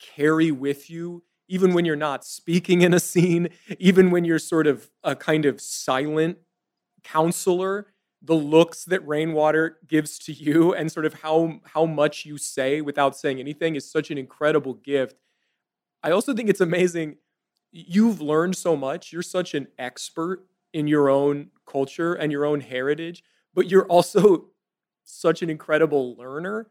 carry 0.00 0.50
with 0.50 0.90
you, 0.90 1.22
even 1.48 1.74
when 1.74 1.84
you're 1.84 1.96
not 1.96 2.24
speaking 2.24 2.82
in 2.82 2.92
a 2.94 3.00
scene, 3.00 3.48
even 3.78 4.10
when 4.10 4.24
you're 4.24 4.38
sort 4.38 4.66
of 4.66 4.90
a 5.04 5.14
kind 5.14 5.44
of 5.44 5.60
silent 5.60 6.38
counselor, 7.04 7.86
the 8.22 8.34
looks 8.34 8.84
that 8.84 9.06
Rainwater 9.06 9.78
gives 9.86 10.18
to 10.20 10.32
you 10.32 10.72
and 10.74 10.90
sort 10.92 11.06
of 11.06 11.14
how 11.14 11.60
how 11.64 11.86
much 11.86 12.24
you 12.24 12.38
say 12.38 12.80
without 12.80 13.16
saying 13.16 13.40
anything 13.40 13.74
is 13.74 13.90
such 13.90 14.10
an 14.10 14.18
incredible 14.18 14.74
gift. 14.74 15.16
I 16.02 16.12
also 16.12 16.34
think 16.34 16.48
it's 16.48 16.60
amazing. 16.60 17.16
You've 17.72 18.20
learned 18.20 18.56
so 18.56 18.76
much. 18.76 19.12
You're 19.12 19.22
such 19.22 19.54
an 19.54 19.68
expert 19.78 20.46
in 20.72 20.86
your 20.86 21.08
own 21.08 21.50
culture 21.66 22.14
and 22.14 22.30
your 22.30 22.44
own 22.44 22.60
heritage, 22.60 23.24
but 23.54 23.70
you're 23.70 23.86
also 23.86 24.51
such 25.12 25.42
an 25.42 25.50
incredible 25.50 26.16
learner. 26.16 26.68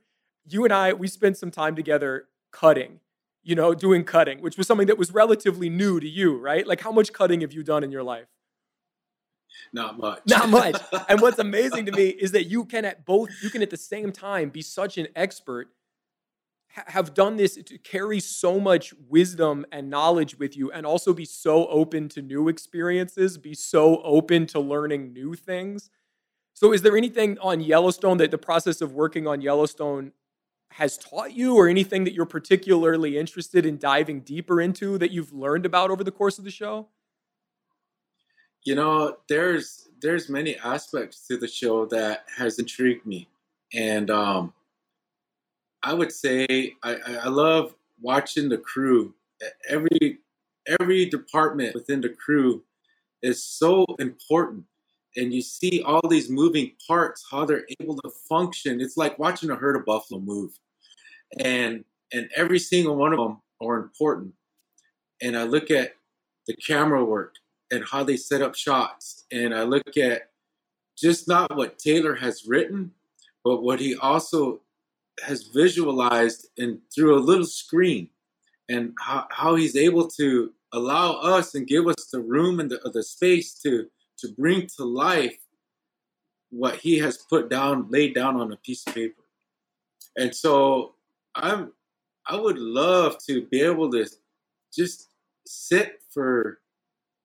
You 0.47 0.63
and 0.63 0.73
I, 0.73 0.93
we 0.93 1.07
spent 1.07 1.37
some 1.37 1.51
time 1.51 1.75
together 1.75 2.27
cutting, 2.51 2.99
you 3.43 3.55
know, 3.55 3.73
doing 3.73 4.03
cutting, 4.03 4.41
which 4.41 4.57
was 4.57 4.67
something 4.67 4.87
that 4.87 4.97
was 4.97 5.13
relatively 5.13 5.69
new 5.69 5.99
to 5.99 6.07
you, 6.07 6.37
right? 6.37 6.65
Like, 6.65 6.81
how 6.81 6.91
much 6.91 7.13
cutting 7.13 7.41
have 7.41 7.53
you 7.53 7.63
done 7.63 7.83
in 7.83 7.91
your 7.91 8.03
life? 8.03 8.27
Not 9.73 9.97
much. 9.97 10.21
Not 10.27 10.49
much. 10.49 10.81
and 11.09 11.21
what's 11.21 11.39
amazing 11.39 11.85
to 11.85 11.91
me 11.91 12.07
is 12.07 12.31
that 12.31 12.45
you 12.45 12.65
can 12.65 12.85
at 12.85 13.05
both, 13.05 13.29
you 13.43 13.49
can 13.49 13.61
at 13.61 13.69
the 13.69 13.77
same 13.77 14.11
time 14.11 14.49
be 14.49 14.61
such 14.61 14.97
an 14.97 15.07
expert 15.15 15.69
have 16.73 17.13
done 17.13 17.35
this 17.35 17.55
to 17.55 17.77
carry 17.77 18.19
so 18.19 18.59
much 18.59 18.93
wisdom 19.09 19.65
and 19.71 19.89
knowledge 19.89 20.37
with 20.39 20.55
you 20.55 20.71
and 20.71 20.85
also 20.85 21.13
be 21.13 21.25
so 21.25 21.67
open 21.67 22.07
to 22.09 22.21
new 22.21 22.47
experiences, 22.47 23.37
be 23.37 23.53
so 23.53 24.01
open 24.03 24.45
to 24.47 24.59
learning 24.59 25.11
new 25.11 25.33
things. 25.33 25.89
So, 26.53 26.73
is 26.73 26.81
there 26.81 26.97
anything 26.97 27.37
on 27.39 27.61
Yellowstone 27.61 28.17
that 28.17 28.31
the 28.31 28.37
process 28.37 28.81
of 28.81 28.93
working 28.93 29.27
on 29.27 29.41
Yellowstone 29.41 30.11
has 30.71 30.97
taught 30.97 31.33
you, 31.33 31.55
or 31.55 31.67
anything 31.67 32.03
that 32.05 32.13
you're 32.13 32.25
particularly 32.25 33.17
interested 33.17 33.65
in 33.65 33.77
diving 33.77 34.21
deeper 34.21 34.61
into 34.61 34.97
that 34.97 35.11
you've 35.11 35.33
learned 35.33 35.65
about 35.65 35.91
over 35.91 36.03
the 36.03 36.11
course 36.11 36.37
of 36.37 36.43
the 36.43 36.51
show? 36.51 36.87
You 38.63 38.75
know, 38.75 39.17
there's 39.27 39.89
there's 40.01 40.29
many 40.29 40.55
aspects 40.57 41.27
to 41.27 41.37
the 41.37 41.47
show 41.47 41.85
that 41.87 42.25
has 42.37 42.59
intrigued 42.59 43.05
me, 43.05 43.27
and 43.73 44.09
um, 44.09 44.53
I 45.83 45.93
would 45.93 46.11
say 46.11 46.75
I, 46.83 46.95
I 47.23 47.27
love 47.27 47.73
watching 47.99 48.49
the 48.49 48.57
crew. 48.57 49.13
Every 49.67 50.19
every 50.79 51.05
department 51.05 51.73
within 51.73 52.01
the 52.01 52.09
crew 52.09 52.63
is 53.21 53.43
so 53.43 53.85
important 53.99 54.65
and 55.17 55.33
you 55.33 55.41
see 55.41 55.81
all 55.83 56.07
these 56.07 56.29
moving 56.29 56.71
parts 56.87 57.25
how 57.29 57.45
they're 57.45 57.65
able 57.79 57.97
to 57.97 58.09
function. 58.29 58.81
It's 58.81 58.97
like 58.97 59.19
watching 59.19 59.49
a 59.49 59.55
herd 59.55 59.75
of 59.75 59.85
buffalo 59.85 60.19
move 60.19 60.51
and 61.39 61.83
and 62.13 62.29
every 62.35 62.59
single 62.59 62.95
one 62.95 63.13
of 63.13 63.19
them 63.19 63.41
are 63.61 63.77
important. 63.77 64.33
And 65.21 65.37
i 65.37 65.43
look 65.43 65.71
at 65.71 65.93
the 66.47 66.55
camera 66.55 67.03
work 67.03 67.35
and 67.71 67.83
how 67.85 68.03
they 68.03 68.17
set 68.17 68.41
up 68.41 68.55
shots 68.55 69.25
and 69.31 69.53
i 69.53 69.63
look 69.63 69.95
at 69.97 70.29
just 70.97 71.27
not 71.27 71.55
what 71.55 71.77
taylor 71.77 72.15
has 72.15 72.45
written 72.47 72.91
but 73.43 73.61
what 73.61 73.79
he 73.79 73.95
also 73.95 74.61
has 75.23 75.43
visualized 75.43 76.47
and 76.57 76.79
through 76.93 77.17
a 77.17 77.19
little 77.19 77.45
screen 77.45 78.09
and 78.69 78.93
how, 78.99 79.27
how 79.29 79.55
he's 79.55 79.75
able 79.75 80.07
to 80.07 80.51
allow 80.73 81.13
us 81.13 81.55
and 81.55 81.67
give 81.67 81.87
us 81.87 82.09
the 82.11 82.19
room 82.19 82.59
and 82.59 82.71
the, 82.71 82.79
the 82.93 83.03
space 83.03 83.53
to 83.53 83.87
to 84.21 84.29
bring 84.37 84.67
to 84.67 84.83
life 84.83 85.37
what 86.49 86.75
he 86.75 86.97
has 86.97 87.17
put 87.17 87.49
down 87.49 87.87
laid 87.89 88.13
down 88.15 88.35
on 88.35 88.51
a 88.51 88.57
piece 88.57 88.85
of 88.87 88.93
paper 88.93 89.23
and 90.17 90.33
so 90.35 90.95
i'm 91.35 91.71
i 92.27 92.35
would 92.35 92.57
love 92.59 93.17
to 93.25 93.45
be 93.47 93.61
able 93.61 93.89
to 93.89 94.05
just 94.73 95.09
sit 95.45 96.01
for 96.13 96.59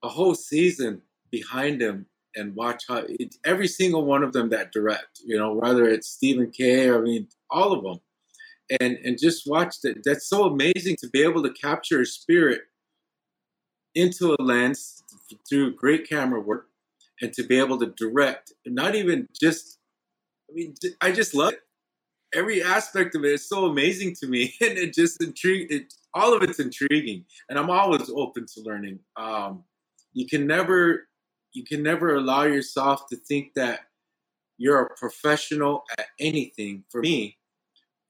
a 0.03 0.09
whole 0.09 0.35
season 0.35 1.03
behind 1.31 1.81
him 1.81 2.07
and 2.37 2.55
watch 2.55 2.85
how 2.89 3.03
it, 3.09 3.35
every 3.45 3.67
single 3.67 4.05
one 4.05 4.23
of 4.23 4.33
them 4.33 4.51
that 4.51 4.71
direct, 4.73 5.21
you 5.25 5.37
know, 5.37 5.55
whether 5.55 5.87
it's 5.87 6.09
Stephen 6.09 6.51
Kay, 6.51 6.93
I 6.93 6.99
mean, 6.99 7.27
all 7.51 7.73
of 7.73 7.83
them, 7.83 8.01
and 8.81 8.99
and 9.05 9.19
just 9.19 9.49
watch 9.49 9.81
that. 9.83 10.03
That's 10.05 10.29
so 10.29 10.45
amazing 10.45 10.97
to 11.01 11.09
be 11.09 11.23
able 11.23 11.43
to 11.43 11.53
capture 11.53 12.03
a 12.03 12.07
spirit 12.07 12.63
into 13.95 14.37
a 14.39 14.43
lens 14.43 15.03
through 15.49 15.75
great 15.75 16.09
camera 16.09 16.41
work, 16.41 16.69
and 17.21 17.33
to 17.33 17.43
be 17.43 17.59
able 17.59 17.79
to 17.79 17.87
direct, 17.97 18.53
not 18.65 18.95
even 18.95 19.29
just. 19.39 19.79
I 20.49 20.55
mean, 20.55 20.75
I 21.01 21.11
just 21.11 21.35
love 21.35 21.55
it. 21.55 21.61
Every 22.35 22.63
aspect 22.63 23.15
of 23.17 23.25
it 23.25 23.33
is 23.33 23.49
so 23.49 23.67
amazing 23.67 24.15
to 24.21 24.27
me, 24.27 24.55
and 24.61 24.79
it 24.79 24.95
just 24.95 25.23
intrigued. 25.23 25.73
It, 25.73 25.93
all 26.15 26.35
of 26.35 26.43
it's 26.43 26.61
intriguing, 26.61 27.25
and 27.49 27.59
I'm 27.59 27.71
always 27.71 28.11
open 28.15 28.47
to 28.55 28.61
learning. 28.63 29.01
Um, 29.17 29.65
you 30.13 30.27
can 30.27 30.47
never 30.47 31.09
you 31.53 31.65
can 31.65 31.83
never 31.83 32.17
allow 32.17 32.43
yourself 32.43 33.07
to 33.09 33.17
think 33.17 33.55
that 33.55 33.81
you're 34.59 34.83
a 34.83 34.95
professional 34.97 35.85
at 35.99 36.07
anything 36.19 36.85
for 36.91 37.01
me 37.01 37.37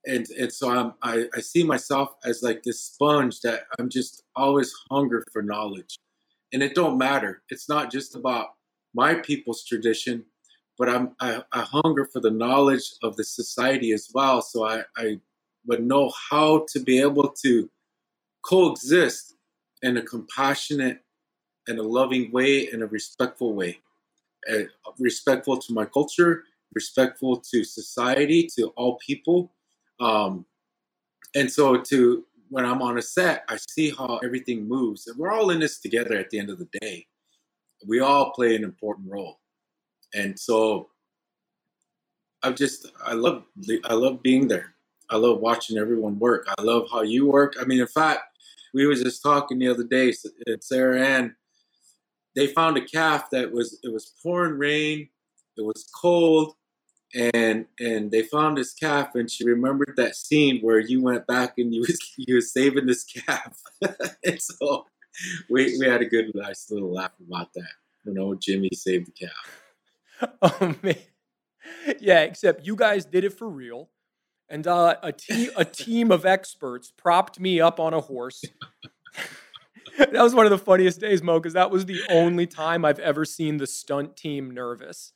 and 0.07 0.29
and 0.39 0.53
so 0.53 0.71
I'm, 0.71 0.95
I, 1.03 1.27
I 1.35 1.41
see 1.41 1.65
myself 1.65 2.15
as 2.25 2.43
like 2.43 2.63
this 2.63 2.81
sponge 2.81 3.41
that 3.41 3.65
i'm 3.79 3.91
just 3.91 4.23
always 4.35 4.73
hunger 4.91 5.25
for 5.33 5.43
knowledge 5.43 5.99
and 6.53 6.63
it 6.63 6.75
don't 6.75 6.97
matter 6.97 7.43
it's 7.51 7.69
not 7.69 7.91
just 7.91 8.15
about 8.15 8.51
my 8.97 9.15
people's 9.15 9.65
tradition 9.65 10.25
but 10.79 10.89
i'm 10.89 11.07
i, 11.21 11.43
I 11.53 11.61
hunger 11.61 12.05
for 12.13 12.21
the 12.21 12.31
knowledge 12.31 12.87
of 13.03 13.17
the 13.17 13.25
society 13.25 13.93
as 13.93 14.09
well 14.15 14.43
so 14.43 14.67
i 14.67 14.83
i 14.97 15.21
would 15.67 15.85
know 15.85 16.13
how 16.31 16.67
to 16.73 16.81
be 16.81 17.01
able 17.01 17.29
to 17.45 17.69
coexist 18.43 19.35
in 19.83 19.97
a 19.97 20.03
compassionate 20.03 21.01
in 21.69 21.79
a 21.79 21.83
loving 21.83 22.31
way, 22.31 22.71
in 22.73 22.83
a 22.83 22.87
respectful 22.87 23.55
way, 23.55 23.81
respectful 24.99 25.59
to 25.59 25.73
my 25.73 25.85
culture, 25.85 26.45
respectful 26.75 27.39
to 27.39 27.65
society, 27.65 28.49
to 28.57 28.69
all 28.77 28.99
people. 29.05 29.53
Um, 30.01 30.47
and 31.35 31.51
so, 31.51 31.79
to 31.79 32.25
when 32.49 32.65
I'm 32.65 32.83
on 32.83 32.99
a 32.99 33.03
set, 33.03 33.45
I 33.49 33.59
see 33.71 33.91
how 33.91 34.21
everything 34.23 34.69
moves, 34.69 35.07
and 35.07 35.19
we're 35.19 35.33
all 35.33 35.51
in 35.51 35.61
this 35.61 35.81
together. 35.81 36.17
At 36.17 36.31
the 36.31 36.39
end 36.39 36.51
of 36.51 36.59
the 36.59 36.69
day, 36.81 37.07
we 37.87 38.01
all 38.01 38.31
play 38.33 38.57
an 38.57 38.65
important 38.65 39.11
role, 39.11 39.41
and 40.15 40.39
so 40.39 40.91
I've 42.43 42.57
just 42.57 42.87
I 43.05 43.15
love 43.15 43.45
I 43.85 43.95
love 43.95 44.23
being 44.23 44.49
there. 44.49 44.75
I 45.11 45.17
love 45.17 45.39
watching 45.39 45.79
everyone 45.79 46.19
work. 46.19 46.47
I 46.59 46.63
love 46.63 46.89
how 46.91 47.03
you 47.03 47.27
work. 47.27 47.55
I 47.61 47.65
mean, 47.65 47.81
in 47.81 47.87
fact, 47.87 48.23
we 48.75 48.87
was 48.87 49.03
just 49.03 49.23
talking 49.23 49.59
the 49.59 49.69
other 49.69 49.85
day, 49.85 50.13
Sarah 50.61 51.01
Ann 51.01 51.37
they 52.37 52.47
found 52.47 52.77
a 52.77 52.85
calf 52.85 53.31
that 53.31 53.51
was 53.51 53.81
it 53.83 53.93
was 53.93 54.13
pouring 54.23 54.59
rain, 54.59 55.09
it 55.57 55.63
was 55.63 55.89
cold, 56.01 56.55
and 57.15 57.67
and 57.81 58.11
they 58.13 58.23
found 58.23 58.59
this 58.59 58.75
calf, 58.75 59.15
and 59.15 59.29
she 59.29 59.45
remembered 59.45 59.95
that 59.97 60.15
scene 60.15 60.61
where 60.61 60.79
you 60.79 61.03
went 61.03 61.27
back 61.27 61.55
and 61.59 61.75
you 61.75 61.81
was 61.81 61.99
you 62.17 62.37
was 62.37 62.53
saving 62.53 62.87
this 62.87 63.05
calf, 63.05 63.61
and 64.25 64.41
so 64.41 64.87
we 65.49 65.77
we 65.79 65.87
had 65.87 66.03
a 66.03 66.07
good 66.07 66.31
nice 66.35 66.71
little 66.71 66.93
laugh 66.93 67.13
about 67.27 67.53
that. 67.55 67.73
You 68.05 68.15
know, 68.15 68.35
Jimmy 68.35 68.71
saved 68.73 69.09
the 69.09 69.27
calf. 69.27 70.33
oh 70.43 70.75
man, 70.83 70.97
yeah. 72.01 72.21
Except 72.21 72.67
you 72.67 72.77
guys 72.77 73.05
did 73.05 73.25
it 73.25 73.33
for 73.33 73.49
real, 73.49 73.91
and 74.49 74.67
uh, 74.67 74.97
a 75.03 75.13
team 75.13 75.51
a 75.57 75.65
team 75.65 76.11
of 76.11 76.25
experts 76.25 76.93
propped 76.97 77.41
me 77.41 77.61
up 77.61 77.81
on 77.81 77.95
a 77.95 78.01
horse. 78.01 78.45
that 79.99 80.13
was 80.13 80.35
one 80.35 80.47
of 80.47 80.51
the 80.51 80.59
funniest 80.59 81.01
days, 81.01 81.23
Mo, 81.23 81.39
because 81.39 81.55
that 81.55 81.71
was 81.71 81.87
the 81.87 82.01
only 82.11 82.47
time 82.47 82.85
I've 82.85 82.99
ever 82.99 83.25
seen 83.25 83.57
the 83.57 83.67
stunt 83.67 84.17
team 84.17 84.51
nervous. 84.51 85.13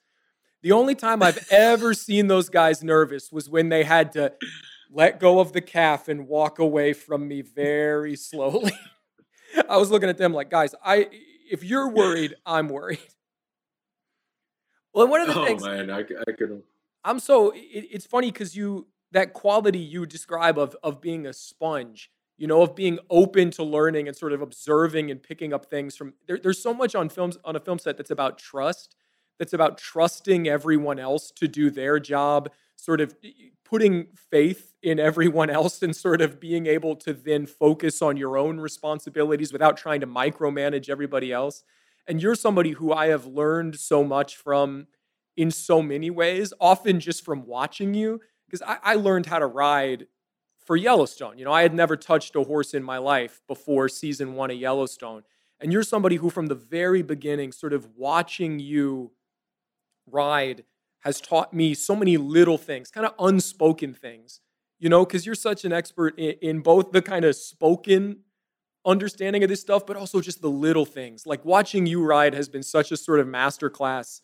The 0.62 0.72
only 0.72 0.94
time 0.94 1.22
I've 1.22 1.46
ever 1.50 1.94
seen 1.94 2.26
those 2.26 2.50
guys 2.50 2.84
nervous 2.84 3.32
was 3.32 3.48
when 3.48 3.70
they 3.70 3.82
had 3.82 4.12
to 4.12 4.34
let 4.90 5.18
go 5.18 5.40
of 5.40 5.52
the 5.52 5.60
calf 5.60 6.08
and 6.08 6.28
walk 6.28 6.58
away 6.58 6.92
from 6.92 7.26
me 7.28 7.40
very 7.40 8.16
slowly. 8.16 8.72
I 9.68 9.76
was 9.76 9.90
looking 9.90 10.08
at 10.08 10.18
them 10.18 10.32
like, 10.32 10.50
guys, 10.50 10.74
I 10.84 11.08
if 11.50 11.64
you're 11.64 11.88
worried, 12.00 12.34
I'm 12.44 12.68
worried. 12.68 12.98
Well, 14.92 15.06
one 15.06 15.20
of 15.20 15.28
the 15.28 15.38
oh, 15.38 15.44
things, 15.44 15.64
man, 15.64 15.90
I, 15.90 16.00
I 16.00 16.32
could. 16.32 16.62
I'm 17.04 17.20
so 17.20 17.50
it, 17.50 17.86
it's 17.90 18.06
funny 18.06 18.30
because 18.30 18.56
you 18.56 18.88
that 19.12 19.32
quality 19.32 19.78
you 19.78 20.06
describe 20.06 20.58
of 20.58 20.76
of 20.82 21.00
being 21.00 21.26
a 21.26 21.32
sponge 21.32 22.10
you 22.40 22.46
know, 22.46 22.62
of 22.62 22.74
being 22.74 22.98
open 23.10 23.50
to 23.50 23.62
learning 23.62 24.08
and 24.08 24.16
sort 24.16 24.32
of 24.32 24.40
observing 24.40 25.10
and 25.10 25.22
picking 25.22 25.52
up 25.52 25.66
things 25.66 25.94
from 25.94 26.14
there, 26.26 26.38
there's 26.42 26.60
so 26.60 26.72
much 26.72 26.94
on 26.94 27.10
films 27.10 27.36
on 27.44 27.54
a 27.54 27.60
film 27.60 27.78
set 27.78 27.98
that's 27.98 28.10
about 28.10 28.38
trust, 28.38 28.96
that's 29.38 29.52
about 29.52 29.76
trusting 29.76 30.48
everyone 30.48 30.98
else 30.98 31.30
to 31.32 31.46
do 31.46 31.68
their 31.68 32.00
job, 32.00 32.50
sort 32.80 33.00
of 33.00 33.14
putting 33.64 34.08
faith 34.14 34.74
in 34.82 34.98
everyone 34.98 35.50
else 35.50 35.82
and 35.82 35.94
sort 35.94 36.20
of 36.20 36.40
being 36.40 36.66
able 36.66 36.96
to 36.96 37.12
then 37.12 37.46
focus 37.46 38.02
on 38.02 38.16
your 38.16 38.36
own 38.36 38.58
responsibilities 38.58 39.52
without 39.52 39.76
trying 39.76 40.00
to 40.00 40.06
micromanage 40.06 40.88
everybody 40.88 41.32
else. 41.32 41.62
And 42.06 42.20
you're 42.20 42.34
somebody 42.34 42.70
who 42.72 42.92
I 42.92 43.08
have 43.08 43.26
learned 43.26 43.78
so 43.78 44.02
much 44.02 44.36
from 44.36 44.86
in 45.36 45.50
so 45.50 45.80
many 45.80 46.10
ways, 46.10 46.52
often 46.60 47.00
just 47.00 47.24
from 47.24 47.46
watching 47.46 47.94
you, 47.94 48.20
because 48.46 48.62
I, 48.62 48.78
I 48.82 48.94
learned 48.94 49.26
how 49.26 49.38
to 49.38 49.46
ride 49.46 50.06
for 50.58 50.76
Yellowstone. 50.76 51.38
You 51.38 51.44
know, 51.44 51.52
I 51.52 51.62
had 51.62 51.74
never 51.74 51.96
touched 51.96 52.34
a 52.36 52.42
horse 52.42 52.74
in 52.74 52.82
my 52.82 52.98
life 52.98 53.40
before 53.46 53.88
season 53.88 54.34
one 54.34 54.50
of 54.50 54.56
Yellowstone. 54.56 55.22
And 55.60 55.72
you're 55.72 55.82
somebody 55.82 56.16
who, 56.16 56.30
from 56.30 56.46
the 56.46 56.54
very 56.54 57.02
beginning, 57.02 57.52
sort 57.52 57.72
of 57.72 57.86
watching 57.96 58.58
you 58.58 59.12
ride, 60.10 60.64
has 61.00 61.20
taught 61.20 61.52
me 61.52 61.74
so 61.74 61.96
many 61.96 62.16
little 62.16 62.58
things, 62.58 62.90
kind 62.90 63.06
of 63.06 63.14
unspoken 63.18 63.94
things, 63.94 64.40
you 64.78 64.88
know, 64.88 65.04
because 65.04 65.26
you're 65.26 65.34
such 65.34 65.64
an 65.64 65.72
expert 65.72 66.18
in, 66.18 66.34
in 66.40 66.60
both 66.60 66.92
the 66.92 67.02
kind 67.02 67.24
of 67.24 67.36
spoken 67.36 68.20
understanding 68.84 69.42
of 69.42 69.48
this 69.48 69.60
stuff, 69.60 69.86
but 69.86 69.96
also 69.96 70.20
just 70.20 70.40
the 70.42 70.50
little 70.50 70.86
things. 70.86 71.26
Like 71.26 71.44
watching 71.44 71.86
you 71.86 72.04
ride 72.04 72.34
has 72.34 72.48
been 72.48 72.62
such 72.62 72.92
a 72.92 72.96
sort 72.96 73.20
of 73.20 73.26
masterclass 73.26 74.20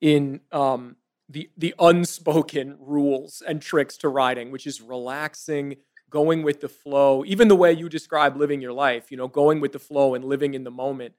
in 0.00 0.40
um, 0.50 0.96
the 1.28 1.50
the 1.56 1.74
unspoken 1.78 2.76
rules 2.80 3.42
and 3.46 3.62
tricks 3.62 3.96
to 3.98 4.08
riding, 4.08 4.50
which 4.50 4.66
is 4.66 4.80
relaxing, 4.80 5.76
going 6.10 6.42
with 6.42 6.60
the 6.60 6.68
flow, 6.68 7.24
even 7.24 7.48
the 7.48 7.56
way 7.56 7.72
you 7.72 7.88
describe 7.88 8.36
living 8.36 8.60
your 8.60 8.72
life, 8.72 9.10
you 9.10 9.16
know, 9.16 9.28
going 9.28 9.60
with 9.60 9.72
the 9.72 9.78
flow 9.78 10.14
and 10.14 10.24
living 10.24 10.54
in 10.54 10.64
the 10.64 10.70
moment. 10.70 11.14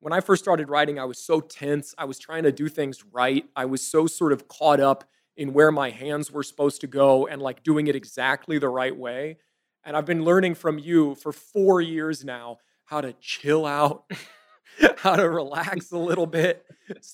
When 0.00 0.12
I 0.12 0.20
first 0.20 0.44
started 0.44 0.68
writing, 0.68 0.98
I 0.98 1.04
was 1.04 1.18
so 1.18 1.40
tense. 1.40 1.94
I 1.98 2.04
was 2.04 2.18
trying 2.18 2.44
to 2.44 2.52
do 2.52 2.68
things 2.68 3.04
right. 3.12 3.44
I 3.56 3.64
was 3.64 3.82
so 3.82 4.06
sort 4.06 4.32
of 4.32 4.46
caught 4.46 4.80
up 4.80 5.04
in 5.36 5.52
where 5.52 5.72
my 5.72 5.90
hands 5.90 6.30
were 6.30 6.42
supposed 6.42 6.80
to 6.82 6.86
go 6.86 7.26
and 7.26 7.42
like 7.42 7.62
doing 7.62 7.88
it 7.88 7.96
exactly 7.96 8.58
the 8.58 8.68
right 8.68 8.96
way. 8.96 9.38
And 9.84 9.96
I've 9.96 10.06
been 10.06 10.24
learning 10.24 10.54
from 10.54 10.78
you 10.78 11.14
for 11.16 11.32
four 11.32 11.80
years 11.80 12.24
now 12.24 12.58
how 12.84 13.00
to 13.00 13.12
chill 13.14 13.66
out, 13.66 14.10
how 14.98 15.16
to 15.16 15.28
relax 15.28 15.90
a 15.90 15.98
little 15.98 16.26
bit, 16.26 16.64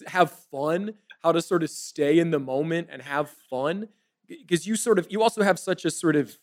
have 0.07 0.30
fun, 0.30 0.95
how 1.22 1.32
to 1.32 1.43
sort 1.43 1.62
of 1.62 1.70
stay 1.70 2.18
in 2.18 2.30
the 2.30 2.39
moment 2.39 2.89
and 2.91 3.03
have 3.03 3.30
fun. 3.51 3.89
Because 4.26 4.66
you 4.66 4.76
sort 4.76 4.99
of, 4.99 5.07
you 5.11 5.22
also 5.22 5.43
have 5.43 5.59
such 5.59 5.85
a 5.85 5.91
sort 5.91 6.16
of 6.16 6.39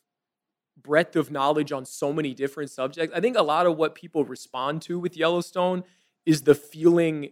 breadth 0.82 1.16
of 1.16 1.32
knowledge 1.32 1.72
on 1.72 1.86
so 1.86 2.12
many 2.12 2.34
different 2.34 2.70
subjects. 2.70 3.16
I 3.16 3.20
think 3.20 3.38
a 3.38 3.44
lot 3.44 3.66
of 3.66 3.78
what 3.78 3.96
people 3.96 4.26
respond 4.26 4.82
to 4.84 5.00
with 5.00 5.16
Yellowstone 5.16 5.84
is 6.26 6.44
the 6.44 6.56
feeling 6.56 7.30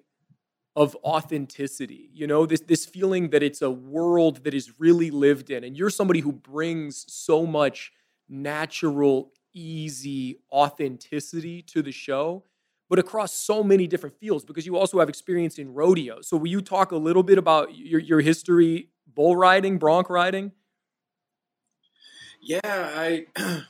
of 0.75 0.95
authenticity. 1.03 2.09
You 2.13 2.27
know, 2.27 2.45
this 2.45 2.61
this 2.61 2.85
feeling 2.85 3.29
that 3.31 3.43
it's 3.43 3.61
a 3.61 3.69
world 3.69 4.43
that 4.43 4.53
is 4.53 4.79
really 4.79 5.11
lived 5.11 5.49
in 5.49 5.63
and 5.63 5.75
you're 5.75 5.89
somebody 5.89 6.21
who 6.21 6.31
brings 6.31 7.05
so 7.11 7.45
much 7.45 7.91
natural, 8.27 9.31
easy 9.53 10.39
authenticity 10.51 11.61
to 11.63 11.81
the 11.81 11.91
show, 11.91 12.43
but 12.89 12.99
across 12.99 13.33
so 13.33 13.63
many 13.63 13.87
different 13.87 14.15
fields 14.19 14.45
because 14.45 14.65
you 14.65 14.77
also 14.77 14.99
have 14.99 15.09
experience 15.09 15.57
in 15.57 15.73
rodeo. 15.73 16.21
So 16.21 16.37
will 16.37 16.47
you 16.47 16.61
talk 16.61 16.91
a 16.91 16.97
little 16.97 17.23
bit 17.23 17.37
about 17.37 17.75
your 17.75 17.99
your 17.99 18.21
history 18.21 18.89
bull 19.13 19.35
riding, 19.35 19.77
bronc 19.77 20.09
riding? 20.09 20.51
Yeah, 22.41 22.59
I 22.63 23.25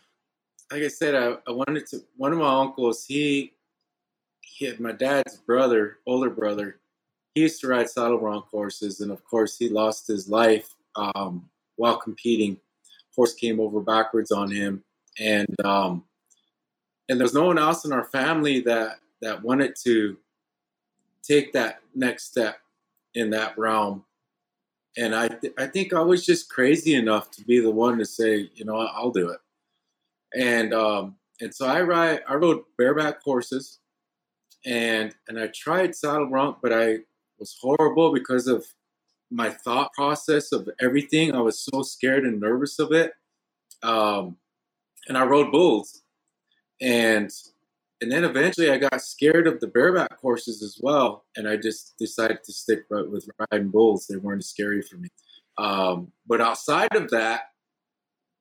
like 0.71 0.83
I 0.83 0.87
said, 0.87 1.15
I, 1.15 1.37
I 1.47 1.51
wanted 1.51 1.87
to. 1.87 2.01
One 2.17 2.33
of 2.33 2.39
my 2.39 2.61
uncles, 2.61 3.05
he, 3.05 3.15
he 3.23 3.53
had 4.65 4.79
my 4.79 4.91
dad's 4.91 5.37
brother, 5.37 5.97
older 6.05 6.29
brother. 6.29 6.79
He 7.35 7.41
used 7.41 7.61
to 7.61 7.67
ride 7.67 7.89
saddle 7.89 8.17
bronc 8.17 8.45
horses, 8.45 9.01
and 9.01 9.11
of 9.11 9.23
course, 9.23 9.57
he 9.57 9.69
lost 9.69 10.07
his 10.07 10.27
life 10.29 10.75
um, 10.95 11.49
while 11.75 11.97
competing. 11.97 12.59
Horse 13.15 13.33
came 13.33 13.59
over 13.59 13.81
backwards 13.81 14.31
on 14.31 14.51
him, 14.51 14.83
and 15.19 15.47
um, 15.65 16.03
and 17.09 17.19
there's 17.19 17.33
no 17.33 17.45
one 17.45 17.57
else 17.57 17.85
in 17.85 17.91
our 17.91 18.05
family 18.05 18.61
that 18.61 18.99
that 19.21 19.43
wanted 19.43 19.75
to 19.83 20.17
take 21.23 21.53
that 21.53 21.81
next 21.93 22.25
step 22.25 22.59
in 23.15 23.29
that 23.31 23.57
realm 23.57 24.05
and 24.97 25.15
I 25.15 25.27
th- 25.27 25.53
I 25.57 25.67
think 25.67 25.93
I 25.93 26.01
was 26.01 26.25
just 26.25 26.49
crazy 26.49 26.95
enough 26.95 27.31
to 27.31 27.43
be 27.43 27.59
the 27.59 27.71
one 27.71 27.97
to 27.99 28.05
say, 28.05 28.49
you 28.55 28.65
know, 28.65 28.75
I'll 28.75 29.11
do 29.11 29.29
it. 29.29 29.39
And 30.33 30.73
um, 30.73 31.15
and 31.39 31.53
so 31.53 31.65
I 31.67 31.81
ride 31.81 32.21
I 32.27 32.35
rode 32.35 32.63
bareback 32.77 33.21
horses, 33.21 33.78
and 34.65 35.13
and 35.27 35.39
I 35.39 35.47
tried 35.47 35.95
saddle 35.95 36.27
bronc, 36.27 36.57
but 36.61 36.73
I 36.73 36.99
was 37.39 37.57
horrible 37.61 38.13
because 38.13 38.47
of 38.47 38.65
my 39.31 39.49
thought 39.49 39.91
process 39.93 40.51
of 40.51 40.69
everything. 40.81 41.33
I 41.33 41.41
was 41.41 41.59
so 41.63 41.81
scared 41.81 42.25
and 42.25 42.39
nervous 42.39 42.79
of 42.79 42.91
it. 42.91 43.13
Um, 43.83 44.37
and 45.07 45.17
I 45.17 45.23
rode 45.23 45.51
bulls, 45.51 46.03
and 46.81 47.31
and 48.01 48.11
then 48.11 48.23
eventually 48.23 48.69
I 48.71 48.77
got 48.77 49.01
scared 49.01 49.47
of 49.47 49.59
the 49.59 49.67
bareback 49.67 50.19
horses 50.19 50.61
as 50.63 50.77
well, 50.81 51.25
and 51.35 51.47
I 51.47 51.57
just 51.57 51.97
decided 51.97 52.43
to 52.43 52.53
stick 52.53 52.85
with 52.89 53.27
riding 53.51 53.69
bulls. 53.69 54.07
They 54.07 54.17
weren't 54.17 54.45
scary 54.45 54.81
for 54.81 54.97
me. 54.97 55.09
Um, 55.57 56.11
but 56.25 56.39
outside 56.39 56.95
of 56.95 57.09
that, 57.09 57.41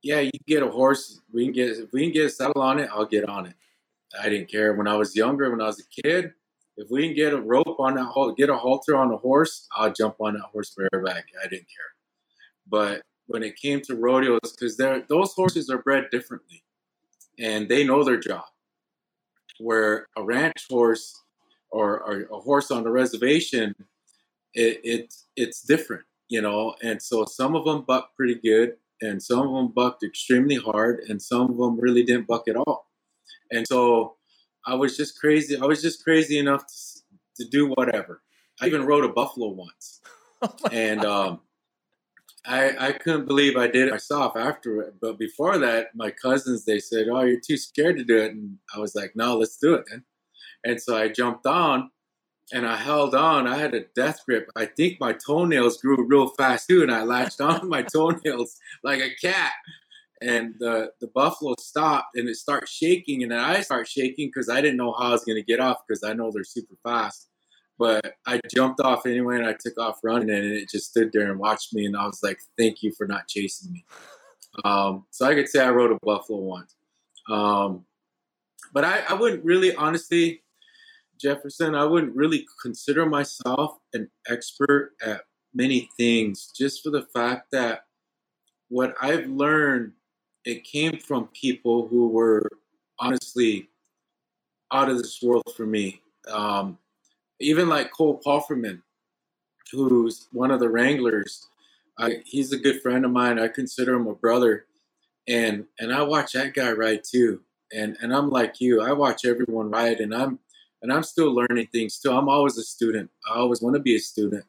yeah, 0.02 0.20
you 0.20 0.30
can 0.30 0.44
get 0.46 0.62
a 0.62 0.70
horse. 0.70 1.20
We 1.32 1.44
can 1.44 1.52
get 1.52 1.70
if 1.70 1.92
we 1.92 2.02
can 2.02 2.12
get 2.12 2.26
a 2.26 2.30
saddle 2.30 2.62
on 2.62 2.78
it, 2.78 2.90
I'll 2.92 3.06
get 3.06 3.28
on 3.28 3.46
it. 3.46 3.54
I 4.20 4.28
didn't 4.28 4.50
care 4.50 4.74
when 4.74 4.88
I 4.88 4.96
was 4.96 5.14
younger. 5.14 5.50
When 5.50 5.60
I 5.60 5.66
was 5.66 5.80
a 5.80 6.02
kid, 6.02 6.32
if 6.76 6.88
we 6.90 7.06
can 7.06 7.16
get 7.16 7.32
a 7.32 7.40
rope 7.40 7.76
on 7.78 7.96
that, 7.96 8.34
get 8.36 8.50
a 8.50 8.56
halter 8.56 8.96
on 8.96 9.12
a 9.12 9.16
horse, 9.16 9.66
I'll 9.76 9.92
jump 9.92 10.16
on 10.20 10.34
that 10.34 10.44
horse 10.52 10.74
bareback. 10.76 11.26
I 11.44 11.48
didn't 11.48 11.66
care. 11.66 11.92
But 12.68 13.02
when 13.26 13.42
it 13.42 13.56
came 13.56 13.80
to 13.82 13.94
rodeos, 13.94 14.52
because 14.52 14.76
those 14.76 15.32
horses 15.32 15.68
are 15.70 15.82
bred 15.82 16.06
differently, 16.10 16.64
and 17.38 17.68
they 17.68 17.84
know 17.84 18.02
their 18.04 18.18
job 18.18 18.44
where 19.58 20.06
a 20.16 20.22
ranch 20.22 20.66
horse 20.70 21.22
or, 21.70 22.00
or 22.00 22.22
a 22.30 22.40
horse 22.40 22.70
on 22.70 22.86
a 22.86 22.90
reservation, 22.90 23.74
it, 24.54 24.80
it 24.82 25.14
it's 25.36 25.62
different, 25.62 26.04
you 26.28 26.40
know. 26.40 26.74
And 26.82 27.02
so 27.02 27.24
some 27.24 27.54
of 27.54 27.64
them 27.64 27.84
buck 27.86 28.14
pretty 28.16 28.36
good, 28.36 28.76
and 29.02 29.22
some 29.22 29.40
of 29.40 29.52
them 29.52 29.68
bucked 29.68 30.02
extremely 30.02 30.56
hard, 30.56 31.00
and 31.08 31.20
some 31.20 31.50
of 31.50 31.56
them 31.56 31.78
really 31.78 32.02
didn't 32.02 32.26
buck 32.26 32.48
at 32.48 32.56
all. 32.56 32.87
And 33.50 33.66
so 33.66 34.16
I 34.66 34.74
was 34.74 34.96
just 34.96 35.18
crazy. 35.18 35.58
I 35.58 35.64
was 35.64 35.82
just 35.82 36.04
crazy 36.04 36.38
enough 36.38 36.64
to, 36.66 37.42
to 37.44 37.50
do 37.50 37.68
whatever. 37.68 38.22
I 38.60 38.66
even 38.66 38.86
rode 38.86 39.04
a 39.04 39.08
buffalo 39.08 39.48
once, 39.48 40.00
oh 40.42 40.52
and 40.72 41.04
um, 41.04 41.40
I, 42.48 42.88
I 42.88 42.92
couldn't 42.92 43.26
believe 43.26 43.56
I 43.56 43.66
did 43.66 43.88
it 43.88 43.92
myself 43.92 44.36
after 44.36 44.80
it. 44.80 44.94
But 45.00 45.18
before 45.18 45.58
that, 45.58 45.88
my 45.94 46.10
cousins, 46.10 46.64
they 46.64 46.78
said, 46.78 47.06
Oh, 47.10 47.22
you're 47.22 47.40
too 47.40 47.58
scared 47.58 47.98
to 47.98 48.04
do 48.04 48.16
it. 48.16 48.32
And 48.32 48.56
I 48.74 48.78
was 48.78 48.94
like, 48.94 49.12
No, 49.14 49.36
let's 49.36 49.58
do 49.58 49.74
it 49.74 49.84
then. 49.90 50.04
And 50.64 50.80
so 50.80 50.96
I 50.96 51.08
jumped 51.08 51.46
on 51.46 51.90
and 52.52 52.66
I 52.66 52.76
held 52.76 53.14
on. 53.14 53.46
I 53.46 53.58
had 53.58 53.74
a 53.74 53.84
death 53.94 54.24
grip. 54.24 54.50
I 54.56 54.64
think 54.64 54.98
my 54.98 55.12
toenails 55.12 55.80
grew 55.80 56.06
real 56.06 56.28
fast 56.28 56.68
too. 56.68 56.82
And 56.82 56.90
I 56.90 57.02
latched 57.02 57.40
on 57.40 57.68
my 57.68 57.82
toenails 57.94 58.56
like 58.82 59.00
a 59.00 59.14
cat. 59.20 59.52
And 60.20 60.54
the, 60.58 60.90
the 61.00 61.08
buffalo 61.08 61.54
stopped 61.58 62.16
and 62.16 62.28
it 62.28 62.36
started 62.36 62.68
shaking. 62.68 63.22
And 63.22 63.32
I 63.32 63.60
start 63.60 63.88
shaking 63.88 64.28
because 64.28 64.48
I 64.48 64.60
didn't 64.60 64.76
know 64.76 64.92
how 64.92 65.08
I 65.08 65.10
was 65.10 65.24
going 65.24 65.36
to 65.36 65.44
get 65.44 65.60
off 65.60 65.78
because 65.86 66.02
I 66.02 66.12
know 66.12 66.30
they're 66.32 66.44
super 66.44 66.74
fast. 66.82 67.28
But 67.78 68.14
I 68.26 68.40
jumped 68.52 68.80
off 68.80 69.06
anyway 69.06 69.36
and 69.36 69.46
I 69.46 69.54
took 69.58 69.78
off 69.78 70.00
running 70.02 70.30
and 70.30 70.44
it 70.44 70.68
just 70.68 70.90
stood 70.90 71.10
there 71.12 71.30
and 71.30 71.38
watched 71.38 71.72
me. 71.72 71.86
And 71.86 71.96
I 71.96 72.06
was 72.06 72.20
like, 72.22 72.38
thank 72.58 72.82
you 72.82 72.92
for 72.96 73.06
not 73.06 73.28
chasing 73.28 73.72
me. 73.72 73.84
Um, 74.64 75.06
so 75.10 75.26
I 75.26 75.34
could 75.34 75.48
say 75.48 75.64
I 75.64 75.70
rode 75.70 75.92
a 75.92 75.98
buffalo 76.02 76.40
once. 76.40 76.74
Um, 77.30 77.84
but 78.72 78.84
I, 78.84 79.02
I 79.08 79.14
wouldn't 79.14 79.44
really, 79.44 79.74
honestly, 79.74 80.42
Jefferson, 81.20 81.74
I 81.74 81.84
wouldn't 81.84 82.16
really 82.16 82.46
consider 82.62 83.06
myself 83.06 83.76
an 83.92 84.10
expert 84.28 84.92
at 85.04 85.22
many 85.54 85.88
things 85.96 86.50
just 86.56 86.82
for 86.82 86.90
the 86.90 87.06
fact 87.14 87.48
that 87.52 87.82
what 88.68 88.94
I've 89.00 89.26
learned, 89.26 89.92
it 90.48 90.64
came 90.64 90.98
from 90.98 91.28
people 91.34 91.86
who 91.88 92.08
were 92.08 92.48
honestly 92.98 93.68
out 94.72 94.88
of 94.88 94.96
this 94.96 95.20
world 95.22 95.44
for 95.54 95.66
me. 95.66 96.00
Um, 96.26 96.78
even 97.38 97.68
like 97.68 97.92
Cole 97.92 98.18
Pofferman, 98.24 98.80
who's 99.70 100.26
one 100.32 100.50
of 100.50 100.58
the 100.58 100.70
Wranglers. 100.70 101.46
I, 101.98 102.22
he's 102.24 102.50
a 102.50 102.58
good 102.58 102.80
friend 102.80 103.04
of 103.04 103.10
mine. 103.10 103.38
I 103.38 103.48
consider 103.48 103.92
him 103.92 104.06
a 104.06 104.14
brother, 104.14 104.64
and 105.28 105.66
and 105.78 105.92
I 105.92 106.02
watch 106.02 106.32
that 106.32 106.54
guy 106.54 106.72
ride 106.72 107.02
too. 107.04 107.42
And 107.70 107.98
and 108.00 108.14
I'm 108.14 108.30
like 108.30 108.58
you. 108.58 108.80
I 108.80 108.92
watch 108.92 109.26
everyone 109.26 109.70
ride, 109.70 110.00
and 110.00 110.14
I'm 110.14 110.38
and 110.80 110.90
I'm 110.90 111.02
still 111.02 111.34
learning 111.34 111.68
things 111.72 111.98
too. 111.98 112.10
I'm 112.10 112.30
always 112.30 112.56
a 112.56 112.62
student. 112.62 113.10
I 113.30 113.36
always 113.36 113.60
want 113.60 113.76
to 113.76 113.82
be 113.82 113.96
a 113.96 114.00
student. 114.00 114.46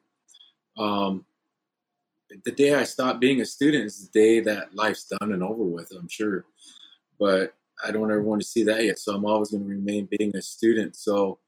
Um, 0.78 1.26
the 2.44 2.52
day 2.52 2.74
I 2.74 2.84
stop 2.84 3.20
being 3.20 3.40
a 3.40 3.46
student 3.46 3.84
is 3.84 4.08
the 4.08 4.18
day 4.18 4.40
that 4.40 4.74
life's 4.74 5.04
done 5.04 5.32
and 5.32 5.42
over 5.42 5.64
with. 5.64 5.92
I'm 5.96 6.08
sure, 6.08 6.44
but 7.18 7.54
I 7.84 7.90
don't 7.90 8.10
ever 8.10 8.22
want 8.22 8.42
to 8.42 8.46
see 8.46 8.62
that 8.64 8.84
yet. 8.84 8.98
So 8.98 9.14
I'm 9.14 9.24
always 9.24 9.50
going 9.50 9.64
to 9.64 9.68
remain 9.68 10.08
being 10.18 10.34
a 10.36 10.42
student. 10.42 10.96
So 10.96 11.38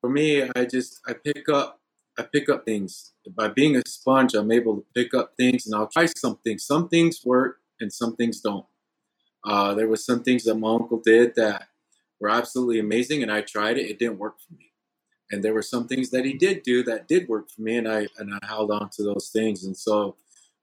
for 0.00 0.10
me, 0.10 0.42
I 0.56 0.64
just 0.64 1.00
I 1.06 1.12
pick 1.12 1.48
up 1.48 1.80
I 2.18 2.22
pick 2.22 2.48
up 2.48 2.64
things. 2.64 3.12
By 3.34 3.48
being 3.48 3.76
a 3.76 3.82
sponge, 3.86 4.34
I'm 4.34 4.52
able 4.52 4.76
to 4.76 4.84
pick 4.94 5.14
up 5.14 5.34
things 5.36 5.66
and 5.66 5.74
I'll 5.74 5.88
try 5.88 6.06
something. 6.06 6.58
Some 6.58 6.88
things 6.88 7.20
work 7.24 7.60
and 7.80 7.92
some 7.92 8.16
things 8.16 8.40
don't. 8.40 8.66
Uh, 9.44 9.74
there 9.74 9.88
was 9.88 10.04
some 10.04 10.22
things 10.22 10.44
that 10.44 10.54
my 10.54 10.70
uncle 10.70 11.00
did 11.04 11.34
that 11.36 11.68
were 12.20 12.30
absolutely 12.30 12.78
amazing, 12.78 13.22
and 13.22 13.32
I 13.32 13.40
tried 13.40 13.78
it. 13.78 13.90
It 13.90 13.98
didn't 13.98 14.18
work 14.18 14.36
for 14.40 14.54
me. 14.54 14.72
And 15.30 15.42
there 15.42 15.54
were 15.54 15.62
some 15.62 15.88
things 15.88 16.10
that 16.10 16.24
he 16.24 16.34
did 16.34 16.62
do 16.62 16.82
that 16.84 17.08
did 17.08 17.28
work 17.28 17.50
for 17.50 17.62
me, 17.62 17.76
and 17.76 17.88
I 17.88 18.06
and 18.18 18.34
I 18.34 18.46
held 18.46 18.70
on 18.70 18.90
to 18.90 19.02
those 19.02 19.30
things. 19.32 19.64
And 19.64 19.76
so, 19.76 20.16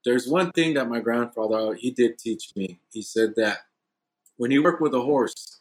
there's 0.06 0.28
one 0.28 0.52
thing 0.52 0.74
that 0.76 0.90
my 0.90 1.00
grandfather 1.00 1.76
he 1.76 1.92
did 1.92 2.18
teach 2.18 2.56
me. 2.56 2.80
He 2.92 3.02
said 3.02 3.36
that 3.36 3.60
when 4.38 4.52
you 4.52 4.64
work 4.64 4.80
with 4.80 4.94
a 4.94 5.02
horse, 5.02 5.60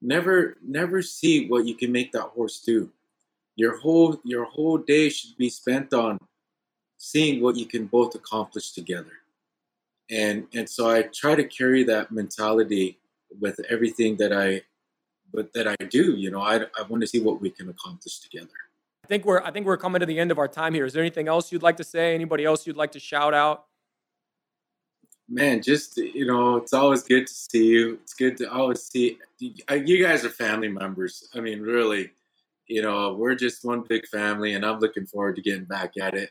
never 0.00 0.56
never 0.62 1.02
see 1.02 1.48
what 1.48 1.66
you 1.66 1.74
can 1.74 1.92
make 1.92 2.12
that 2.12 2.32
horse 2.34 2.60
do. 2.60 2.90
Your 3.56 3.78
whole 3.78 4.20
your 4.24 4.44
whole 4.44 4.78
day 4.78 5.08
should 5.08 5.36
be 5.36 5.50
spent 5.50 5.92
on 5.92 6.18
seeing 6.98 7.42
what 7.42 7.56
you 7.56 7.66
can 7.66 7.86
both 7.86 8.14
accomplish 8.14 8.72
together. 8.72 9.12
And 10.10 10.46
and 10.54 10.68
so 10.68 10.88
i 10.88 11.02
try 11.02 11.34
to 11.34 11.44
carry 11.44 11.82
that 11.84 12.12
mentality 12.12 12.98
with 13.40 13.58
everything 13.68 14.16
that 14.16 14.32
i 14.32 14.62
but 15.32 15.52
that 15.52 15.66
i 15.66 15.74
do 15.90 16.14
you 16.16 16.30
know 16.30 16.40
i, 16.40 16.56
I 16.78 16.82
want 16.88 17.00
to 17.00 17.08
see 17.08 17.20
what 17.20 17.40
we 17.40 17.50
can 17.50 17.68
accomplish 17.68 18.20
together 18.20 18.54
i 19.06 19.08
think 19.08 19.24
we're 19.24 19.40
i 19.42 19.50
think 19.50 19.66
we're 19.66 19.76
coming 19.76 20.00
to 20.00 20.06
the 20.06 20.18
end 20.18 20.30
of 20.30 20.38
our 20.38 20.48
time 20.48 20.74
here 20.74 20.84
is 20.84 20.92
there 20.92 21.02
anything 21.02 21.28
else 21.28 21.52
you'd 21.52 21.62
like 21.62 21.76
to 21.76 21.84
say 21.84 22.14
anybody 22.14 22.44
else 22.44 22.66
you'd 22.66 22.76
like 22.76 22.92
to 22.92 23.00
shout 23.00 23.34
out 23.34 23.66
man 25.28 25.62
just 25.62 25.96
you 25.96 26.26
know 26.26 26.56
it's 26.56 26.72
always 26.72 27.02
good 27.02 27.26
to 27.26 27.32
see 27.32 27.66
you 27.66 27.98
it's 28.02 28.14
good 28.14 28.36
to 28.36 28.50
always 28.52 28.82
see 28.82 29.18
you 29.40 30.02
guys 30.02 30.24
are 30.24 30.30
family 30.30 30.68
members 30.68 31.28
i 31.34 31.40
mean 31.40 31.60
really 31.60 32.10
you 32.68 32.82
know, 32.82 33.14
we're 33.14 33.34
just 33.34 33.64
one 33.64 33.84
big 33.88 34.06
family, 34.06 34.54
and 34.54 34.64
I'm 34.64 34.80
looking 34.80 35.06
forward 35.06 35.36
to 35.36 35.42
getting 35.42 35.64
back 35.64 35.94
at 36.00 36.14
it. 36.14 36.30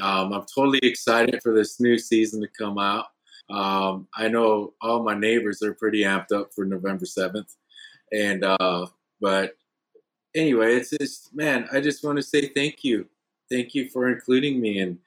Um, 0.00 0.32
I'm 0.32 0.44
totally 0.54 0.80
excited 0.82 1.42
for 1.42 1.54
this 1.54 1.80
new 1.80 1.98
season 1.98 2.40
to 2.40 2.48
come 2.58 2.78
out. 2.78 3.06
Um, 3.50 4.08
I 4.14 4.28
know 4.28 4.74
all 4.80 5.02
my 5.02 5.14
neighbors 5.14 5.62
are 5.62 5.74
pretty 5.74 6.02
amped 6.02 6.32
up 6.32 6.52
for 6.54 6.64
November 6.64 7.04
7th. 7.04 7.54
And, 8.12 8.44
uh, 8.44 8.86
but 9.20 9.54
anyway, 10.36 10.76
it's 10.76 10.90
just, 10.90 11.34
man, 11.34 11.68
I 11.72 11.80
just 11.80 12.04
want 12.04 12.16
to 12.16 12.22
say 12.22 12.48
thank 12.54 12.84
you. 12.84 13.06
Thank 13.50 13.74
you 13.74 13.88
for 13.88 14.08
including 14.08 14.60
me 14.60 14.80
and, 14.80 14.98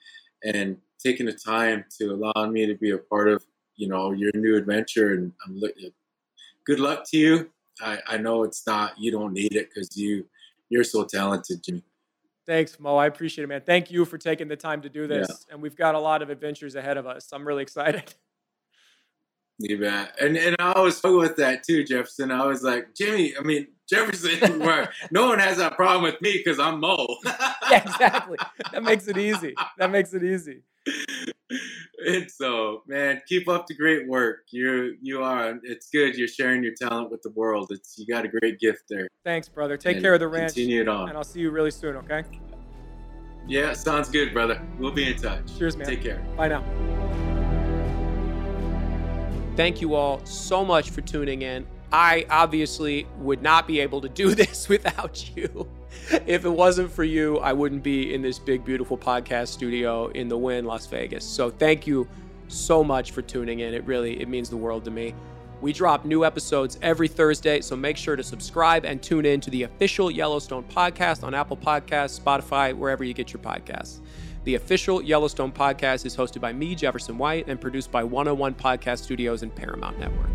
and 0.44 0.78
taking 1.02 1.26
the 1.26 1.34
time 1.34 1.86
to 2.00 2.12
allow 2.12 2.48
me 2.48 2.66
to 2.66 2.76
be 2.76 2.92
a 2.92 2.98
part 2.98 3.30
of, 3.30 3.46
you 3.76 3.88
know, 3.88 4.12
your 4.12 4.32
new 4.34 4.58
adventure. 4.58 5.14
And 5.14 5.32
I'm 5.46 5.58
looking, 5.58 5.92
good 6.66 6.80
luck 6.80 7.04
to 7.12 7.18
you. 7.18 7.50
I, 7.82 8.00
I 8.08 8.18
know 8.18 8.44
it's 8.44 8.66
not, 8.68 9.00
you 9.00 9.12
don't 9.12 9.34
need 9.34 9.56
it 9.56 9.70
because 9.70 9.96
you, 9.96 10.26
you're 10.70 10.84
so 10.84 11.06
talented, 11.06 11.64
Jimmy. 11.64 11.84
Thanks, 12.46 12.80
Mo. 12.80 12.98
I 12.98 13.06
appreciate 13.06 13.44
it, 13.44 13.48
man. 13.48 13.62
Thank 13.66 13.92
you 13.92 14.06
for 14.06 14.18
taking 14.18 14.48
the 14.48 14.56
time 14.56 14.82
to 14.82 14.90
do 14.90 15.06
this. 15.06 15.28
Yeah. 15.30 15.54
And 15.54 15.62
we've 15.62 15.76
got 15.76 15.96
a 15.96 16.00
lot 16.00 16.22
of 16.22 16.30
adventures 16.30 16.76
ahead 16.76 16.98
of 16.98 17.06
us. 17.06 17.30
I'm 17.32 17.48
really 17.48 17.64
excited. 17.64 18.14
You 19.62 19.78
bet. 19.78 20.16
And 20.22 20.38
and 20.38 20.56
I 20.58 20.80
was 20.80 20.96
struggle 20.96 21.20
with 21.20 21.36
that 21.36 21.64
too, 21.64 21.84
Jefferson. 21.84 22.32
I 22.32 22.46
was 22.46 22.64
like, 22.64 22.96
Jimmy, 22.96 23.34
I 23.38 23.44
mean 23.44 23.68
Jefferson, 23.90 24.60
where 24.60 24.92
no 25.12 25.28
one 25.28 25.40
has 25.40 25.58
that 25.58 25.76
problem 25.76 26.04
with 26.04 26.22
me 26.22 26.42
because 26.44 26.60
I'm 26.60 26.80
Mo. 26.80 27.08
yeah, 27.26 27.84
exactly. 27.84 28.38
That 28.72 28.84
makes 28.84 29.08
it 29.08 29.18
easy. 29.18 29.56
That 29.78 29.90
makes 29.92 30.14
it 30.14 30.24
easy. 30.24 30.62
And 32.06 32.30
so, 32.32 32.84
man, 32.88 33.22
keep 33.28 33.50
up 33.50 33.68
the 33.68 33.76
great 33.76 34.08
work. 34.08 34.46
You 34.52 34.96
you 35.02 35.24
are. 35.24 35.60
It's 35.64 35.90
good. 35.90 36.16
You're 36.16 36.28
sharing 36.28 36.64
your 36.64 36.74
talent 36.80 37.12
with 37.12 37.22
the 37.24 37.32
world. 37.32 37.68
It's 37.72 37.98
you 37.98 38.06
got 38.06 38.24
a 38.24 38.28
great 38.28 38.60
gift 38.60 38.84
there. 38.90 39.08
Thanks, 39.26 39.50
brother. 39.50 39.76
Take 39.76 39.98
and 39.98 40.04
care 40.04 40.14
of 40.14 40.20
the 40.20 40.28
ranch. 40.28 40.54
Continue 40.54 40.82
it 40.82 40.88
on. 40.88 41.10
And 41.10 41.18
I'll 41.18 41.24
see 41.24 41.42
you 41.42 41.52
really 41.52 41.72
soon. 41.72 41.96
Okay. 41.98 42.24
Yeah, 43.48 43.74
sounds 43.74 44.10
good, 44.10 44.32
brother. 44.32 44.62
We'll 44.78 44.92
be 44.92 45.12
in 45.12 45.18
touch. 45.18 45.58
Cheers, 45.58 45.76
man. 45.76 45.88
Take 45.88 46.04
care. 46.04 46.24
Bye 46.38 46.50
now. 46.50 46.64
Thank 49.56 49.82
you 49.82 49.96
all 49.96 50.24
so 50.26 50.64
much 50.64 50.92
for 50.92 51.02
tuning 51.02 51.42
in. 51.42 51.66
I 51.92 52.26
obviously 52.30 53.08
would 53.18 53.42
not 53.42 53.68
be 53.68 53.80
able 53.80 54.02
to 54.02 54.10
do 54.10 54.36
this 54.36 54.70
without 54.70 55.36
you. 55.36 55.68
if 56.28 56.46
it 56.46 56.50
wasn't 56.50 56.92
for 56.92 57.04
you, 57.04 57.38
I 57.40 57.54
wouldn't 57.54 57.84
be 57.84 58.14
in 58.14 58.22
this 58.22 58.40
big, 58.40 58.64
beautiful 58.64 58.98
podcast 58.98 59.50
studio 59.50 60.08
in 60.08 60.28
the 60.28 60.38
Wynn, 60.38 60.66
Las 60.66 60.88
Vegas. 60.88 61.26
So 61.26 61.50
thank 61.50 61.88
you 61.88 62.08
so 62.48 62.84
much 62.84 63.12
for 63.12 63.22
tuning 63.22 63.60
in. 63.60 63.74
It 63.74 63.84
really 63.86 64.20
it 64.22 64.28
means 64.28 64.50
the 64.50 64.58
world 64.58 64.86
to 64.86 64.92
me. 64.92 65.14
We 65.62 65.74
drop 65.74 66.06
new 66.06 66.24
episodes 66.24 66.80
every 66.82 67.10
Thursday, 67.10 67.60
so 67.60 67.76
make 67.76 67.98
sure 67.98 68.16
to 68.16 68.24
subscribe 68.24 68.86
and 68.86 69.02
tune 69.02 69.26
in 69.26 69.42
to 69.42 69.50
the 69.50 69.64
official 69.64 70.10
Yellowstone 70.10 70.64
podcast 70.64 71.24
on 71.24 71.34
Apple 71.34 71.58
Podcasts, 71.58 72.20
Spotify, 72.20 72.74
wherever 72.74 73.04
you 73.04 73.14
get 73.14 73.34
your 73.34 73.42
podcasts. 73.42 74.00
The 74.46 74.56
official 74.56 75.02
Yellowstone 75.02 75.52
podcast 75.52 76.06
is 76.06 76.16
hosted 76.16 76.40
by 76.40 76.54
me, 76.54 76.76
Jefferson 76.76 77.18
White, 77.18 77.48
and 77.50 77.60
produced 77.60 77.92
by 77.92 78.06
101 78.06 78.56
Podcast 78.56 79.00
Studios 79.00 79.44
and 79.44 79.54
Paramount 79.54 80.00
Network. 80.00 80.30